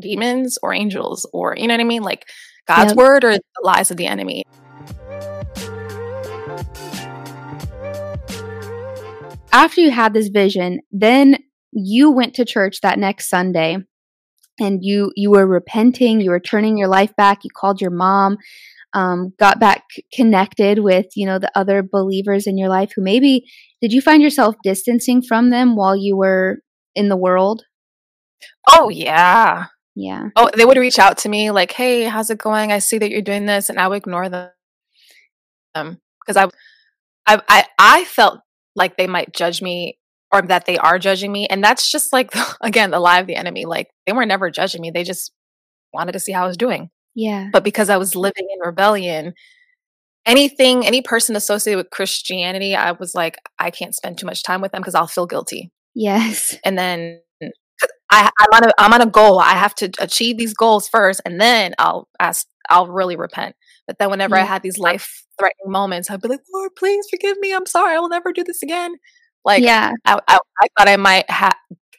demons 0.00 0.58
or 0.62 0.74
angels 0.74 1.24
or 1.32 1.54
you 1.56 1.68
know 1.68 1.74
what 1.74 1.80
I 1.80 1.84
mean? 1.84 2.02
Like 2.02 2.26
God's 2.66 2.90
yep. 2.90 2.96
word 2.96 3.24
or 3.24 3.32
the 3.32 3.42
lies 3.62 3.92
of 3.92 3.96
the 3.96 4.06
enemy. 4.06 4.42
After 9.54 9.80
you 9.80 9.90
had 9.90 10.12
this 10.12 10.28
vision, 10.28 10.80
then 10.90 11.38
you 11.72 12.10
went 12.10 12.34
to 12.34 12.44
church 12.44 12.80
that 12.82 12.98
next 12.98 13.30
Sunday 13.30 13.78
and 14.60 14.80
you 14.82 15.10
you 15.16 15.30
were 15.30 15.46
repenting 15.46 16.20
you 16.20 16.30
were 16.30 16.38
turning 16.38 16.78
your 16.78 16.86
life 16.86 17.10
back 17.16 17.42
you 17.42 17.50
called 17.52 17.80
your 17.80 17.90
mom 17.90 18.36
um, 18.92 19.32
got 19.40 19.58
back 19.58 19.82
connected 20.12 20.78
with 20.78 21.06
you 21.16 21.26
know 21.26 21.40
the 21.40 21.50
other 21.56 21.82
believers 21.82 22.46
in 22.46 22.56
your 22.56 22.68
life 22.68 22.92
who 22.94 23.02
maybe 23.02 23.44
did 23.84 23.92
you 23.92 24.00
find 24.00 24.22
yourself 24.22 24.54
distancing 24.62 25.20
from 25.20 25.50
them 25.50 25.76
while 25.76 25.96
you 25.96 26.16
were 26.16 26.60
in 26.94 27.08
the 27.08 27.16
world? 27.16 27.64
Oh 28.66 28.88
yeah. 28.88 29.66
Yeah. 29.94 30.28
Oh 30.36 30.48
they 30.56 30.64
would 30.64 30.78
reach 30.78 30.98
out 30.98 31.18
to 31.18 31.28
me 31.28 31.50
like 31.50 31.72
hey 31.72 32.04
how's 32.04 32.30
it 32.30 32.38
going? 32.38 32.72
I 32.72 32.78
see 32.78 32.98
that 32.98 33.10
you're 33.10 33.20
doing 33.20 33.46
this 33.46 33.68
and 33.68 33.78
i 33.78 33.88
would 33.88 33.96
ignore 33.96 34.28
them. 34.28 34.50
Because 35.74 36.36
I, 36.36 36.44
I 37.26 37.42
i 37.48 37.66
i 37.78 38.04
felt 38.04 38.40
like 38.76 38.96
they 38.96 39.06
might 39.06 39.32
judge 39.32 39.62
me 39.62 39.98
or 40.32 40.42
that 40.42 40.66
they 40.66 40.78
are 40.78 40.98
judging 40.98 41.30
me. 41.30 41.46
And 41.46 41.62
that's 41.62 41.90
just 41.90 42.12
like, 42.12 42.30
again, 42.60 42.90
the 42.90 43.00
lie 43.00 43.20
of 43.20 43.26
the 43.26 43.36
enemy. 43.36 43.64
Like 43.64 43.90
they 44.06 44.12
were 44.12 44.26
never 44.26 44.50
judging 44.50 44.80
me. 44.80 44.90
They 44.90 45.04
just 45.04 45.32
wanted 45.92 46.12
to 46.12 46.20
see 46.20 46.32
how 46.32 46.44
I 46.44 46.46
was 46.46 46.56
doing. 46.56 46.90
Yeah. 47.14 47.50
But 47.52 47.64
because 47.64 47.90
I 47.90 47.96
was 47.96 48.16
living 48.16 48.48
in 48.52 48.66
rebellion, 48.66 49.34
anything, 50.26 50.84
any 50.84 51.00
person 51.02 51.36
associated 51.36 51.78
with 51.78 51.90
Christianity, 51.90 52.74
I 52.74 52.92
was 52.92 53.14
like, 53.14 53.36
I 53.58 53.70
can't 53.70 53.94
spend 53.94 54.18
too 54.18 54.26
much 54.26 54.42
time 54.42 54.60
with 54.60 54.72
them 54.72 54.80
because 54.80 54.96
I'll 54.96 55.06
feel 55.06 55.26
guilty. 55.26 55.70
Yes. 55.94 56.56
And 56.64 56.76
then 56.76 57.20
I 58.10 58.30
I, 58.38 58.44
am 58.44 58.54
on 58.54 58.64
a 58.64 58.72
I'm 58.78 58.92
on 58.92 59.00
a 59.02 59.10
goal. 59.10 59.38
I 59.38 59.52
have 59.52 59.74
to 59.76 59.90
achieve 59.98 60.38
these 60.38 60.54
goals 60.54 60.88
first, 60.88 61.20
and 61.24 61.40
then 61.40 61.74
I'll 61.78 62.08
ask. 62.18 62.46
I'll 62.70 62.86
really 62.86 63.16
repent. 63.16 63.56
But 63.86 63.98
then, 63.98 64.10
whenever 64.10 64.36
yeah. 64.36 64.42
I 64.42 64.44
mm-hmm. 64.44 64.52
had 64.52 64.62
these 64.62 64.78
life 64.78 65.24
threatening 65.38 65.70
moments, 65.70 66.10
I'd 66.10 66.20
be 66.20 66.28
like, 66.28 66.40
Lord, 66.52 66.70
please 66.76 67.06
forgive 67.10 67.38
me. 67.38 67.52
I'm 67.52 67.66
sorry. 67.66 67.94
I 67.96 67.98
will 67.98 68.08
never 68.08 68.32
do 68.32 68.44
this 68.44 68.62
again. 68.62 68.94
Like, 69.44 69.62
yeah, 69.62 69.92
I, 70.04 70.18
I, 70.26 70.38
I 70.62 70.66
thought 70.76 70.88
I 70.88 70.96
might 70.96 71.30
have. 71.30 71.54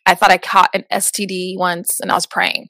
I 0.07 0.13
thought 0.13 0.31
I 0.31 0.37
caught 0.37 0.69
an 0.73 0.83
STD 0.91 1.57
once, 1.57 1.99
and 1.99 2.11
I 2.11 2.15
was 2.15 2.27
praying. 2.27 2.67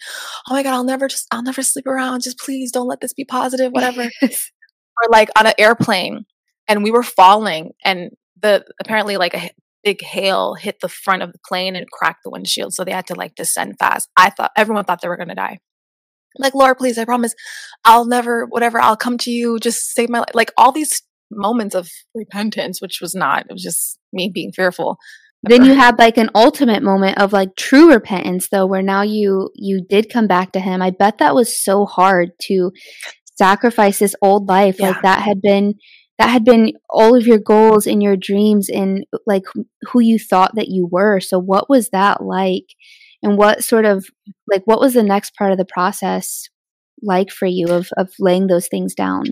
Oh 0.49 0.53
my 0.53 0.63
god, 0.63 0.73
I'll 0.73 0.83
never 0.83 1.07
just, 1.07 1.27
I'll 1.31 1.43
never 1.43 1.61
sleep 1.61 1.87
around. 1.87 2.23
Just 2.23 2.39
please 2.39 2.71
don't 2.71 2.87
let 2.87 3.01
this 3.01 3.13
be 3.13 3.25
positive, 3.25 3.71
whatever. 3.71 4.03
or 4.21 5.09
like 5.09 5.29
on 5.37 5.45
an 5.45 5.53
airplane, 5.57 6.25
and 6.67 6.83
we 6.83 6.91
were 6.91 7.03
falling, 7.03 7.71
and 7.83 8.11
the 8.41 8.65
apparently 8.81 9.17
like 9.17 9.33
a 9.33 9.49
big 9.83 10.01
hail 10.01 10.55
hit 10.55 10.79
the 10.81 10.89
front 10.89 11.23
of 11.23 11.31
the 11.31 11.39
plane 11.47 11.75
and 11.75 11.89
cracked 11.91 12.23
the 12.23 12.29
windshield, 12.29 12.73
so 12.73 12.83
they 12.83 12.91
had 12.91 13.07
to 13.07 13.15
like 13.15 13.35
descend 13.35 13.75
fast. 13.79 14.09
I 14.17 14.29
thought 14.29 14.51
everyone 14.57 14.85
thought 14.85 15.01
they 15.01 15.07
were 15.07 15.17
gonna 15.17 15.35
die. 15.35 15.59
Like 16.37 16.53
Lord, 16.53 16.77
please, 16.77 16.97
I 16.97 17.05
promise, 17.05 17.35
I'll 17.83 18.05
never, 18.05 18.45
whatever, 18.45 18.79
I'll 18.79 18.97
come 18.97 19.17
to 19.19 19.31
you. 19.31 19.59
Just 19.59 19.93
save 19.93 20.09
my 20.09 20.19
life. 20.19 20.31
Like 20.33 20.51
all 20.57 20.71
these 20.71 21.01
moments 21.31 21.75
of 21.75 21.89
repentance, 22.13 22.81
which 22.81 22.99
was 23.01 23.15
not, 23.15 23.45
it 23.49 23.53
was 23.53 23.63
just 23.63 23.99
me 24.13 24.31
being 24.33 24.51
fearful. 24.51 24.97
Then 25.47 25.63
you 25.63 25.75
had 25.75 25.99
like 25.99 26.17
an 26.17 26.31
ultimate 26.33 26.81
moment 26.81 27.19
of 27.19 27.31
like 27.31 27.55
true 27.55 27.93
repentance 27.93 28.49
though, 28.49 28.65
where 28.65 28.81
now 28.81 29.03
you 29.03 29.51
you 29.53 29.85
did 29.87 30.09
come 30.09 30.25
back 30.25 30.51
to 30.53 30.59
him. 30.59 30.81
I 30.81 30.89
bet 30.89 31.19
that 31.19 31.35
was 31.35 31.63
so 31.63 31.85
hard 31.85 32.31
to 32.43 32.71
sacrifice 33.37 33.99
this 33.99 34.15
old 34.23 34.47
life. 34.49 34.77
Yeah. 34.79 34.89
Like 34.89 35.01
that 35.03 35.21
had 35.21 35.41
been 35.41 35.75
that 36.17 36.29
had 36.29 36.45
been 36.45 36.73
all 36.89 37.15
of 37.15 37.27
your 37.27 37.37
goals 37.39 37.85
and 37.85 38.01
your 38.01 38.15
dreams 38.15 38.69
and 38.69 39.05
like 39.27 39.43
who 39.91 39.99
you 39.99 40.17
thought 40.17 40.55
that 40.55 40.69
you 40.69 40.87
were. 40.89 41.19
So 41.19 41.37
what 41.39 41.69
was 41.69 41.89
that 41.89 42.23
like? 42.23 42.65
And 43.25 43.37
what 43.37 43.63
sort 43.63 43.85
of 43.85 44.05
like 44.47 44.61
what 44.65 44.79
was 44.79 44.93
the 44.93 45.03
next 45.03 45.35
part 45.35 45.51
of 45.51 45.57
the 45.57 45.65
process 45.65 46.47
like 47.01 47.31
for 47.31 47.47
you 47.47 47.67
of 47.69 47.89
of 47.97 48.11
laying 48.19 48.45
those 48.47 48.67
things 48.67 48.93
down? 48.93 49.25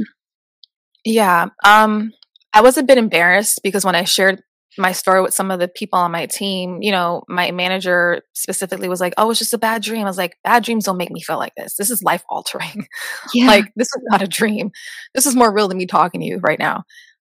Yeah. 1.06 1.48
Um, 1.64 2.12
I 2.54 2.62
was 2.62 2.78
a 2.78 2.84
bit 2.84 2.98
embarrassed 2.98 3.60
because 3.64 3.86
when 3.86 3.96
I 3.96 4.04
shared 4.04 4.41
my 4.80 4.91
story 4.91 5.22
with 5.22 5.36
some 5.36 5.52
of 5.52 5.60
the 5.60 5.68
people 5.68 6.00
on 6.00 6.12
my 6.12 6.26
team, 6.26 6.82
you 6.82 6.91
know, 6.91 7.22
my 7.28 7.52
manager 7.52 8.24
specifically 8.34 8.89
was 8.89 9.00
like, 9.00 9.14
"Oh, 9.18 9.30
it's 9.30 9.38
just 9.39 9.54
a 9.54 9.60
bad 9.60 9.84
dream." 9.84 10.06
I 10.06 10.10
was 10.10 10.18
like, 10.18 10.38
"Bad 10.44 10.64
dreams 10.64 10.86
don't 10.86 10.98
make 10.98 11.12
me 11.12 11.22
feel 11.22 11.38
like 11.38 11.54
this. 11.56 11.76
This 11.76 11.91
is 11.91 12.02
life 12.02 12.24
altering. 12.30 12.88
Yeah. 13.34 13.46
like 13.46 13.66
this 13.76 13.89
is 13.89 14.02
not 14.10 14.24
a 14.24 14.28
dream. 14.28 14.72
This 15.14 15.28
is 15.28 15.36
more 15.36 15.54
real 15.54 15.68
than 15.68 15.78
me 15.78 15.86
talking 15.86 16.22
to 16.22 16.26
you 16.26 16.39
right 16.39 16.60
now." 16.60 16.84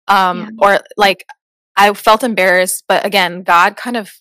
Um, 0.07 0.39
yeah. 0.39 0.49
or 0.59 0.79
like 0.97 1.25
I 1.77 1.93
felt 1.93 2.23
embarrassed, 2.23 2.85
but 2.87 3.05
again, 3.05 3.43
God 3.43 3.75
kind 3.75 3.97
of 3.97 4.11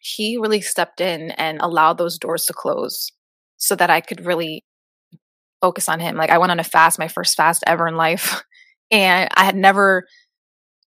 he 0.00 0.38
really 0.38 0.60
stepped 0.60 1.00
in 1.00 1.30
and 1.32 1.60
allowed 1.60 1.98
those 1.98 2.18
doors 2.18 2.46
to 2.46 2.52
close 2.52 3.12
so 3.58 3.76
that 3.76 3.90
I 3.90 4.00
could 4.00 4.24
really 4.24 4.64
focus 5.60 5.88
on 5.88 6.00
him. 6.00 6.16
Like 6.16 6.30
I 6.30 6.38
went 6.38 6.50
on 6.50 6.58
a 6.58 6.64
fast, 6.64 6.98
my 6.98 7.08
first 7.08 7.36
fast 7.36 7.62
ever 7.66 7.86
in 7.86 7.96
life. 7.96 8.42
And 8.92 9.28
I 9.36 9.44
had 9.44 9.54
never 9.54 10.08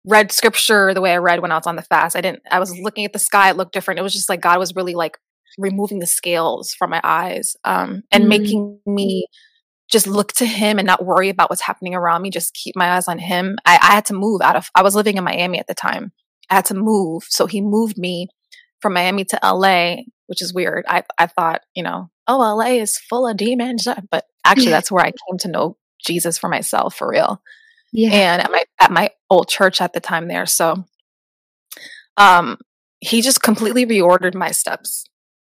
read 0.05 0.33
scripture 0.33 0.93
the 0.93 0.99
way 0.99 1.13
I 1.13 1.19
read 1.19 1.41
when 1.41 1.53
I 1.53 1.55
was 1.55 1.67
on 1.67 1.77
the 1.77 1.81
fast. 1.81 2.17
I 2.17 2.19
didn't 2.19 2.41
I 2.51 2.59
was 2.59 2.77
looking 2.77 3.05
at 3.05 3.13
the 3.13 3.17
sky, 3.17 3.49
it 3.49 3.55
looked 3.55 3.71
different. 3.71 3.97
It 3.97 4.03
was 4.03 4.11
just 4.11 4.27
like 4.27 4.41
God 4.41 4.59
was 4.59 4.75
really 4.75 4.93
like 4.93 5.17
removing 5.57 5.99
the 5.99 6.05
scales 6.05 6.73
from 6.73 6.89
my 6.89 6.99
eyes 7.01 7.55
um 7.63 8.03
and 8.11 8.25
mm. 8.25 8.27
making 8.27 8.79
me 8.85 9.27
just 9.89 10.05
look 10.05 10.33
to 10.33 10.45
him 10.45 10.79
and 10.79 10.85
not 10.85 11.05
worry 11.05 11.29
about 11.29 11.49
what's 11.49 11.61
happening 11.61 11.95
around 11.95 12.23
me, 12.23 12.29
just 12.29 12.53
keep 12.53 12.75
my 12.75 12.91
eyes 12.91 13.07
on 13.07 13.19
him. 13.19 13.55
I, 13.65 13.75
I 13.81 13.93
had 13.93 14.03
to 14.07 14.13
move 14.13 14.41
out 14.41 14.57
of 14.57 14.69
I 14.75 14.83
was 14.83 14.95
living 14.95 15.15
in 15.15 15.23
Miami 15.23 15.59
at 15.59 15.67
the 15.67 15.73
time. 15.73 16.11
I 16.49 16.55
had 16.55 16.65
to 16.65 16.73
move. 16.73 17.23
So 17.29 17.45
he 17.45 17.61
moved 17.61 17.97
me 17.97 18.27
from 18.83 18.93
Miami 18.93 19.25
to 19.25 19.39
LA, 19.43 20.03
which 20.27 20.43
is 20.43 20.53
weird. 20.53 20.85
I 20.87 21.03
I 21.17 21.25
thought, 21.25 21.61
you 21.73 21.81
know, 21.81 22.11
oh, 22.27 22.37
LA 22.37 22.73
is 22.73 22.99
full 22.99 23.27
of 23.27 23.37
demons, 23.37 23.87
but 24.11 24.25
actually 24.45 24.69
that's 24.69 24.91
where 24.91 25.03
I 25.03 25.11
came 25.11 25.39
to 25.39 25.47
know 25.47 25.77
Jesus 26.05 26.37
for 26.37 26.49
myself 26.49 26.95
for 26.95 27.09
real. 27.09 27.41
Yeah. 27.91 28.11
And 28.11 28.41
at 28.41 28.51
my 28.51 28.63
at 28.79 28.91
my 28.91 29.09
old 29.31 29.47
church 29.47 29.81
at 29.81 29.93
the 29.93 29.99
time 29.99 30.27
there. 30.27 30.45
So 30.45 30.85
um 32.17 32.57
he 32.99 33.21
just 33.21 33.41
completely 33.41 33.85
reordered 33.85 34.35
my 34.35 34.51
steps. 34.51 35.05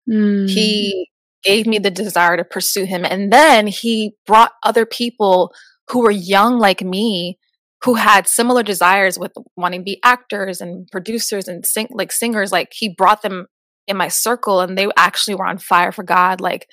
Mm. 0.09 0.49
He 0.49 1.09
gave 1.43 1.67
me 1.67 1.79
the 1.79 1.91
desire 1.91 2.37
to 2.37 2.45
pursue 2.45 2.85
him. 2.85 3.05
And 3.05 3.33
then 3.33 3.67
he 3.67 4.15
brought 4.27 4.53
other 4.63 4.87
people 4.87 5.53
who 5.89 6.03
were 6.03 6.11
young 6.11 6.59
like 6.59 6.83
me 6.83 7.40
who 7.83 7.95
had 7.95 8.29
similar 8.29 8.63
desires 8.63 9.19
with 9.19 9.33
wanting 9.57 9.81
to 9.81 9.85
be 9.85 10.01
actors 10.05 10.61
and 10.61 10.87
producers 10.91 11.49
and 11.49 11.65
sing 11.65 11.89
like 11.91 12.13
singers 12.13 12.53
like 12.53 12.73
he 12.73 12.95
brought 12.95 13.23
them 13.23 13.47
in 13.87 13.97
my 13.97 14.09
circle 14.09 14.61
and 14.61 14.77
they 14.77 14.89
actually 14.97 15.35
were 15.35 15.47
on 15.47 15.59
fire 15.59 15.93
for 15.93 16.03
God 16.03 16.41
like 16.41 16.67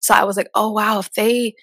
so 0.00 0.14
I 0.14 0.24
was 0.24 0.36
like 0.36 0.48
oh 0.54 0.72
wow 0.72 0.98
if 0.98 1.12
they 1.12 1.54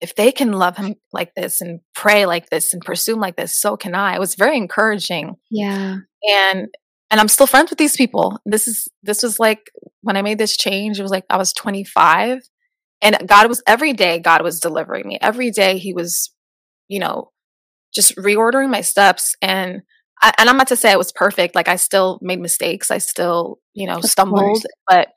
if 0.00 0.14
they 0.14 0.30
can 0.30 0.52
love 0.52 0.76
him 0.76 0.94
like 1.12 1.34
this 1.34 1.60
and 1.60 1.80
pray 1.94 2.26
like 2.26 2.50
this 2.50 2.72
and 2.72 2.82
pursue 2.82 3.14
him 3.14 3.20
like 3.20 3.36
this 3.36 3.58
so 3.58 3.76
can 3.76 3.94
I. 3.94 4.14
It 4.14 4.20
was 4.20 4.36
very 4.36 4.56
encouraging. 4.56 5.34
Yeah. 5.50 5.96
And 6.28 6.68
and 7.10 7.20
I'm 7.20 7.28
still 7.28 7.46
friends 7.46 7.70
with 7.70 7.78
these 7.78 7.96
people. 7.96 8.38
This 8.44 8.68
is 8.68 8.86
this 9.02 9.22
was 9.22 9.38
like 9.38 9.70
when 10.02 10.16
I 10.16 10.22
made 10.22 10.38
this 10.38 10.56
change 10.56 10.98
it 10.98 11.02
was 11.02 11.10
like 11.10 11.24
I 11.30 11.36
was 11.36 11.52
25 11.52 12.40
and 13.00 13.16
God 13.26 13.48
was 13.48 13.62
every 13.66 13.92
day 13.92 14.18
God 14.18 14.42
was 14.42 14.60
delivering 14.60 15.06
me. 15.06 15.18
Every 15.20 15.50
day 15.50 15.78
he 15.78 15.94
was 15.94 16.32
you 16.88 17.00
know 17.00 17.30
just 17.98 18.14
reordering 18.14 18.70
my 18.70 18.80
steps 18.80 19.34
and 19.42 19.82
I, 20.22 20.32
and 20.38 20.48
I'm 20.48 20.56
not 20.56 20.68
to 20.68 20.76
say 20.76 20.92
it 20.92 20.98
was 20.98 21.10
perfect. 21.10 21.56
Like 21.56 21.66
I 21.66 21.74
still 21.74 22.20
made 22.22 22.38
mistakes. 22.38 22.92
I 22.92 22.98
still, 22.98 23.58
you 23.74 23.88
know, 23.88 23.96
of 23.96 24.04
stumbled, 24.04 24.40
course. 24.40 24.64
but 24.86 25.08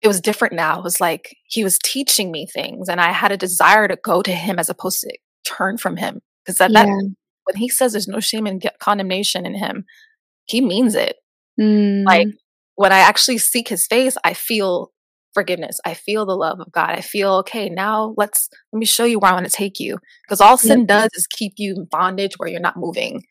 it 0.00 0.06
was 0.06 0.20
different 0.20 0.54
now. 0.54 0.78
It 0.78 0.84
was 0.84 1.00
like 1.00 1.36
he 1.48 1.64
was 1.64 1.76
teaching 1.82 2.30
me 2.30 2.46
things 2.46 2.88
and 2.88 3.00
I 3.00 3.10
had 3.10 3.32
a 3.32 3.36
desire 3.36 3.88
to 3.88 3.96
go 3.96 4.22
to 4.22 4.30
him 4.30 4.60
as 4.60 4.70
opposed 4.70 5.00
to 5.00 5.16
turn 5.44 5.76
from 5.76 5.96
him. 5.96 6.20
Because 6.44 6.58
that, 6.58 6.70
yeah. 6.70 6.84
that 6.84 7.14
when 7.44 7.56
he 7.56 7.68
says 7.68 7.92
there's 7.92 8.06
no 8.06 8.20
shame 8.20 8.46
and 8.46 8.62
condemnation 8.78 9.44
in 9.44 9.54
him, 9.54 9.84
he 10.44 10.60
means 10.60 10.94
it. 10.94 11.16
Mm. 11.60 12.04
Like 12.04 12.28
when 12.76 12.92
I 12.92 12.98
actually 12.98 13.38
seek 13.38 13.66
his 13.66 13.88
face, 13.88 14.16
I 14.22 14.34
feel 14.34 14.92
forgiveness. 15.34 15.80
I 15.84 15.94
feel 15.94 16.26
the 16.26 16.36
love 16.36 16.60
of 16.60 16.72
God. 16.72 16.90
I 16.90 17.00
feel 17.00 17.34
okay. 17.36 17.68
Now 17.68 18.14
let's 18.16 18.48
let 18.72 18.78
me 18.78 18.86
show 18.86 19.04
you 19.04 19.18
where 19.18 19.30
I 19.30 19.34
want 19.34 19.46
to 19.46 19.52
take 19.52 19.80
you. 19.80 19.98
Because 20.24 20.40
all 20.40 20.56
sin 20.56 20.80
yep. 20.80 20.88
does 20.88 21.10
is 21.14 21.26
keep 21.26 21.54
you 21.56 21.74
in 21.74 21.84
bondage 21.84 22.34
where 22.36 22.48
you're 22.48 22.60
not 22.60 22.76
moving 22.76 23.24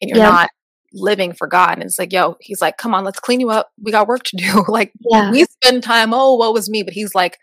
and 0.00 0.08
you're 0.08 0.18
yep. 0.18 0.30
not 0.30 0.50
living 0.92 1.32
for 1.32 1.46
God. 1.46 1.74
And 1.74 1.82
it's 1.82 1.98
like, 1.98 2.12
yo, 2.12 2.36
he's 2.40 2.60
like, 2.60 2.76
come 2.76 2.94
on, 2.94 3.04
let's 3.04 3.20
clean 3.20 3.40
you 3.40 3.50
up. 3.50 3.70
We 3.82 3.92
got 3.92 4.08
work 4.08 4.22
to 4.24 4.36
do. 4.36 4.64
like 4.68 4.92
yeah. 5.00 5.30
we 5.30 5.44
spend 5.44 5.82
time, 5.82 6.12
oh, 6.12 6.34
what 6.34 6.52
was 6.52 6.70
me? 6.70 6.82
But 6.82 6.94
he's 6.94 7.14
like, 7.14 7.38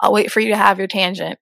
I'll 0.00 0.12
wait 0.12 0.30
for 0.30 0.40
you 0.40 0.48
to 0.48 0.56
have 0.56 0.78
your 0.78 0.88
tangent. 0.88 1.38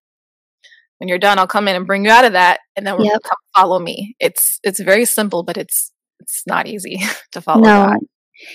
When 0.99 1.09
you're 1.09 1.18
done, 1.18 1.39
I'll 1.39 1.47
come 1.47 1.66
in 1.66 1.77
and 1.77 1.87
bring 1.87 2.05
you 2.05 2.11
out 2.11 2.25
of 2.25 2.33
that, 2.33 2.61
and 2.77 2.87
then 2.87 2.97
we'll 2.97 3.07
yep. 3.07 3.20
come 3.22 3.37
follow 3.55 3.81
me. 3.81 4.14
It's 4.20 4.61
it's 4.62 4.79
very 4.79 5.05
simple, 5.05 5.43
but 5.43 5.57
it's 5.57 5.93
it's 6.20 6.47
not 6.47 6.68
easy 6.68 7.03
to 7.33 7.41
follow 7.41 7.62
no, 7.62 7.87
God. 7.87 7.99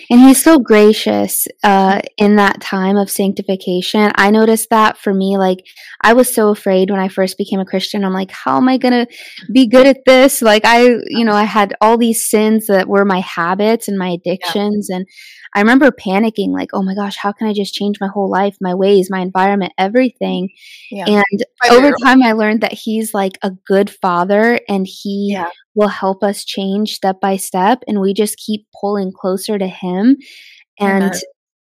And 0.10 0.20
he's 0.20 0.44
so 0.44 0.60
gracious 0.60 1.48
uh, 1.64 2.02
in 2.18 2.36
that 2.36 2.62
time 2.62 2.98
of 2.98 3.10
sanctification. 3.10 4.12
I 4.16 4.30
noticed 4.30 4.70
that 4.70 4.98
for 4.98 5.14
me, 5.14 5.38
like, 5.38 5.60
I 6.02 6.14
was 6.14 6.34
so 6.34 6.50
afraid 6.50 6.92
when 6.92 7.00
I 7.00 7.08
first 7.08 7.38
became 7.38 7.60
a 7.60 7.66
Christian. 7.66 8.04
I'm 8.04 8.14
like, 8.14 8.32
how 8.32 8.58
am 8.58 8.68
I 8.68 8.78
going 8.78 9.06
to 9.06 9.08
be 9.54 9.68
good 9.68 9.88
at 9.88 10.06
this? 10.06 10.42
Like, 10.42 10.64
I, 10.66 10.98
you 11.08 11.24
know, 11.24 11.34
I 11.34 11.44
had 11.44 11.76
all 11.80 11.98
these 11.98 12.30
sins 12.30 12.68
that 12.68 12.88
were 12.88 13.06
my 13.06 13.22
habits 13.22 13.88
and 13.88 13.98
my 13.98 14.10
addictions. 14.10 14.88
Yeah. 14.90 14.98
And 14.98 15.08
I 15.56 15.60
remember 15.60 15.92
panicking, 15.92 16.50
like, 16.50 16.70
oh 16.74 16.84
my 16.84 16.96
gosh, 16.96 17.18
how 17.18 17.32
can 17.32 17.48
I 17.48 17.54
just 17.54 17.74
change 17.74 17.98
my 18.00 18.08
whole 18.08 18.30
life, 18.30 18.56
my 18.62 18.74
ways, 18.76 19.10
my 19.10 19.20
environment, 19.20 19.74
everything? 19.78 20.50
Yeah. 20.92 21.06
And 21.08 21.44
over 21.72 21.92
time, 22.04 22.22
I 22.24 22.34
learned 22.34 22.62
that 22.62 22.74
he's 22.74 23.14
like 23.14 23.38
a 23.42 23.52
good 23.68 23.90
father 23.90 24.60
and 24.68 24.88
he 24.88 25.32
yeah. 25.34 25.50
will 25.76 25.88
help 25.88 26.24
us 26.24 26.46
change 26.46 26.94
step 26.94 27.20
by 27.20 27.38
step. 27.38 27.84
And 27.88 28.00
we 28.00 28.14
just 28.14 28.38
keep 28.38 28.68
pulling 28.80 29.12
closer 29.12 29.58
to 29.58 29.68
him. 29.68 30.18
And 30.80 31.14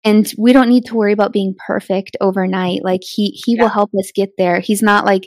and 0.05 0.31
we 0.37 0.53
don't 0.53 0.69
need 0.69 0.85
to 0.87 0.95
worry 0.95 1.13
about 1.13 1.33
being 1.33 1.55
perfect 1.67 2.17
overnight 2.21 2.85
like 2.85 3.01
he 3.03 3.29
he 3.45 3.57
yeah. 3.57 3.63
will 3.63 3.71
help 3.71 3.91
us 3.99 4.13
get 4.15 4.31
there 4.37 4.61
he's 4.61 4.83
not 4.83 5.05
like 5.05 5.27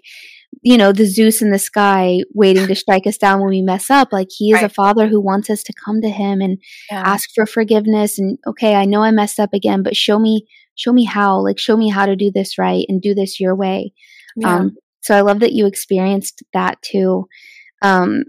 you 0.61 0.77
know, 0.77 0.91
the 0.91 1.05
Zeus 1.05 1.41
in 1.41 1.51
the 1.51 1.59
sky 1.59 2.21
waiting 2.33 2.67
to 2.67 2.75
strike 2.75 3.07
us 3.07 3.17
down 3.17 3.39
when 3.39 3.49
we 3.49 3.61
mess 3.61 3.89
up. 3.89 4.09
Like 4.11 4.27
he 4.35 4.51
is 4.51 4.55
right. 4.55 4.65
a 4.65 4.69
father 4.69 5.07
who 5.07 5.21
wants 5.21 5.49
us 5.49 5.63
to 5.63 5.73
come 5.73 6.01
to 6.01 6.09
him 6.09 6.41
and 6.41 6.57
yeah. 6.91 7.03
ask 7.05 7.29
for 7.33 7.45
forgiveness 7.45 8.17
and 8.17 8.37
okay, 8.47 8.75
I 8.75 8.85
know 8.85 9.03
I 9.03 9.11
messed 9.11 9.39
up 9.39 9.53
again, 9.53 9.83
but 9.83 9.95
show 9.95 10.19
me 10.19 10.45
show 10.75 10.93
me 10.93 11.05
how, 11.05 11.39
like 11.39 11.57
show 11.57 11.75
me 11.75 11.89
how 11.89 12.05
to 12.05 12.15
do 12.15 12.31
this 12.31 12.57
right 12.57 12.85
and 12.87 13.01
do 13.01 13.15
this 13.15 13.39
your 13.39 13.55
way. 13.55 13.93
Yeah. 14.35 14.55
Um 14.55 14.75
so 15.01 15.15
I 15.15 15.21
love 15.21 15.39
that 15.39 15.53
you 15.53 15.65
experienced 15.65 16.43
that 16.53 16.81
too. 16.81 17.27
Um 17.81 18.23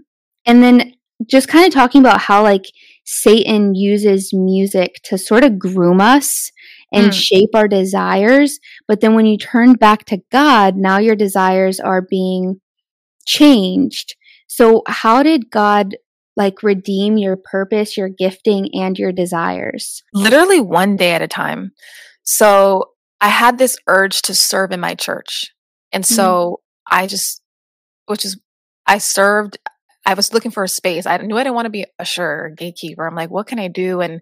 and 0.45 0.63
then 0.63 0.93
just 1.27 1.47
kind 1.47 1.65
of 1.65 1.73
talking 1.73 1.99
about 1.99 2.21
how 2.21 2.43
like 2.43 2.65
Satan 3.05 3.75
uses 3.75 4.33
music 4.33 5.01
to 5.03 5.17
sort 5.17 5.43
of 5.43 5.59
groom 5.59 5.99
us 5.99 6.51
and 6.91 7.11
mm. 7.11 7.13
shape 7.13 7.49
our 7.53 7.67
desires. 7.67 8.59
But 8.87 9.01
then 9.01 9.15
when 9.15 9.25
you 9.25 9.37
turn 9.37 9.73
back 9.73 10.05
to 10.05 10.21
God, 10.31 10.75
now 10.75 10.97
your 10.97 11.15
desires 11.15 11.79
are 11.79 12.01
being 12.01 12.59
changed. 13.25 14.15
So, 14.47 14.83
how 14.87 15.23
did 15.23 15.51
God 15.51 15.95
like 16.35 16.63
redeem 16.63 17.17
your 17.17 17.37
purpose, 17.37 17.97
your 17.97 18.09
gifting, 18.09 18.69
and 18.73 18.97
your 18.97 19.11
desires? 19.11 20.03
Literally 20.13 20.59
one 20.59 20.95
day 20.95 21.11
at 21.11 21.21
a 21.21 21.27
time. 21.27 21.71
So, 22.23 22.91
I 23.21 23.27
had 23.27 23.57
this 23.57 23.77
urge 23.87 24.21
to 24.23 24.33
serve 24.33 24.71
in 24.71 24.79
my 24.79 24.95
church. 24.95 25.53
And 25.91 26.05
so 26.05 26.23
mm 26.25 26.63
I 26.91 27.05
just, 27.05 27.43
which 28.07 28.25
is, 28.25 28.39
I 28.87 28.97
served, 28.97 29.59
I 30.07 30.15
was 30.15 30.33
looking 30.33 30.49
for 30.49 30.63
a 30.63 30.67
space. 30.67 31.05
I 31.05 31.17
knew 31.17 31.37
I 31.37 31.43
didn't 31.43 31.53
want 31.53 31.67
to 31.67 31.69
be 31.69 31.85
a 31.99 32.05
sure 32.05 32.49
gatekeeper. 32.57 33.05
I'm 33.05 33.13
like, 33.13 33.29
what 33.29 33.45
can 33.45 33.59
I 33.59 33.67
do? 33.67 34.01
And 34.01 34.21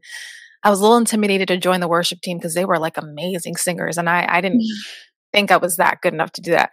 I 0.67 0.69
was 0.69 0.79
a 0.79 0.83
little 0.83 0.97
intimidated 0.97 1.47
to 1.47 1.57
join 1.57 1.79
the 1.79 1.87
worship 1.87 2.19
team 2.21 2.37
because 2.37 2.53
they 2.53 2.65
were 2.65 2.77
like 2.77 2.97
amazing 2.97 3.55
singers, 3.55 3.97
and 3.97 4.09
I 4.09 4.27
I 4.29 4.41
didn't 4.41 4.59
mm. 4.59 4.87
think 5.31 5.49
I 5.49 5.57
was 5.57 5.77
that 5.77 6.01
good 6.01 6.13
enough 6.13 6.33
to 6.33 6.41
do 6.41 6.51
that. 6.51 6.71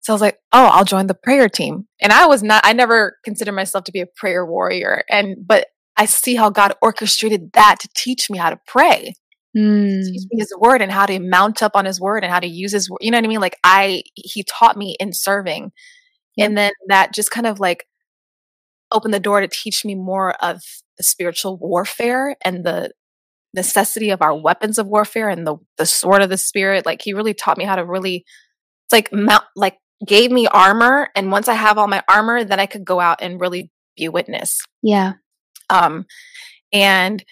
So 0.00 0.12
I 0.12 0.14
was 0.14 0.22
like, 0.22 0.38
oh, 0.52 0.66
I'll 0.72 0.84
join 0.84 1.06
the 1.06 1.14
prayer 1.14 1.48
team. 1.48 1.86
And 2.00 2.12
I 2.12 2.26
was 2.26 2.42
not, 2.42 2.62
I 2.64 2.72
never 2.72 3.18
considered 3.22 3.52
myself 3.52 3.84
to 3.84 3.92
be 3.92 4.00
a 4.00 4.06
prayer 4.16 4.46
warrior. 4.46 5.02
And, 5.10 5.36
but 5.46 5.66
I 5.96 6.06
see 6.06 6.36
how 6.36 6.48
God 6.48 6.74
orchestrated 6.80 7.52
that 7.52 7.76
to 7.80 7.88
teach 7.94 8.30
me 8.30 8.38
how 8.38 8.50
to 8.50 8.58
pray. 8.66 9.12
Mm. 9.56 10.04
teach 10.04 10.22
me 10.30 10.38
his 10.38 10.54
word 10.58 10.80
and 10.80 10.92
how 10.92 11.06
to 11.06 11.18
mount 11.18 11.60
up 11.60 11.72
on 11.74 11.84
his 11.84 12.00
word 12.00 12.22
and 12.22 12.32
how 12.32 12.40
to 12.40 12.46
use 12.46 12.72
his 12.72 12.88
word. 12.88 13.00
You 13.00 13.10
know 13.10 13.18
what 13.18 13.24
I 13.24 13.28
mean? 13.28 13.40
Like 13.40 13.58
I, 13.62 14.02
he 14.14 14.44
taught 14.44 14.76
me 14.76 14.96
in 14.98 15.12
serving. 15.12 15.72
Yep. 16.36 16.48
And 16.48 16.56
then 16.56 16.72
that 16.86 17.12
just 17.12 17.30
kind 17.30 17.46
of 17.46 17.60
like 17.60 17.84
opened 18.92 19.12
the 19.12 19.20
door 19.20 19.40
to 19.40 19.48
teach 19.48 19.84
me 19.84 19.94
more 19.94 20.32
of 20.42 20.62
the 20.96 21.02
spiritual 21.02 21.58
warfare 21.58 22.36
and 22.44 22.64
the 22.64 22.92
necessity 23.54 24.10
of 24.10 24.22
our 24.22 24.36
weapons 24.36 24.78
of 24.78 24.86
warfare 24.86 25.28
and 25.28 25.46
the 25.46 25.56
the 25.76 25.86
sword 25.86 26.22
of 26.22 26.30
the 26.30 26.38
spirit. 26.38 26.86
Like 26.86 27.02
he 27.02 27.14
really 27.14 27.34
taught 27.34 27.58
me 27.58 27.64
how 27.64 27.76
to 27.76 27.84
really 27.84 28.24
it's 28.86 28.92
like 28.92 29.12
mount 29.12 29.44
like 29.56 29.78
gave 30.06 30.30
me 30.30 30.46
armor 30.46 31.08
and 31.14 31.30
once 31.30 31.46
i 31.46 31.52
have 31.54 31.76
all 31.76 31.86
my 31.86 32.02
armor 32.08 32.42
then 32.42 32.58
i 32.58 32.64
could 32.64 32.86
go 32.86 32.98
out 32.98 33.18
and 33.20 33.40
really 33.40 33.70
be 33.96 34.04
a 34.06 34.10
witness. 34.10 34.60
Yeah. 34.82 35.14
Um 35.68 36.06
and 36.72 37.24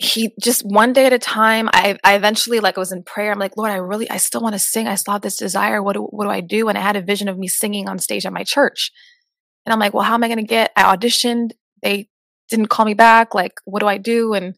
he 0.00 0.32
just 0.40 0.62
one 0.64 0.92
day 0.92 1.06
at 1.06 1.12
a 1.12 1.18
time 1.18 1.68
i 1.72 1.98
i 2.04 2.14
eventually 2.14 2.60
like 2.60 2.78
I 2.78 2.80
was 2.80 2.92
in 2.92 3.02
prayer. 3.02 3.32
I'm 3.32 3.38
like 3.40 3.56
lord 3.56 3.72
i 3.72 3.76
really 3.76 4.08
i 4.08 4.18
still 4.18 4.40
want 4.40 4.54
to 4.54 4.60
sing. 4.60 4.86
I 4.86 4.94
still 4.94 5.12
have 5.12 5.22
this 5.22 5.36
desire. 5.36 5.82
What 5.82 5.94
do, 5.94 6.02
what 6.02 6.24
do 6.24 6.30
i 6.30 6.40
do? 6.40 6.68
And 6.68 6.78
i 6.78 6.80
had 6.80 6.96
a 6.96 7.02
vision 7.02 7.28
of 7.28 7.38
me 7.38 7.48
singing 7.48 7.88
on 7.88 7.98
stage 7.98 8.24
at 8.24 8.32
my 8.32 8.44
church. 8.44 8.92
And 9.66 9.72
i'm 9.72 9.80
like 9.80 9.94
well 9.94 10.04
how 10.04 10.14
am 10.14 10.22
i 10.22 10.28
going 10.28 10.38
to 10.38 10.44
get 10.44 10.70
i 10.76 10.96
auditioned. 10.96 11.52
They 11.82 12.08
didn't 12.48 12.68
call 12.68 12.86
me 12.86 12.94
back. 12.94 13.34
Like 13.34 13.54
what 13.64 13.80
do 13.80 13.86
i 13.86 13.98
do? 13.98 14.32
And 14.32 14.54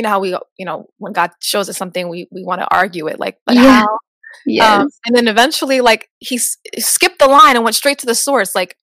you 0.00 0.02
know 0.02 0.08
how 0.08 0.18
we 0.18 0.30
you 0.56 0.64
know 0.64 0.88
when 0.96 1.12
god 1.12 1.30
shows 1.40 1.68
us 1.68 1.76
something 1.76 2.08
we 2.08 2.26
we 2.30 2.42
want 2.42 2.58
to 2.62 2.74
argue 2.74 3.06
it 3.06 3.20
like 3.20 3.36
but 3.44 3.54
yeah. 3.54 3.80
how 3.80 3.98
yes. 4.46 4.80
Um, 4.80 4.88
and 5.04 5.14
then 5.14 5.28
eventually 5.28 5.82
like 5.82 6.08
he, 6.18 6.36
s- 6.36 6.56
skipped 6.78 7.18
the 7.18 7.26
line 7.26 7.56
and 7.56 7.62
went 7.62 7.76
straight 7.76 7.98
to 7.98 8.06
the 8.06 8.14
source 8.14 8.54
like 8.54 8.76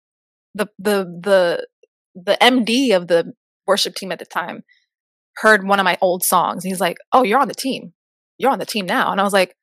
the 0.53 0.67
the 0.77 1.05
the 1.05 1.67
the 2.15 2.37
md 2.41 2.93
of 2.93 3.07
the 3.07 3.33
worship 3.65 3.95
team 3.95 4.11
at 4.11 4.19
the 4.19 4.25
time 4.25 4.65
heard 5.37 5.65
one 5.65 5.79
of 5.79 5.85
my 5.85 5.97
old 6.01 6.23
songs 6.23 6.65
he's 6.65 6.81
like 6.81 6.97
oh 7.13 7.23
you're 7.23 7.39
on 7.39 7.47
the 7.47 7.55
team 7.55 7.93
you're 8.37 8.51
on 8.51 8.59
the 8.59 8.65
team 8.65 8.85
now 8.85 9.09
and 9.13 9.21
i 9.21 9.23
was 9.23 9.33
like 9.33 9.55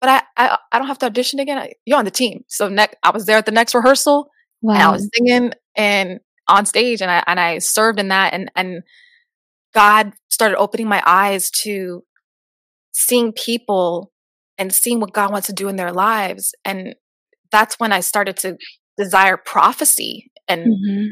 but 0.00 0.08
I, 0.08 0.22
I, 0.36 0.58
I 0.72 0.78
don't 0.78 0.88
have 0.88 0.98
to 1.00 1.06
audition 1.06 1.40
again. 1.40 1.68
You're 1.84 1.98
on 1.98 2.06
the 2.06 2.10
team. 2.10 2.42
So 2.48 2.70
next, 2.70 2.96
I 3.02 3.10
was 3.10 3.26
there 3.26 3.36
at 3.36 3.44
the 3.44 3.52
next 3.52 3.74
rehearsal 3.74 4.30
wow. 4.62 4.72
and 4.72 4.82
I 4.82 4.90
was 4.90 5.10
singing 5.14 5.52
and 5.76 6.20
on 6.48 6.64
stage 6.64 7.02
and 7.02 7.10
I, 7.10 7.22
and 7.26 7.38
I 7.38 7.58
served 7.58 8.00
in 8.00 8.08
that 8.08 8.32
and, 8.32 8.50
and 8.56 8.82
God 9.74 10.12
started 10.28 10.56
opening 10.58 10.88
my 10.88 11.02
eyes 11.06 11.50
to 11.62 12.04
seeing 12.92 13.32
people 13.32 14.12
and 14.58 14.74
seeing 14.74 15.00
what 15.00 15.12
God 15.12 15.30
wants 15.32 15.46
to 15.46 15.52
do 15.52 15.68
in 15.68 15.76
their 15.76 15.92
lives. 15.92 16.54
And 16.64 16.94
that's 17.50 17.76
when 17.78 17.92
I 17.92 18.00
started 18.00 18.36
to 18.38 18.56
desire 18.96 19.36
prophecy 19.36 20.30
and 20.48 20.66
mm-hmm. 20.66 21.06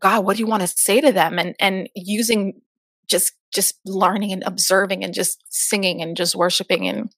God, 0.00 0.24
what 0.24 0.36
do 0.36 0.42
you 0.42 0.46
want 0.46 0.62
to 0.62 0.66
say 0.66 1.00
to 1.00 1.12
them? 1.12 1.38
And 1.38 1.54
and 1.58 1.88
using 1.94 2.60
just 3.08 3.32
just 3.52 3.78
learning 3.84 4.32
and 4.32 4.42
observing 4.44 5.04
and 5.04 5.14
just 5.14 5.42
singing 5.48 6.02
and 6.02 6.16
just 6.16 6.34
worshiping 6.34 6.88
and 6.88 7.10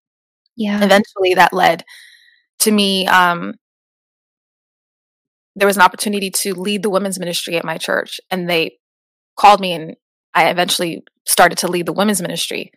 yeah. 0.57 0.85
Eventually 0.85 1.35
that 1.35 1.53
led 1.53 1.85
to 2.61 2.71
me 2.71 3.07
um 3.07 3.55
there 5.55 5.67
was 5.67 5.77
an 5.77 5.83
opportunity 5.83 6.31
to 6.31 6.55
lead 6.55 6.83
the 6.83 6.91
women's 6.91 7.19
ministry 7.19 7.57
at 7.57 7.65
my 7.65 7.79
church 7.79 8.21
and 8.31 8.49
they 8.49 8.79
called 9.37 9.61
me 9.61 9.73
and 9.73 9.97
I 10.35 10.51
eventually 10.51 11.05
started 11.27 11.59
to 11.59 11.69
lead 11.69 11.87
the 11.87 11.93
women's 11.93 12.23
ministry. 12.23 12.73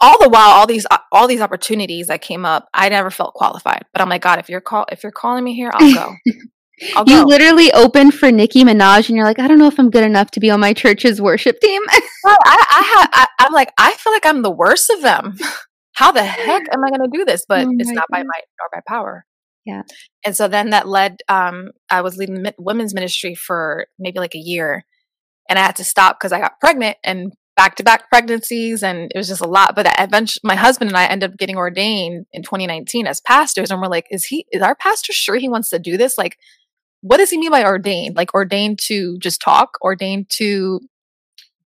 All 0.00 0.18
the 0.20 0.28
while, 0.28 0.50
all 0.50 0.66
these 0.66 0.86
all 1.10 1.26
these 1.26 1.40
opportunities 1.40 2.08
that 2.08 2.20
came 2.20 2.44
up, 2.44 2.68
I 2.74 2.88
never 2.88 3.10
felt 3.10 3.34
qualified. 3.34 3.84
But 3.92 4.02
I'm 4.02 4.08
like, 4.08 4.22
God, 4.22 4.38
if 4.38 4.48
you're 4.48 4.60
call 4.60 4.86
if 4.92 5.02
you're 5.02 5.12
calling 5.12 5.42
me 5.42 5.54
here, 5.54 5.70
I'll 5.72 5.94
go. 5.94 6.14
I'll 6.94 7.08
you 7.08 7.22
go. 7.22 7.26
literally 7.26 7.72
opened 7.72 8.14
for 8.14 8.30
Nicki 8.30 8.62
Minaj, 8.62 9.08
and 9.08 9.16
you're 9.16 9.24
like, 9.24 9.38
I 9.38 9.48
don't 9.48 9.58
know 9.58 9.66
if 9.66 9.78
I'm 9.78 9.90
good 9.90 10.04
enough 10.04 10.30
to 10.32 10.40
be 10.40 10.50
on 10.50 10.60
my 10.60 10.74
church's 10.74 11.20
worship 11.20 11.58
team. 11.60 11.82
well, 12.24 12.36
I, 12.44 12.66
I, 12.70 13.08
I, 13.12 13.26
I'm 13.46 13.52
like, 13.52 13.72
I 13.78 13.94
feel 13.94 14.12
like 14.12 14.26
I'm 14.26 14.42
the 14.42 14.50
worst 14.50 14.90
of 14.90 15.02
them. 15.02 15.38
How 15.94 16.12
the 16.12 16.22
heck 16.22 16.62
am 16.74 16.84
I 16.84 16.90
going 16.90 17.10
to 17.10 17.18
do 17.18 17.24
this? 17.24 17.46
But 17.48 17.66
oh 17.66 17.72
it's 17.78 17.90
not 17.90 18.06
God. 18.10 18.18
by 18.18 18.22
might 18.22 18.44
or 18.60 18.68
by 18.70 18.80
power. 18.86 19.24
Yeah. 19.64 19.82
And 20.26 20.36
so 20.36 20.46
then 20.46 20.70
that 20.70 20.86
led. 20.86 21.16
Um, 21.28 21.70
I 21.88 22.02
was 22.02 22.18
leading 22.18 22.42
the 22.42 22.54
women's 22.58 22.94
ministry 22.94 23.34
for 23.34 23.86
maybe 23.98 24.18
like 24.18 24.34
a 24.34 24.38
year, 24.38 24.84
and 25.48 25.58
I 25.58 25.62
had 25.62 25.76
to 25.76 25.84
stop 25.84 26.18
because 26.18 26.32
I 26.32 26.40
got 26.40 26.60
pregnant 26.60 26.96
and 27.04 27.32
back 27.56 27.76
to 27.76 27.82
back 27.82 28.08
pregnancies, 28.10 28.82
and 28.82 29.10
it 29.14 29.16
was 29.16 29.28
just 29.28 29.40
a 29.40 29.48
lot. 29.48 29.74
But 29.74 29.86
eventually, 29.98 30.42
my 30.44 30.54
husband 30.54 30.90
and 30.90 30.96
I 30.96 31.06
ended 31.06 31.30
up 31.30 31.38
getting 31.38 31.56
ordained 31.56 32.26
in 32.32 32.42
2019 32.42 33.06
as 33.06 33.20
pastors, 33.20 33.70
and 33.70 33.80
we're 33.80 33.88
like, 33.88 34.06
"Is 34.10 34.26
he? 34.26 34.46
Is 34.52 34.62
our 34.62 34.74
pastor 34.76 35.12
sure 35.12 35.36
he 35.36 35.48
wants 35.48 35.70
to 35.70 35.78
do 35.78 35.96
this? 35.96 36.16
Like, 36.18 36.36
what 37.00 37.16
does 37.16 37.30
he 37.30 37.38
mean 37.38 37.50
by 37.50 37.64
ordained? 37.64 38.16
Like 38.16 38.34
ordained 38.34 38.78
to 38.86 39.18
just 39.18 39.40
talk, 39.40 39.78
ordained 39.82 40.28
to, 40.36 40.80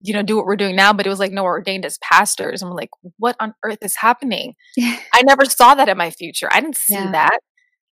you 0.02 0.14
know, 0.14 0.24
do 0.24 0.36
what 0.36 0.46
we're 0.46 0.56
doing 0.56 0.76
now? 0.76 0.94
But 0.94 1.06
it 1.06 1.10
was 1.10 1.20
like, 1.20 1.32
no, 1.32 1.44
we're 1.44 1.52
ordained 1.52 1.86
as 1.86 1.98
pastors, 2.00 2.62
and 2.62 2.70
we're 2.70 2.78
like, 2.78 2.92
what 3.18 3.36
on 3.40 3.54
earth 3.64 3.80
is 3.82 3.96
happening? 3.96 4.54
I 4.80 5.24
never 5.24 5.46
saw 5.46 5.76
that 5.76 5.90
in 5.90 5.98
my 5.98 6.12
future. 6.12 6.50
I 6.52 6.62
didn't 6.62 6.78
see 6.78 6.94
yeah. 6.94 7.12
that. 7.12 7.40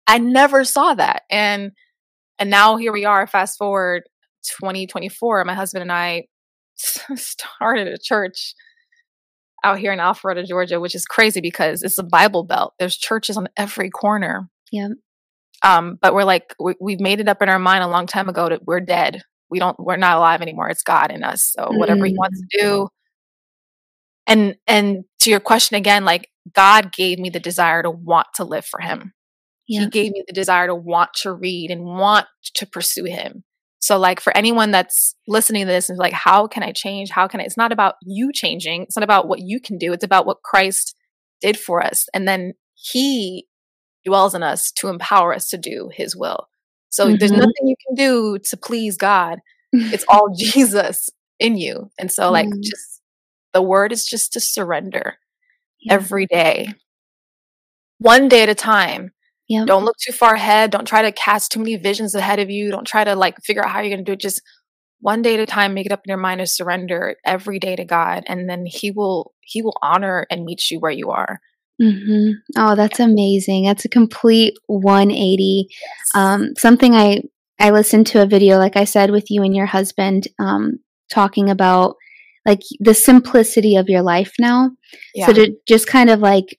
I 0.08 0.18
never 0.18 0.64
saw 0.64 0.94
that, 0.94 1.24
and 1.30 1.72
and 2.38 2.50
now 2.50 2.78
here 2.78 2.94
we 2.94 3.06
are. 3.06 3.28
Fast 3.28 3.58
forward 3.58 4.04
2024, 4.44 5.46
my 5.46 5.54
husband 5.54 5.82
and 5.82 5.92
I 5.92 6.26
started 6.78 7.88
a 7.88 7.98
church 7.98 8.54
out 9.64 9.80
here 9.80 9.92
in 9.92 10.00
Alpharetta, 10.00 10.48
Georgia, 10.48 10.80
which 10.80 10.96
is 10.96 11.06
crazy 11.06 11.42
because 11.42 11.84
it's 11.84 11.98
a 11.98 12.04
Bible 12.04 12.44
belt. 12.44 12.74
There's 12.80 12.98
churches 12.98 13.38
on 13.38 13.50
every 13.58 13.90
corner. 13.90 14.50
Yeah. 14.72 14.90
Um, 15.64 15.98
but 16.02 16.14
we're 16.14 16.24
like, 16.24 16.56
we, 16.60 16.94
have 16.94 17.02
made 17.02 17.20
it 17.20 17.28
up 17.28 17.42
in 17.42 17.50
our 17.50 17.60
mind 17.60 17.84
a 17.84 17.90
long 17.90 18.08
time 18.08 18.30
ago 18.30 18.48
that 18.48 18.66
we're 18.66 18.80
dead. 18.80 19.22
We 19.50 19.60
don't, 19.60 19.78
we're 19.80 19.98
not 19.98 20.18
alive 20.18 20.42
anymore. 20.42 20.70
It's 20.70 20.84
God 20.84 21.12
in 21.12 21.24
us. 21.24 21.52
So 21.54 21.70
whatever 21.72 22.06
He 22.06 22.14
wants 22.14 22.40
to 22.40 22.58
do. 22.58 22.74
Mm. 22.74 22.88
And 24.28 24.56
and 24.68 25.04
to 25.22 25.32
your 25.32 25.40
question 25.40 25.76
again, 25.76 26.06
like 26.06 26.30
God 26.54 26.94
gave 26.94 27.18
me 27.18 27.30
the 27.30 27.40
desire 27.40 27.82
to 27.82 27.90
want 27.90 28.28
to 28.36 28.44
live 28.44 28.66
for 28.66 28.80
Him. 28.80 29.14
Yeah. 29.68 29.82
He 29.82 29.88
gave 29.88 30.12
me 30.12 30.24
the 30.28 30.34
desire 30.34 30.68
to 30.68 30.76
want 30.76 31.10
to 31.22 31.34
read 31.34 31.72
and 31.72 31.84
want 31.84 32.28
to 32.56 32.66
pursue 32.68 33.06
Him. 33.06 33.44
So, 33.80 33.98
like, 33.98 34.20
for 34.20 34.36
anyone 34.36 34.72
that's 34.72 35.16
listening 35.28 35.66
to 35.66 35.72
this 35.72 35.90
and 35.90 35.98
like, 35.98 36.14
how 36.14 36.48
can 36.48 36.64
I 36.64 36.74
change? 36.74 37.10
How 37.10 37.28
can 37.28 37.40
I? 37.40 37.44
It's 37.44 37.58
not 37.58 37.72
about 37.72 37.96
you 38.02 38.32
changing. 38.34 38.84
It's 38.84 38.98
not 38.98 39.04
about 39.04 39.28
what 39.28 39.40
you 39.40 39.60
can 39.60 39.78
do. 39.78 39.94
It's 39.94 40.04
about 40.04 40.26
what 40.26 40.44
Christ 40.44 40.96
did 41.42 41.58
for 41.58 41.82
us. 41.82 42.08
And 42.14 42.28
then 42.28 42.54
He 42.76 43.48
dwells 44.06 44.36
in 44.36 44.44
us 44.44 44.72
to 44.74 44.90
empower 44.90 45.34
us 45.34 45.48
to 45.50 45.58
do 45.58 45.90
His 45.94 46.16
will. 46.16 46.48
So, 46.90 47.08
mm-hmm. 47.08 47.16
there's 47.18 47.32
nothing 47.32 47.54
you 47.64 47.76
can 47.88 47.96
do 47.96 48.38
to 48.40 48.58
please 48.58 48.98
God. 48.98 49.40
It's 49.72 50.06
all 50.10 50.34
Jesus 50.38 51.10
in 51.40 51.58
you. 51.58 51.90
And 51.98 52.12
so, 52.12 52.32
like, 52.32 52.48
mm-hmm. 52.48 52.62
just 52.62 53.02
the 53.54 53.62
word 53.62 53.94
is 53.94 54.06
just 54.06 54.34
to 54.34 54.42
surrender 54.42 55.16
yeah. 55.80 55.94
every 55.94 56.26
day, 56.26 56.74
one 57.98 58.28
day 58.28 58.44
at 58.44 58.50
a 58.50 58.56
time. 58.56 59.14
Yep. 59.50 59.66
Don't 59.68 59.84
look 59.84 59.98
too 59.98 60.14
far 60.14 60.36
ahead. 60.36 60.72
Don't 60.72 60.88
try 60.88 61.02
to 61.02 61.12
cast 61.12 61.52
too 61.52 61.60
many 61.60 61.76
visions 61.76 62.14
ahead 62.14 62.40
of 62.40 62.50
you. 62.50 62.70
Don't 62.70 62.88
try 62.88 63.04
to 63.04 63.16
like 63.16 63.36
figure 63.44 63.64
out 63.64 63.72
how 63.72 63.80
you're 63.80 63.90
going 63.90 64.06
to 64.06 64.10
do 64.10 64.14
it. 64.14 64.20
Just 64.20 64.42
one 65.02 65.22
day 65.22 65.34
at 65.34 65.40
a 65.40 65.46
time, 65.46 65.74
make 65.74 65.86
it 65.86 65.92
up 65.92 66.02
in 66.06 66.10
your 66.10 66.18
mind 66.18 66.40
to 66.40 66.46
surrender 66.46 67.16
every 67.26 67.58
day 67.58 67.76
to 67.76 67.86
God, 67.86 68.24
and 68.28 68.50
then 68.50 68.66
He 68.66 68.92
will 68.92 69.34
He 69.42 69.62
will 69.62 69.78
honor 69.82 70.28
and 70.30 70.46
meet 70.46 70.70
you 70.70 70.80
where 70.80 70.92
you 70.92 71.10
are. 71.10 71.40
Mm-hmm. 71.82 72.32
Oh, 72.58 72.76
that's 72.76 73.00
amazing. 73.00 73.66
That's 73.66 73.86
a 73.86 73.90
complete 73.90 74.54
180. 74.68 75.68
Yes. 75.70 76.10
Um, 76.14 76.54
something 76.58 76.94
I 76.94 77.22
I 77.60 77.72
listened 77.72 78.08
to 78.08 78.22
a 78.22 78.28
video, 78.28 78.58
like 78.58 78.78
I 78.78 78.84
said, 78.84 79.12
with 79.12 79.32
you 79.32 79.44
and 79.44 79.56
your 79.56 79.66
husband, 79.66 80.28
um, 80.40 80.80
talking 81.10 81.50
about 81.50 81.96
like 82.46 82.62
the 82.80 82.94
simplicity 82.94 83.76
of 83.76 83.90
your 83.90 84.02
life 84.02 84.34
now. 84.40 84.72
Yeah. 85.14 85.28
So 85.28 85.34
to 85.34 85.56
just 85.68 85.88
kind 85.88 86.10
of 86.10 86.20
like 86.20 86.58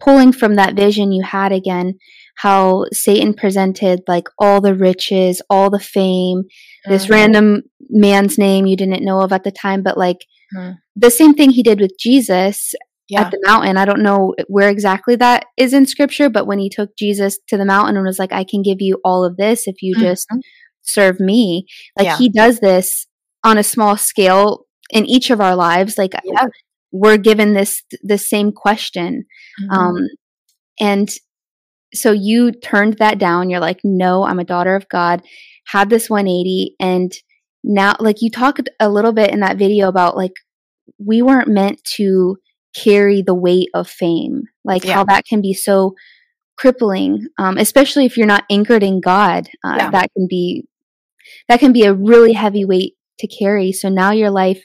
pulling 0.00 0.32
from 0.32 0.56
that 0.56 0.74
vision 0.74 1.12
you 1.12 1.22
had 1.22 1.52
again, 1.52 1.98
how 2.36 2.84
Satan 2.92 3.34
presented 3.34 4.02
like 4.08 4.28
all 4.38 4.60
the 4.60 4.74
riches, 4.74 5.40
all 5.48 5.70
the 5.70 5.80
fame, 5.80 6.42
mm-hmm. 6.42 6.92
this 6.92 7.08
random 7.08 7.62
man's 7.90 8.38
name 8.38 8.66
you 8.66 8.76
didn't 8.76 9.04
know 9.04 9.20
of 9.20 9.32
at 9.32 9.44
the 9.44 9.52
time, 9.52 9.82
but 9.82 9.96
like 9.96 10.26
mm-hmm. 10.56 10.72
the 10.96 11.10
same 11.10 11.34
thing 11.34 11.50
he 11.50 11.62
did 11.62 11.80
with 11.80 11.92
Jesus 11.98 12.74
yeah. 13.08 13.22
at 13.22 13.30
the 13.30 13.40
mountain. 13.44 13.76
I 13.76 13.84
don't 13.84 14.02
know 14.02 14.34
where 14.48 14.68
exactly 14.68 15.16
that 15.16 15.46
is 15.56 15.72
in 15.72 15.86
scripture, 15.86 16.28
but 16.28 16.46
when 16.46 16.58
he 16.58 16.68
took 16.68 16.96
Jesus 16.96 17.38
to 17.48 17.56
the 17.56 17.64
mountain 17.64 17.96
and 17.96 18.04
was 18.04 18.18
like, 18.18 18.32
I 18.32 18.44
can 18.44 18.62
give 18.62 18.80
you 18.80 19.00
all 19.04 19.24
of 19.24 19.36
this 19.36 19.66
if 19.66 19.82
you 19.82 19.94
mm-hmm. 19.94 20.04
just 20.04 20.28
serve 20.82 21.20
me, 21.20 21.66
like 21.96 22.06
yeah. 22.06 22.18
he 22.18 22.28
does 22.28 22.60
this 22.60 23.06
on 23.42 23.58
a 23.58 23.62
small 23.62 23.96
scale 23.96 24.66
in 24.90 25.06
each 25.06 25.30
of 25.30 25.40
our 25.40 25.56
lives. 25.56 25.98
Like 25.98 26.14
yeah. 26.24 26.46
we're 26.92 27.16
given 27.16 27.54
this 27.54 27.82
this 28.02 28.28
same 28.28 28.52
question. 28.52 29.24
Mm-hmm. 29.62 29.72
Um, 29.72 29.96
and 30.80 31.10
so 31.94 32.12
you 32.12 32.52
turned 32.52 32.98
that 32.98 33.18
down. 33.18 33.50
You're 33.50 33.60
like, 33.60 33.80
no, 33.84 34.24
I'm 34.24 34.38
a 34.38 34.44
daughter 34.44 34.74
of 34.74 34.88
God. 34.88 35.22
Had 35.66 35.90
this 35.90 36.10
180. 36.10 36.76
And 36.80 37.12
now, 37.62 37.94
like, 38.00 38.16
you 38.20 38.30
talked 38.30 38.68
a 38.80 38.90
little 38.90 39.12
bit 39.12 39.30
in 39.30 39.40
that 39.40 39.56
video 39.56 39.88
about 39.88 40.16
like, 40.16 40.32
we 40.98 41.22
weren't 41.22 41.48
meant 41.48 41.82
to 41.96 42.36
carry 42.74 43.22
the 43.22 43.34
weight 43.34 43.68
of 43.74 43.88
fame, 43.88 44.42
like 44.64 44.84
yeah. 44.84 44.94
how 44.94 45.04
that 45.04 45.24
can 45.24 45.40
be 45.40 45.54
so 45.54 45.94
crippling, 46.56 47.26
um, 47.38 47.56
especially 47.56 48.04
if 48.04 48.16
you're 48.16 48.26
not 48.26 48.44
anchored 48.50 48.82
in 48.82 49.00
God. 49.00 49.48
Uh, 49.64 49.76
yeah. 49.78 49.90
That 49.90 50.10
can 50.16 50.26
be 50.28 50.66
that 51.48 51.60
can 51.60 51.72
be 51.72 51.84
a 51.84 51.94
really 51.94 52.32
heavy 52.32 52.64
weight 52.64 52.94
to 53.20 53.26
carry. 53.26 53.72
So 53.72 53.88
now 53.88 54.10
your 54.10 54.30
life 54.30 54.62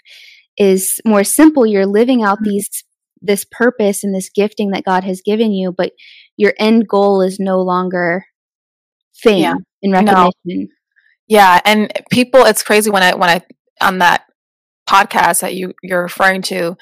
is 0.57 0.99
more 1.05 1.23
simple. 1.23 1.65
You're 1.65 1.85
living 1.85 2.23
out 2.23 2.39
mm-hmm. 2.39 2.49
these 2.49 2.83
this 3.21 3.45
purpose 3.51 4.03
and 4.03 4.15
this 4.15 4.29
gifting 4.29 4.71
that 4.71 4.85
God 4.85 5.03
has 5.03 5.21
given 5.21 5.51
you, 5.51 5.73
but 5.75 5.91
your 6.39 6.53
end 6.57 6.87
goal 6.87 7.21
is 7.21 7.37
no 7.37 7.61
longer 7.61 8.25
fame 9.13 9.41
yeah. 9.41 9.55
and 9.83 9.91
recognition. 9.91 10.31
No. 10.45 10.65
Yeah, 11.27 11.59
and 11.65 11.91
people, 12.09 12.45
it's 12.45 12.63
crazy 12.63 12.89
when 12.89 13.03
I 13.03 13.13
when 13.13 13.29
I 13.29 13.41
on 13.81 13.99
that 13.99 14.23
podcast 14.87 15.41
that 15.41 15.53
you 15.53 15.73
you're 15.83 16.01
referring 16.01 16.41
to, 16.43 16.77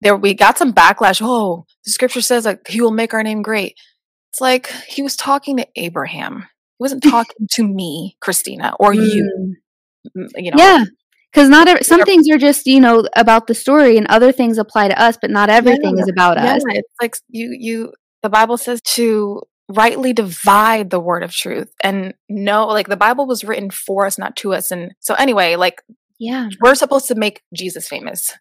there 0.00 0.16
we 0.16 0.32
got 0.32 0.56
some 0.56 0.72
backlash. 0.72 1.20
Oh, 1.22 1.66
the 1.84 1.90
scripture 1.90 2.22
says 2.22 2.46
like 2.46 2.66
he 2.66 2.80
will 2.80 2.90
make 2.90 3.12
our 3.12 3.22
name 3.22 3.42
great. 3.42 3.76
It's 4.32 4.40
like 4.40 4.72
he 4.88 5.02
was 5.02 5.14
talking 5.14 5.58
to 5.58 5.68
Abraham. 5.76 6.46
He 6.78 6.82
wasn't 6.82 7.02
talking 7.10 7.46
to 7.50 7.68
me, 7.68 8.16
Christina, 8.20 8.74
or 8.80 8.94
mm. 8.94 9.06
you. 9.06 9.56
You 10.14 10.50
know, 10.50 10.56
yeah, 10.56 10.84
because 11.32 11.48
not 11.48 11.68
every, 11.68 11.84
some 11.84 12.02
things 12.02 12.28
are 12.30 12.38
just 12.38 12.66
you 12.66 12.80
know 12.80 13.06
about 13.14 13.46
the 13.46 13.54
story, 13.54 13.98
and 13.98 14.06
other 14.06 14.32
things 14.32 14.56
apply 14.56 14.88
to 14.88 15.00
us, 15.00 15.18
but 15.20 15.30
not 15.30 15.50
everything 15.50 15.98
yeah. 15.98 16.02
is 16.02 16.08
about 16.08 16.38
yeah. 16.38 16.54
us. 16.54 16.62
It's 16.66 16.88
like 17.00 17.14
you 17.28 17.54
you 17.56 17.92
the 18.22 18.30
Bible 18.30 18.56
says 18.56 18.80
to 18.94 19.42
rightly 19.68 20.12
divide 20.12 20.90
the 20.90 21.00
word 21.00 21.22
of 21.22 21.32
truth 21.32 21.72
and 21.82 22.14
know 22.28 22.66
like 22.66 22.88
the 22.88 22.96
Bible 22.96 23.26
was 23.26 23.44
written 23.44 23.70
for 23.70 24.06
us, 24.06 24.18
not 24.18 24.36
to 24.36 24.52
us. 24.52 24.70
And 24.70 24.92
so 25.00 25.14
anyway, 25.14 25.56
like 25.56 25.82
yeah, 26.18 26.48
we're 26.60 26.74
supposed 26.74 27.08
to 27.08 27.14
make 27.14 27.42
Jesus 27.54 27.88
famous. 27.88 28.32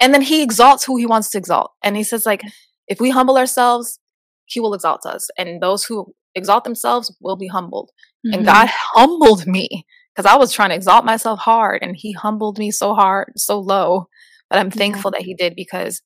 And 0.00 0.12
then 0.12 0.22
he 0.22 0.42
exalts 0.42 0.84
who 0.84 0.96
he 0.96 1.06
wants 1.06 1.30
to 1.30 1.38
exalt. 1.38 1.72
And 1.82 1.96
he 1.96 2.02
says, 2.02 2.26
like, 2.26 2.42
if 2.86 3.00
we 3.00 3.10
humble 3.10 3.38
ourselves, 3.38 3.98
he 4.44 4.60
will 4.60 4.74
exalt 4.74 5.06
us. 5.06 5.28
And 5.38 5.60
those 5.60 5.84
who 5.84 6.14
exalt 6.34 6.64
themselves 6.64 7.14
will 7.20 7.36
be 7.36 7.48
humbled. 7.48 7.90
Mm-hmm. 8.26 8.34
And 8.34 8.46
God 8.46 8.68
humbled 8.70 9.46
me 9.46 9.86
because 10.14 10.30
I 10.30 10.36
was 10.36 10.52
trying 10.52 10.70
to 10.70 10.76
exalt 10.76 11.04
myself 11.04 11.40
hard 11.40 11.82
and 11.82 11.96
he 11.96 12.12
humbled 12.12 12.58
me 12.58 12.70
so 12.70 12.94
hard, 12.94 13.32
so 13.36 13.58
low. 13.58 14.08
But 14.48 14.58
I'm 14.58 14.70
thankful 14.70 15.10
yeah. 15.12 15.18
that 15.18 15.26
he 15.26 15.34
did 15.34 15.54
because, 15.56 16.02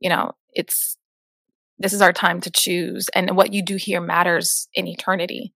you 0.00 0.08
know, 0.08 0.32
it's 0.52 0.96
this 1.82 1.92
is 1.92 2.02
our 2.02 2.12
time 2.12 2.40
to 2.40 2.50
choose 2.50 3.08
and 3.14 3.36
what 3.36 3.52
you 3.52 3.64
do 3.64 3.76
here 3.76 4.00
matters 4.00 4.68
in 4.74 4.86
eternity 4.86 5.52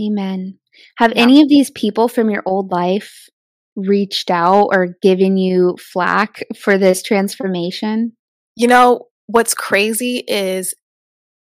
amen 0.00 0.58
have 0.96 1.12
yeah. 1.14 1.22
any 1.22 1.42
of 1.42 1.48
these 1.48 1.70
people 1.70 2.08
from 2.08 2.30
your 2.30 2.42
old 2.46 2.70
life 2.70 3.28
reached 3.76 4.30
out 4.30 4.68
or 4.72 4.96
given 5.02 5.36
you 5.36 5.76
flack 5.92 6.42
for 6.58 6.78
this 6.78 7.02
transformation 7.02 8.12
you 8.56 8.66
know 8.66 9.06
what's 9.26 9.54
crazy 9.54 10.24
is 10.26 10.74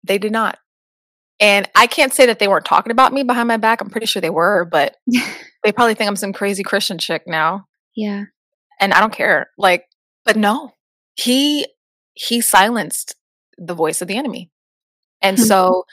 they 0.03 0.17
did 0.17 0.31
not 0.31 0.57
and 1.39 1.69
I 1.75 1.87
can't 1.87 2.13
say 2.13 2.25
that 2.27 2.39
they 2.39 2.47
weren't 2.47 2.65
talking 2.65 2.91
about 2.91 3.13
me 3.13 3.23
behind 3.23 3.47
my 3.47 3.57
back. 3.57 3.81
I'm 3.81 3.89
pretty 3.89 4.07
sure 4.07 4.21
they 4.21 4.29
were, 4.29 4.65
but 4.65 4.95
they 5.63 5.71
probably 5.71 5.93
think 5.93 6.07
I'm 6.07 6.15
some 6.15 6.33
crazy 6.33 6.63
Christian 6.63 6.97
chick 6.97 7.23
now. 7.27 7.65
Yeah. 7.95 8.25
And 8.79 8.93
I 8.93 8.99
don't 8.99 9.13
care. 9.13 9.49
Like, 9.57 9.85
but 10.23 10.37
no, 10.37 10.71
he 11.15 11.67
he 12.13 12.41
silenced 12.41 13.15
the 13.57 13.73
voice 13.73 14.01
of 14.01 14.07
the 14.07 14.17
enemy. 14.17 14.49
And 15.21 15.37
mm-hmm. 15.37 15.45
so 15.45 15.85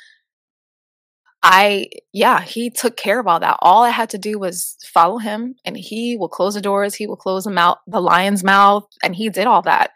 I 1.42 1.88
yeah, 2.12 2.40
he 2.40 2.70
took 2.70 2.96
care 2.96 3.18
of 3.18 3.26
all 3.26 3.40
that. 3.40 3.58
All 3.60 3.82
I 3.82 3.90
had 3.90 4.10
to 4.10 4.18
do 4.18 4.38
was 4.38 4.76
follow 4.84 5.18
him 5.18 5.56
and 5.64 5.76
he 5.76 6.16
will 6.16 6.28
close 6.28 6.54
the 6.54 6.60
doors, 6.60 6.94
he 6.94 7.06
will 7.06 7.16
close 7.16 7.44
the 7.44 7.50
mouth 7.50 7.78
the 7.86 8.00
lion's 8.00 8.44
mouth, 8.44 8.86
and 9.02 9.14
he 9.14 9.28
did 9.28 9.46
all 9.46 9.62
that. 9.62 9.90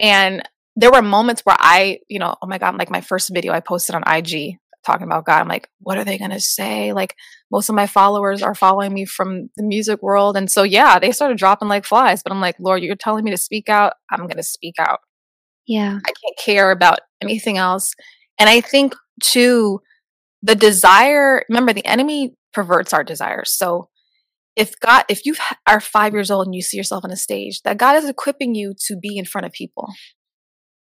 And 0.00 0.42
there 0.76 0.90
were 0.90 1.02
moments 1.02 1.42
where 1.42 1.56
I, 1.58 2.00
you 2.08 2.18
know, 2.18 2.34
oh 2.40 2.46
my 2.46 2.58
God, 2.58 2.76
like 2.78 2.90
my 2.90 3.00
first 3.00 3.30
video 3.32 3.52
I 3.52 3.60
posted 3.60 3.94
on 3.94 4.02
IG 4.06 4.56
talking 4.84 5.06
about 5.06 5.24
God. 5.24 5.40
I'm 5.40 5.48
like, 5.48 5.68
what 5.80 5.98
are 5.98 6.04
they 6.04 6.18
going 6.18 6.30
to 6.30 6.40
say? 6.40 6.92
Like, 6.92 7.14
most 7.50 7.68
of 7.68 7.74
my 7.74 7.86
followers 7.86 8.42
are 8.42 8.54
following 8.54 8.92
me 8.92 9.04
from 9.04 9.50
the 9.56 9.62
music 9.62 10.02
world. 10.02 10.36
And 10.36 10.50
so, 10.50 10.62
yeah, 10.62 10.98
they 10.98 11.12
started 11.12 11.38
dropping 11.38 11.68
like 11.68 11.84
flies. 11.84 12.22
But 12.22 12.32
I'm 12.32 12.40
like, 12.40 12.56
Lord, 12.58 12.82
you're 12.82 12.96
telling 12.96 13.24
me 13.24 13.30
to 13.30 13.36
speak 13.36 13.68
out. 13.68 13.94
I'm 14.10 14.26
going 14.26 14.36
to 14.36 14.42
speak 14.42 14.74
out. 14.78 15.00
Yeah. 15.66 15.98
I 16.04 16.08
can't 16.08 16.38
care 16.38 16.70
about 16.70 17.00
anything 17.22 17.58
else. 17.58 17.92
And 18.38 18.48
I 18.48 18.60
think, 18.60 18.94
too, 19.22 19.80
the 20.42 20.54
desire, 20.54 21.44
remember, 21.48 21.72
the 21.72 21.86
enemy 21.86 22.34
perverts 22.52 22.92
our 22.92 23.04
desires. 23.04 23.52
So, 23.56 23.88
if 24.54 24.78
God, 24.80 25.04
if 25.08 25.24
you 25.24 25.34
are 25.66 25.80
five 25.80 26.12
years 26.12 26.30
old 26.30 26.46
and 26.46 26.54
you 26.54 26.60
see 26.60 26.76
yourself 26.76 27.04
on 27.04 27.10
a 27.10 27.16
stage, 27.16 27.62
that 27.62 27.78
God 27.78 27.96
is 27.96 28.08
equipping 28.08 28.54
you 28.54 28.74
to 28.86 28.96
be 28.96 29.16
in 29.16 29.24
front 29.24 29.46
of 29.46 29.52
people 29.52 29.88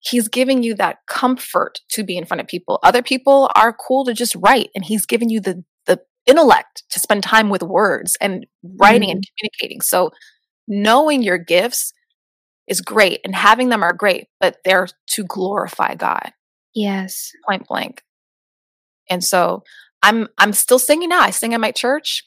he's 0.01 0.29
giving 0.29 0.63
you 0.63 0.75
that 0.75 0.99
comfort 1.07 1.81
to 1.91 2.03
be 2.03 2.17
in 2.17 2.25
front 2.25 2.41
of 2.41 2.47
people. 2.47 2.79
Other 2.83 3.03
people 3.03 3.51
are 3.55 3.73
cool 3.73 4.05
to 4.07 4.15
just 4.15 4.35
write, 4.37 4.71
and 4.75 4.85
he's 4.85 5.07
giving 5.07 5.31
you 5.31 5.41
the 5.41 5.63
the 5.87 6.01
intellect 6.27 6.85
to 6.91 7.01
spend 7.01 7.23
time 7.23 7.51
with 7.51 7.63
words 7.63 8.17
and 8.21 8.47
writing 8.63 9.09
mm. 9.09 9.13
and 9.13 9.25
communicating. 9.39 9.81
So 9.81 10.11
knowing 10.67 11.23
your 11.23 11.39
gifts 11.39 11.93
is 12.71 12.81
great 12.81 13.21
and 13.25 13.35
having 13.35 13.69
them 13.69 13.83
are 13.83 13.93
great, 13.93 14.29
but 14.39 14.57
they're 14.65 14.89
to 15.09 15.25
glorify 15.25 15.95
God. 15.97 16.33
Yes. 16.75 17.33
Point 17.47 17.67
blank. 17.67 18.03
And 19.11 19.23
so 19.23 19.65
I'm 20.03 20.29
I'm 20.39 20.53
still 20.53 20.79
singing 20.79 21.11
now. 21.11 21.21
I 21.21 21.31
sing 21.31 21.53
at 21.53 21.61
my 21.61 21.73
church. 21.73 22.25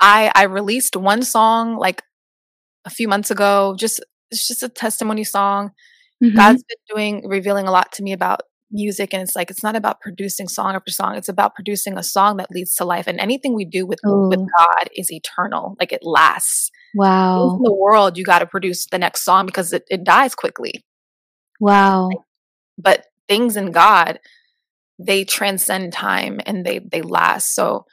I 0.00 0.32
I 0.34 0.44
released 0.44 0.96
one 0.96 1.22
song 1.22 1.76
like 1.76 2.02
a 2.86 2.90
few 2.90 3.06
months 3.06 3.30
ago. 3.30 3.76
Just 3.78 4.02
it's 4.30 4.48
just 4.48 4.62
a 4.62 4.68
testimony 4.70 5.24
song. 5.24 5.72
Mm-hmm. 6.24 6.36
God's 6.36 6.64
been 6.64 6.96
doing 6.96 7.28
revealing 7.28 7.68
a 7.68 7.70
lot 7.70 7.92
to 7.92 8.02
me 8.02 8.12
about 8.12 8.40
music 8.72 9.12
and 9.12 9.22
it's 9.22 9.36
like 9.36 9.50
it's 9.50 9.62
not 9.62 9.76
about 9.76 10.00
producing 10.00 10.48
song 10.48 10.74
after 10.74 10.90
song 10.90 11.14
it's 11.14 11.28
about 11.28 11.54
producing 11.54 11.98
a 11.98 12.02
song 12.02 12.38
that 12.38 12.50
leads 12.50 12.74
to 12.74 12.86
life 12.86 13.06
and 13.06 13.20
anything 13.20 13.54
we 13.54 13.66
do 13.66 13.84
with 13.84 14.00
Ooh. 14.06 14.30
with 14.30 14.38
god 14.38 14.88
is 14.96 15.12
eternal 15.12 15.76
like 15.78 15.92
it 15.92 16.02
lasts 16.02 16.70
wow 16.94 17.56
in 17.56 17.62
the 17.62 17.72
world 17.72 18.16
you 18.16 18.24
got 18.24 18.40
to 18.40 18.46
produce 18.46 18.86
the 18.86 18.98
next 18.98 19.24
song 19.24 19.46
because 19.46 19.72
it, 19.72 19.84
it 19.88 20.04
dies 20.04 20.34
quickly 20.34 20.84
wow 21.60 22.08
but 22.78 23.06
things 23.28 23.56
in 23.56 23.70
god 23.70 24.18
they 24.98 25.24
transcend 25.24 25.92
time 25.92 26.40
and 26.46 26.64
they 26.64 26.78
they 26.78 27.02
last 27.02 27.54
so 27.54 27.86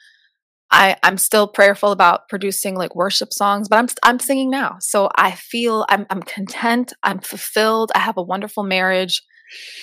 I, 0.71 0.97
I'm 1.01 1.17
still 1.17 1.47
prayerful 1.47 1.91
about 1.91 2.29
producing 2.29 2.75
like 2.75 2.95
worship 2.95 3.33
songs, 3.33 3.67
but 3.67 3.77
I'm 3.77 3.87
I'm 4.03 4.19
singing 4.19 4.51
now. 4.51 4.77
So 4.79 5.09
I 5.15 5.31
feel 5.31 5.85
I'm 5.89 6.05
I'm 6.09 6.21
content, 6.21 6.93
I'm 7.01 7.19
fulfilled, 7.19 7.91
I 7.95 7.99
have 7.99 8.17
a 8.17 8.23
wonderful 8.23 8.63
marriage. 8.63 9.23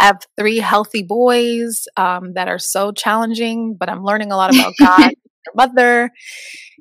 I 0.01 0.05
have 0.05 0.21
three 0.39 0.59
healthy 0.59 1.03
boys 1.03 1.89
um, 1.97 2.35
that 2.35 2.47
are 2.47 2.59
so 2.59 2.93
challenging, 2.93 3.77
but 3.79 3.89
I'm 3.91 4.05
learning 4.05 4.31
a 4.31 4.37
lot 4.37 4.55
about 4.55 4.75
God, 4.79 5.01
their 5.45 5.53
mother, 5.57 6.11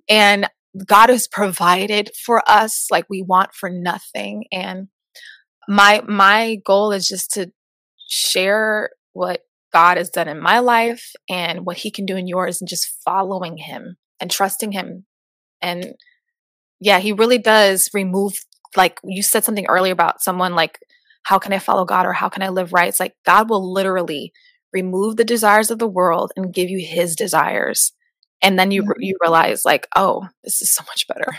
and 0.07 0.47
God 0.85 1.09
has 1.09 1.27
provided 1.27 2.11
for 2.15 2.41
us 2.49 2.87
like 2.91 3.05
we 3.09 3.21
want 3.21 3.53
for 3.53 3.69
nothing. 3.69 4.45
And 4.51 4.87
my 5.67 6.01
my 6.07 6.57
goal 6.65 6.91
is 6.91 7.07
just 7.07 7.31
to 7.33 7.51
share 8.07 8.89
what 9.13 9.41
God 9.71 9.97
has 9.97 10.09
done 10.09 10.27
in 10.27 10.39
my 10.39 10.59
life 10.59 11.13
and 11.29 11.65
what 11.65 11.77
he 11.77 11.91
can 11.91 12.05
do 12.05 12.15
in 12.15 12.27
yours 12.27 12.61
and 12.61 12.67
just 12.67 12.93
following 13.03 13.57
him 13.57 13.97
and 14.19 14.29
trusting 14.29 14.71
him. 14.71 15.05
And 15.61 15.95
yeah, 16.79 16.99
he 16.99 17.13
really 17.13 17.37
does 17.37 17.89
remove 17.93 18.33
like 18.75 18.99
you 19.03 19.23
said 19.23 19.43
something 19.43 19.65
earlier 19.67 19.93
about 19.93 20.21
someone 20.21 20.53
like 20.53 20.79
how 21.23 21.39
can 21.39 21.53
I 21.53 21.59
follow 21.59 21.85
God 21.85 22.05
or 22.05 22.13
how 22.13 22.29
can 22.29 22.43
I 22.43 22.49
live 22.49 22.73
right? 22.73 22.87
It's 22.87 22.99
like 22.99 23.15
God 23.25 23.49
will 23.49 23.73
literally 23.73 24.31
remove 24.73 25.15
the 25.15 25.23
desires 25.23 25.71
of 25.71 25.79
the 25.79 25.87
world 25.87 26.31
and 26.35 26.53
give 26.53 26.69
you 26.69 26.85
his 26.85 27.15
desires. 27.15 27.93
And 28.41 28.59
then 28.59 28.71
you 28.71 28.83
mm-hmm. 28.83 29.01
you 29.01 29.17
realize 29.21 29.65
like, 29.65 29.87
oh, 29.95 30.27
this 30.43 30.61
is 30.61 30.73
so 30.73 30.83
much 30.87 31.07
better 31.07 31.37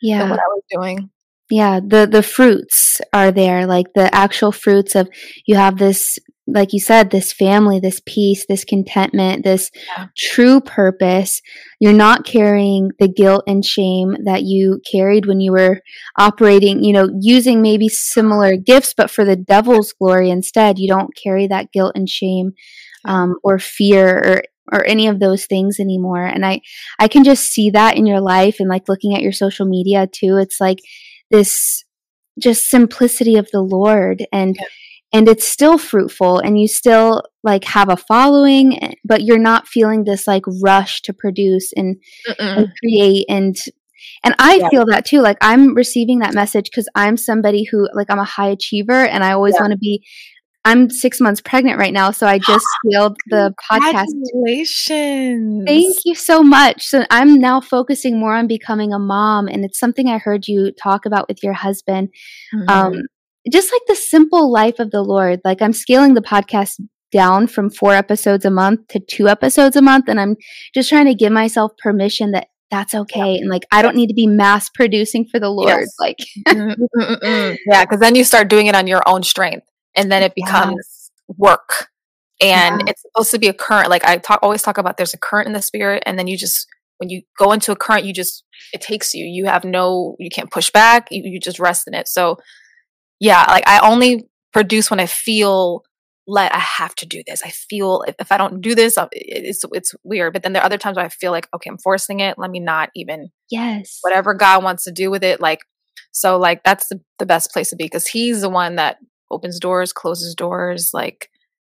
yeah. 0.00 0.18
than 0.18 0.30
what 0.30 0.40
I 0.40 0.48
was 0.48 0.62
doing 0.70 1.10
yeah 1.52 1.80
the 1.86 2.08
the 2.10 2.22
fruits 2.22 3.00
are 3.12 3.30
there 3.30 3.66
like 3.66 3.86
the 3.94 4.12
actual 4.14 4.52
fruits 4.52 4.94
of 4.94 5.08
you 5.44 5.54
have 5.54 5.76
this 5.76 6.18
like 6.46 6.72
you 6.72 6.80
said 6.80 7.10
this 7.10 7.30
family 7.30 7.78
this 7.78 8.00
peace 8.06 8.46
this 8.48 8.64
contentment 8.64 9.44
this 9.44 9.70
yeah. 9.88 10.06
true 10.16 10.60
purpose 10.62 11.42
you're 11.78 11.92
not 11.92 12.24
carrying 12.24 12.90
the 12.98 13.06
guilt 13.08 13.44
and 13.46 13.66
shame 13.66 14.16
that 14.24 14.42
you 14.44 14.80
carried 14.90 15.26
when 15.26 15.40
you 15.40 15.52
were 15.52 15.80
operating 16.18 16.82
you 16.82 16.92
know 16.92 17.08
using 17.20 17.60
maybe 17.60 17.88
similar 17.88 18.56
gifts 18.56 18.94
but 18.96 19.10
for 19.10 19.24
the 19.24 19.36
devil's 19.36 19.92
glory 19.92 20.30
instead 20.30 20.78
you 20.78 20.88
don't 20.88 21.14
carry 21.22 21.46
that 21.46 21.70
guilt 21.70 21.92
and 21.94 22.08
shame 22.08 22.52
um, 23.04 23.34
or 23.42 23.58
fear 23.58 24.16
or 24.16 24.42
or 24.70 24.84
any 24.84 25.08
of 25.08 25.18
those 25.18 25.46
things 25.46 25.80
anymore 25.80 26.24
and 26.24 26.44
i 26.44 26.60
i 26.98 27.08
can 27.08 27.24
just 27.24 27.50
see 27.50 27.70
that 27.70 27.96
in 27.96 28.06
your 28.06 28.20
life 28.20 28.56
and 28.60 28.68
like 28.68 28.88
looking 28.88 29.14
at 29.14 29.22
your 29.22 29.32
social 29.32 29.66
media 29.66 30.06
too 30.06 30.36
it's 30.36 30.60
like 30.60 30.78
this 31.30 31.84
just 32.38 32.68
simplicity 32.68 33.36
of 33.36 33.50
the 33.52 33.60
Lord 33.60 34.24
and 34.32 34.56
yeah. 34.56 34.66
and 35.12 35.28
it's 35.28 35.46
still 35.46 35.78
fruitful 35.78 36.38
and 36.38 36.60
you 36.60 36.66
still 36.68 37.22
like 37.42 37.64
have 37.64 37.88
a 37.88 37.96
following 37.96 38.82
eh, 38.82 38.92
but 39.04 39.22
you're 39.22 39.38
not 39.38 39.68
feeling 39.68 40.04
this 40.04 40.26
like 40.26 40.44
rush 40.62 41.02
to 41.02 41.12
produce 41.12 41.72
and, 41.74 41.96
and 42.38 42.68
create 42.80 43.26
and 43.28 43.56
and 44.24 44.34
I 44.38 44.56
yeah. 44.56 44.68
feel 44.68 44.86
that 44.86 45.04
too 45.04 45.20
like 45.20 45.38
I'm 45.40 45.74
receiving 45.74 46.20
that 46.20 46.34
message 46.34 46.70
cuz 46.74 46.88
I'm 46.94 47.16
somebody 47.16 47.64
who 47.64 47.88
like 47.94 48.10
I'm 48.10 48.18
a 48.18 48.24
high 48.24 48.50
achiever 48.50 49.04
and 49.04 49.22
I 49.22 49.32
always 49.32 49.54
yeah. 49.54 49.62
want 49.62 49.72
to 49.72 49.78
be 49.78 50.04
I'm 50.64 50.90
six 50.90 51.20
months 51.20 51.40
pregnant 51.40 51.78
right 51.78 51.92
now, 51.92 52.10
so 52.10 52.26
I 52.26 52.38
just 52.46 52.64
scaled 52.86 53.16
the 53.26 53.54
podcast. 53.70 54.06
Congratulations! 54.06 55.64
Thank 55.66 55.96
you 56.04 56.14
so 56.14 56.42
much. 56.42 56.84
So 56.84 57.04
I'm 57.10 57.40
now 57.40 57.60
focusing 57.60 58.18
more 58.18 58.34
on 58.34 58.46
becoming 58.46 58.92
a 58.92 58.98
mom, 58.98 59.48
and 59.48 59.64
it's 59.64 59.78
something 59.78 60.08
I 60.08 60.18
heard 60.18 60.46
you 60.46 60.72
talk 60.72 61.06
about 61.06 61.28
with 61.28 61.42
your 61.42 61.54
husband. 61.54 62.10
Mm-hmm. 62.54 62.68
Um, 62.68 63.02
just 63.50 63.72
like 63.72 63.82
the 63.88 63.96
simple 63.96 64.52
life 64.52 64.78
of 64.78 64.90
the 64.90 65.02
Lord. 65.02 65.40
Like 65.44 65.60
I'm 65.60 65.72
scaling 65.72 66.14
the 66.14 66.22
podcast 66.22 66.80
down 67.10 67.46
from 67.46 67.68
four 67.68 67.92
episodes 67.92 68.44
a 68.44 68.50
month 68.50 68.86
to 68.88 69.00
two 69.00 69.28
episodes 69.28 69.76
a 69.76 69.82
month, 69.82 70.08
and 70.08 70.20
I'm 70.20 70.36
just 70.74 70.88
trying 70.88 71.06
to 71.06 71.14
give 71.14 71.32
myself 71.32 71.72
permission 71.82 72.32
that 72.32 72.48
that's 72.70 72.94
okay. 72.94 73.36
And 73.36 73.50
like, 73.50 73.64
I 73.70 73.82
don't 73.82 73.96
need 73.96 74.06
to 74.06 74.14
be 74.14 74.26
mass 74.26 74.70
producing 74.70 75.26
for 75.26 75.38
the 75.38 75.50
Lord. 75.50 75.80
Yes. 75.80 75.94
Like, 76.00 76.18
yeah, 77.66 77.84
because 77.84 78.00
then 78.00 78.14
you 78.14 78.24
start 78.24 78.48
doing 78.48 78.66
it 78.66 78.74
on 78.74 78.86
your 78.86 79.02
own 79.06 79.22
strength 79.22 79.66
and 79.94 80.10
then 80.10 80.22
it 80.22 80.34
becomes 80.34 81.10
yeah. 81.28 81.34
work. 81.38 81.88
And 82.40 82.80
yeah. 82.80 82.90
it's 82.90 83.02
supposed 83.02 83.30
to 83.32 83.38
be 83.38 83.46
a 83.46 83.54
current 83.54 83.88
like 83.88 84.04
i 84.04 84.16
talk 84.16 84.40
always 84.42 84.62
talk 84.62 84.76
about 84.76 84.96
there's 84.96 85.14
a 85.14 85.18
current 85.18 85.46
in 85.46 85.52
the 85.52 85.62
spirit 85.62 86.02
and 86.06 86.18
then 86.18 86.26
you 86.26 86.36
just 86.36 86.66
when 86.98 87.08
you 87.08 87.22
go 87.38 87.52
into 87.52 87.70
a 87.70 87.76
current 87.76 88.04
you 88.04 88.12
just 88.12 88.44
it 88.72 88.80
takes 88.80 89.14
you. 89.14 89.24
You 89.24 89.46
have 89.46 89.64
no 89.64 90.16
you 90.18 90.30
can't 90.30 90.50
push 90.50 90.70
back. 90.70 91.08
You, 91.10 91.22
you 91.24 91.40
just 91.40 91.58
rest 91.58 91.86
in 91.86 91.94
it. 91.94 92.08
So 92.08 92.38
yeah 93.20 93.44
like 93.48 93.64
i 93.68 93.78
only 93.88 94.28
produce 94.52 94.90
when 94.90 94.98
i 94.98 95.06
feel 95.06 95.84
let 96.26 96.52
i 96.54 96.58
have 96.58 96.94
to 96.96 97.06
do 97.06 97.22
this. 97.26 97.42
I 97.44 97.50
feel 97.50 98.02
if, 98.06 98.16
if 98.18 98.32
i 98.32 98.36
don't 98.36 98.60
do 98.60 98.74
this 98.74 98.98
uh, 98.98 99.08
it's 99.12 99.64
it's 99.72 99.94
weird. 100.02 100.32
But 100.32 100.42
then 100.42 100.52
there 100.52 100.62
are 100.62 100.66
other 100.66 100.78
times 100.78 100.96
where 100.96 101.06
i 101.06 101.10
feel 101.10 101.30
like 101.30 101.48
okay 101.54 101.70
i'm 101.70 101.78
forcing 101.78 102.20
it. 102.20 102.38
Let 102.38 102.50
me 102.50 102.60
not 102.60 102.90
even 102.96 103.30
yes. 103.50 103.98
whatever 104.02 104.34
god 104.34 104.64
wants 104.64 104.84
to 104.84 104.92
do 104.92 105.10
with 105.10 105.22
it 105.22 105.40
like 105.40 105.60
so 106.12 106.38
like 106.38 106.62
that's 106.62 106.88
the, 106.88 107.00
the 107.18 107.26
best 107.26 107.52
place 107.52 107.70
to 107.70 107.76
be 107.76 107.84
because 107.84 108.06
he's 108.06 108.42
the 108.42 108.50
one 108.50 108.76
that 108.76 108.98
opens 109.32 109.58
doors, 109.58 109.92
closes 109.92 110.34
doors, 110.34 110.90
like 110.92 111.30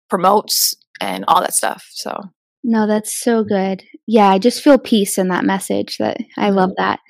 promotes 0.08 0.74
and 1.00 1.24
all 1.28 1.40
that 1.40 1.54
stuff. 1.54 1.86
So 1.90 2.18
no, 2.64 2.86
that's 2.86 3.14
so 3.14 3.44
good. 3.44 3.84
Yeah, 4.06 4.28
I 4.28 4.38
just 4.38 4.62
feel 4.62 4.78
peace 4.78 5.16
in 5.16 5.28
that 5.28 5.44
message. 5.44 5.98
That 5.98 6.18
I 6.36 6.50
love 6.50 6.70
mm-hmm. 6.70 6.82
that. 6.82 7.00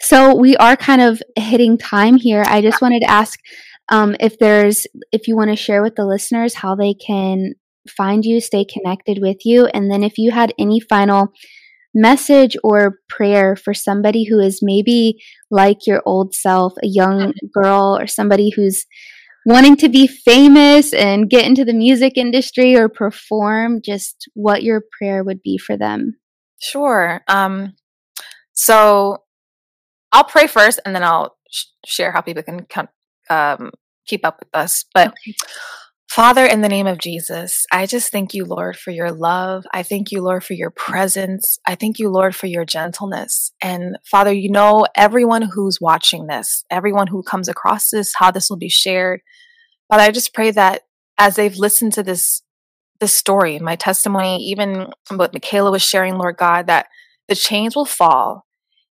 So 0.00 0.34
we 0.36 0.56
are 0.56 0.76
kind 0.76 1.00
of 1.00 1.22
hitting 1.36 1.78
time 1.78 2.16
here. 2.16 2.44
I 2.46 2.60
just 2.60 2.82
wanted 2.82 3.00
to 3.00 3.10
ask 3.10 3.38
um, 3.88 4.14
if 4.20 4.38
there's 4.38 4.86
if 5.10 5.26
you 5.26 5.36
want 5.36 5.50
to 5.50 5.56
share 5.56 5.82
with 5.82 5.96
the 5.96 6.06
listeners 6.06 6.54
how 6.54 6.74
they 6.74 6.94
can 6.94 7.54
find 7.88 8.24
you, 8.24 8.40
stay 8.40 8.64
connected 8.64 9.18
with 9.20 9.38
you, 9.44 9.66
and 9.66 9.90
then 9.90 10.02
if 10.02 10.18
you 10.18 10.30
had 10.32 10.52
any 10.58 10.80
final 10.80 11.32
message 11.92 12.56
or 12.62 12.98
prayer 13.08 13.56
for 13.56 13.74
somebody 13.74 14.24
who 14.24 14.38
is 14.38 14.60
maybe 14.62 15.20
like 15.50 15.86
your 15.86 16.02
old 16.06 16.34
self, 16.34 16.74
a 16.82 16.86
young 16.86 17.32
girl 17.52 17.98
or 17.98 18.06
somebody 18.06 18.50
who's 18.50 18.86
wanting 19.46 19.76
to 19.76 19.88
be 19.88 20.06
famous 20.06 20.92
and 20.92 21.30
get 21.30 21.46
into 21.46 21.64
the 21.64 21.72
music 21.72 22.16
industry 22.16 22.76
or 22.76 22.88
perform, 22.88 23.80
just 23.82 24.28
what 24.34 24.62
your 24.62 24.82
prayer 24.98 25.24
would 25.24 25.42
be 25.42 25.58
for 25.58 25.76
them. 25.76 26.16
Sure. 26.60 27.22
Um, 27.26 27.74
so 28.52 29.24
I'll 30.12 30.24
pray 30.24 30.46
first 30.46 30.80
and 30.84 30.94
then 30.94 31.02
I'll 31.02 31.36
sh- 31.50 31.66
share 31.86 32.12
how 32.12 32.20
people 32.20 32.42
can 32.42 32.64
come, 32.66 32.88
um, 33.30 33.70
keep 34.06 34.26
up 34.26 34.40
with 34.40 34.48
us. 34.54 34.84
But 34.92 35.08
okay. 35.08 35.34
Father, 36.10 36.44
in 36.44 36.60
the 36.60 36.68
name 36.68 36.88
of 36.88 36.98
Jesus, 36.98 37.64
I 37.70 37.86
just 37.86 38.10
thank 38.10 38.34
you, 38.34 38.44
Lord, 38.44 38.76
for 38.76 38.90
your 38.90 39.12
love. 39.12 39.64
I 39.72 39.84
thank 39.84 40.10
you, 40.10 40.20
Lord, 40.20 40.42
for 40.42 40.54
your 40.54 40.72
presence. 40.72 41.60
I 41.68 41.76
thank 41.76 42.00
you, 42.00 42.08
Lord, 42.08 42.34
for 42.34 42.48
your 42.48 42.64
gentleness. 42.64 43.52
And 43.62 43.96
Father, 44.10 44.32
you 44.32 44.50
know 44.50 44.86
everyone 44.96 45.42
who's 45.42 45.80
watching 45.80 46.26
this, 46.26 46.64
everyone 46.68 47.06
who 47.06 47.22
comes 47.22 47.48
across 47.48 47.90
this, 47.90 48.12
how 48.16 48.32
this 48.32 48.50
will 48.50 48.56
be 48.56 48.68
shared. 48.68 49.20
Father, 49.88 50.02
I 50.02 50.10
just 50.10 50.34
pray 50.34 50.50
that 50.50 50.82
as 51.16 51.36
they've 51.36 51.56
listened 51.56 51.92
to 51.92 52.02
this, 52.02 52.42
this 52.98 53.14
story, 53.14 53.60
my 53.60 53.76
testimony, 53.76 54.38
even 54.46 54.88
what 55.14 55.32
Michaela 55.32 55.70
was 55.70 55.82
sharing, 55.82 56.16
Lord 56.16 56.36
God, 56.36 56.66
that 56.66 56.88
the 57.28 57.36
chains 57.36 57.76
will 57.76 57.84
fall, 57.84 58.46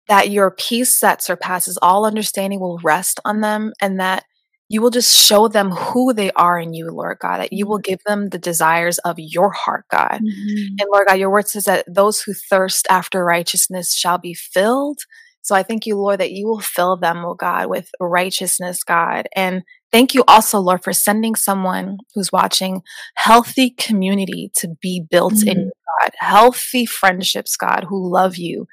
that 0.06 0.28
your 0.28 0.50
peace 0.50 1.00
that 1.00 1.22
surpasses 1.22 1.78
all 1.80 2.04
understanding 2.04 2.60
will 2.60 2.78
rest 2.84 3.20
on 3.24 3.40
them, 3.40 3.72
and 3.80 3.98
that 4.00 4.24
you 4.68 4.82
will 4.82 4.90
just 4.90 5.16
show 5.16 5.46
them 5.48 5.70
who 5.70 6.12
they 6.12 6.32
are 6.32 6.58
in 6.58 6.74
you, 6.74 6.90
Lord 6.90 7.18
God, 7.20 7.38
that 7.38 7.52
you 7.52 7.66
will 7.66 7.78
mm-hmm. 7.78 7.92
give 7.92 8.00
them 8.04 8.28
the 8.30 8.38
desires 8.38 8.98
of 8.98 9.16
your 9.18 9.50
heart, 9.50 9.84
God. 9.90 10.20
Mm-hmm. 10.20 10.76
And 10.80 10.88
Lord 10.92 11.06
God, 11.06 11.18
your 11.18 11.30
word 11.30 11.48
says 11.48 11.64
that 11.64 11.84
those 11.88 12.20
who 12.20 12.32
thirst 12.34 12.86
after 12.90 13.24
righteousness 13.24 13.94
shall 13.94 14.18
be 14.18 14.34
filled. 14.34 14.98
So 15.42 15.54
I 15.54 15.62
thank 15.62 15.86
you, 15.86 15.96
Lord, 15.96 16.18
that 16.18 16.32
you 16.32 16.48
will 16.48 16.60
fill 16.60 16.96
them, 16.96 17.24
oh 17.24 17.34
God, 17.34 17.68
with 17.68 17.88
righteousness, 18.00 18.82
God. 18.82 19.28
And 19.36 19.62
thank 19.92 20.12
you 20.12 20.24
also, 20.26 20.58
Lord, 20.58 20.82
for 20.82 20.92
sending 20.92 21.36
someone 21.36 21.98
who's 22.14 22.32
watching 22.32 22.82
healthy 23.14 23.70
community 23.70 24.50
to 24.56 24.74
be 24.82 25.00
built 25.08 25.34
mm-hmm. 25.34 25.48
in 25.48 25.70
God, 26.00 26.10
healthy 26.18 26.86
friendships, 26.86 27.56
God, 27.56 27.86
who 27.88 28.12
love 28.12 28.36
you, 28.36 28.66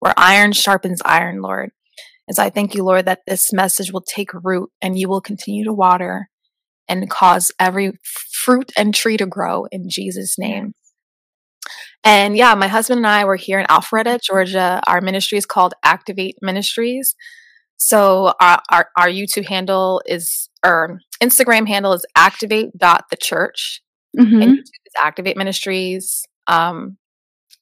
where 0.00 0.14
iron 0.16 0.50
sharpens 0.50 1.00
iron, 1.04 1.40
Lord. 1.40 1.70
As 2.28 2.38
I 2.38 2.50
thank 2.50 2.74
you, 2.74 2.84
Lord, 2.84 3.06
that 3.06 3.20
this 3.26 3.52
message 3.52 3.92
will 3.92 4.02
take 4.02 4.32
root 4.34 4.70
and 4.82 4.98
you 4.98 5.08
will 5.08 5.20
continue 5.20 5.64
to 5.64 5.72
water 5.72 6.28
and 6.88 7.08
cause 7.08 7.52
every 7.58 7.92
fruit 8.32 8.72
and 8.76 8.94
tree 8.94 9.16
to 9.16 9.26
grow 9.26 9.66
in 9.70 9.88
Jesus' 9.88 10.38
name. 10.38 10.72
And 12.04 12.36
yeah, 12.36 12.54
my 12.54 12.68
husband 12.68 12.98
and 12.98 13.06
I 13.06 13.24
were 13.24 13.36
here 13.36 13.58
in 13.58 13.66
Alpharetta, 13.66 14.20
Georgia. 14.22 14.80
Our 14.86 15.00
ministry 15.00 15.38
is 15.38 15.46
called 15.46 15.74
Activate 15.82 16.36
Ministries. 16.40 17.14
So 17.78 18.32
our, 18.40 18.62
our, 18.70 18.88
our 18.96 19.08
YouTube 19.08 19.46
handle 19.46 20.02
is, 20.06 20.48
or 20.64 21.00
Instagram 21.22 21.66
handle 21.66 21.92
is 21.92 22.06
activate.thechurch. 22.16 23.80
Mm-hmm. 24.18 24.42
And 24.42 24.52
YouTube 24.52 24.60
is 24.60 24.94
Activate 24.98 25.36
Ministries. 25.36 26.24
Um, 26.46 26.96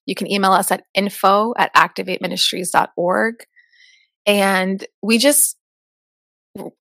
you 0.07 0.15
can 0.15 0.31
email 0.31 0.53
us 0.53 0.71
at 0.71 0.85
info 0.95 1.55
at 1.57 1.75
activateministries.org 1.75 3.35
and 4.27 4.85
we 5.03 5.19
just 5.19 5.57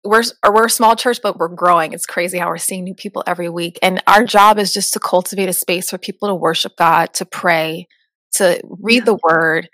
we're 0.04 0.22
we're 0.44 0.66
a 0.66 0.70
small 0.70 0.96
church, 0.96 1.20
but 1.22 1.38
we're 1.38 1.48
growing. 1.48 1.92
It's 1.92 2.06
crazy 2.06 2.38
how 2.38 2.48
we're 2.48 2.58
seeing 2.58 2.84
new 2.84 2.94
people 2.94 3.22
every 3.26 3.48
week, 3.48 3.78
and 3.82 4.02
our 4.06 4.24
job 4.24 4.58
is 4.58 4.72
just 4.72 4.92
to 4.94 5.00
cultivate 5.00 5.48
a 5.48 5.52
space 5.52 5.90
for 5.90 5.98
people 5.98 6.28
to 6.28 6.34
worship 6.34 6.76
God, 6.76 7.14
to 7.14 7.24
pray, 7.24 7.86
to 8.32 8.60
read 8.64 9.06
the 9.06 9.18
Word, 9.22 9.68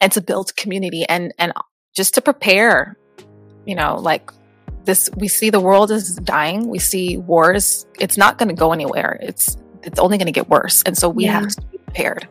and 0.00 0.12
to 0.12 0.20
build 0.20 0.54
community, 0.56 1.04
and 1.08 1.32
and 1.38 1.52
just 1.96 2.14
to 2.14 2.20
prepare. 2.20 2.96
You 3.64 3.74
know, 3.74 3.96
like 3.96 4.30
this, 4.84 5.10
we 5.16 5.28
see 5.28 5.50
the 5.50 5.60
world 5.60 5.90
is 5.90 6.16
dying. 6.16 6.68
We 6.68 6.78
see 6.78 7.18
wars. 7.18 7.86
It's 8.00 8.16
not 8.16 8.38
going 8.38 8.48
to 8.48 8.54
go 8.54 8.72
anywhere. 8.72 9.18
It's 9.22 9.56
it's 9.82 9.98
only 9.98 10.18
going 10.18 10.26
to 10.26 10.32
get 10.32 10.48
worse, 10.48 10.82
and 10.84 10.96
so 10.96 11.08
we 11.08 11.24
yeah. 11.24 11.40
have 11.40 11.48
to 11.48 11.62
be 11.66 11.78
prepared. 11.78 12.28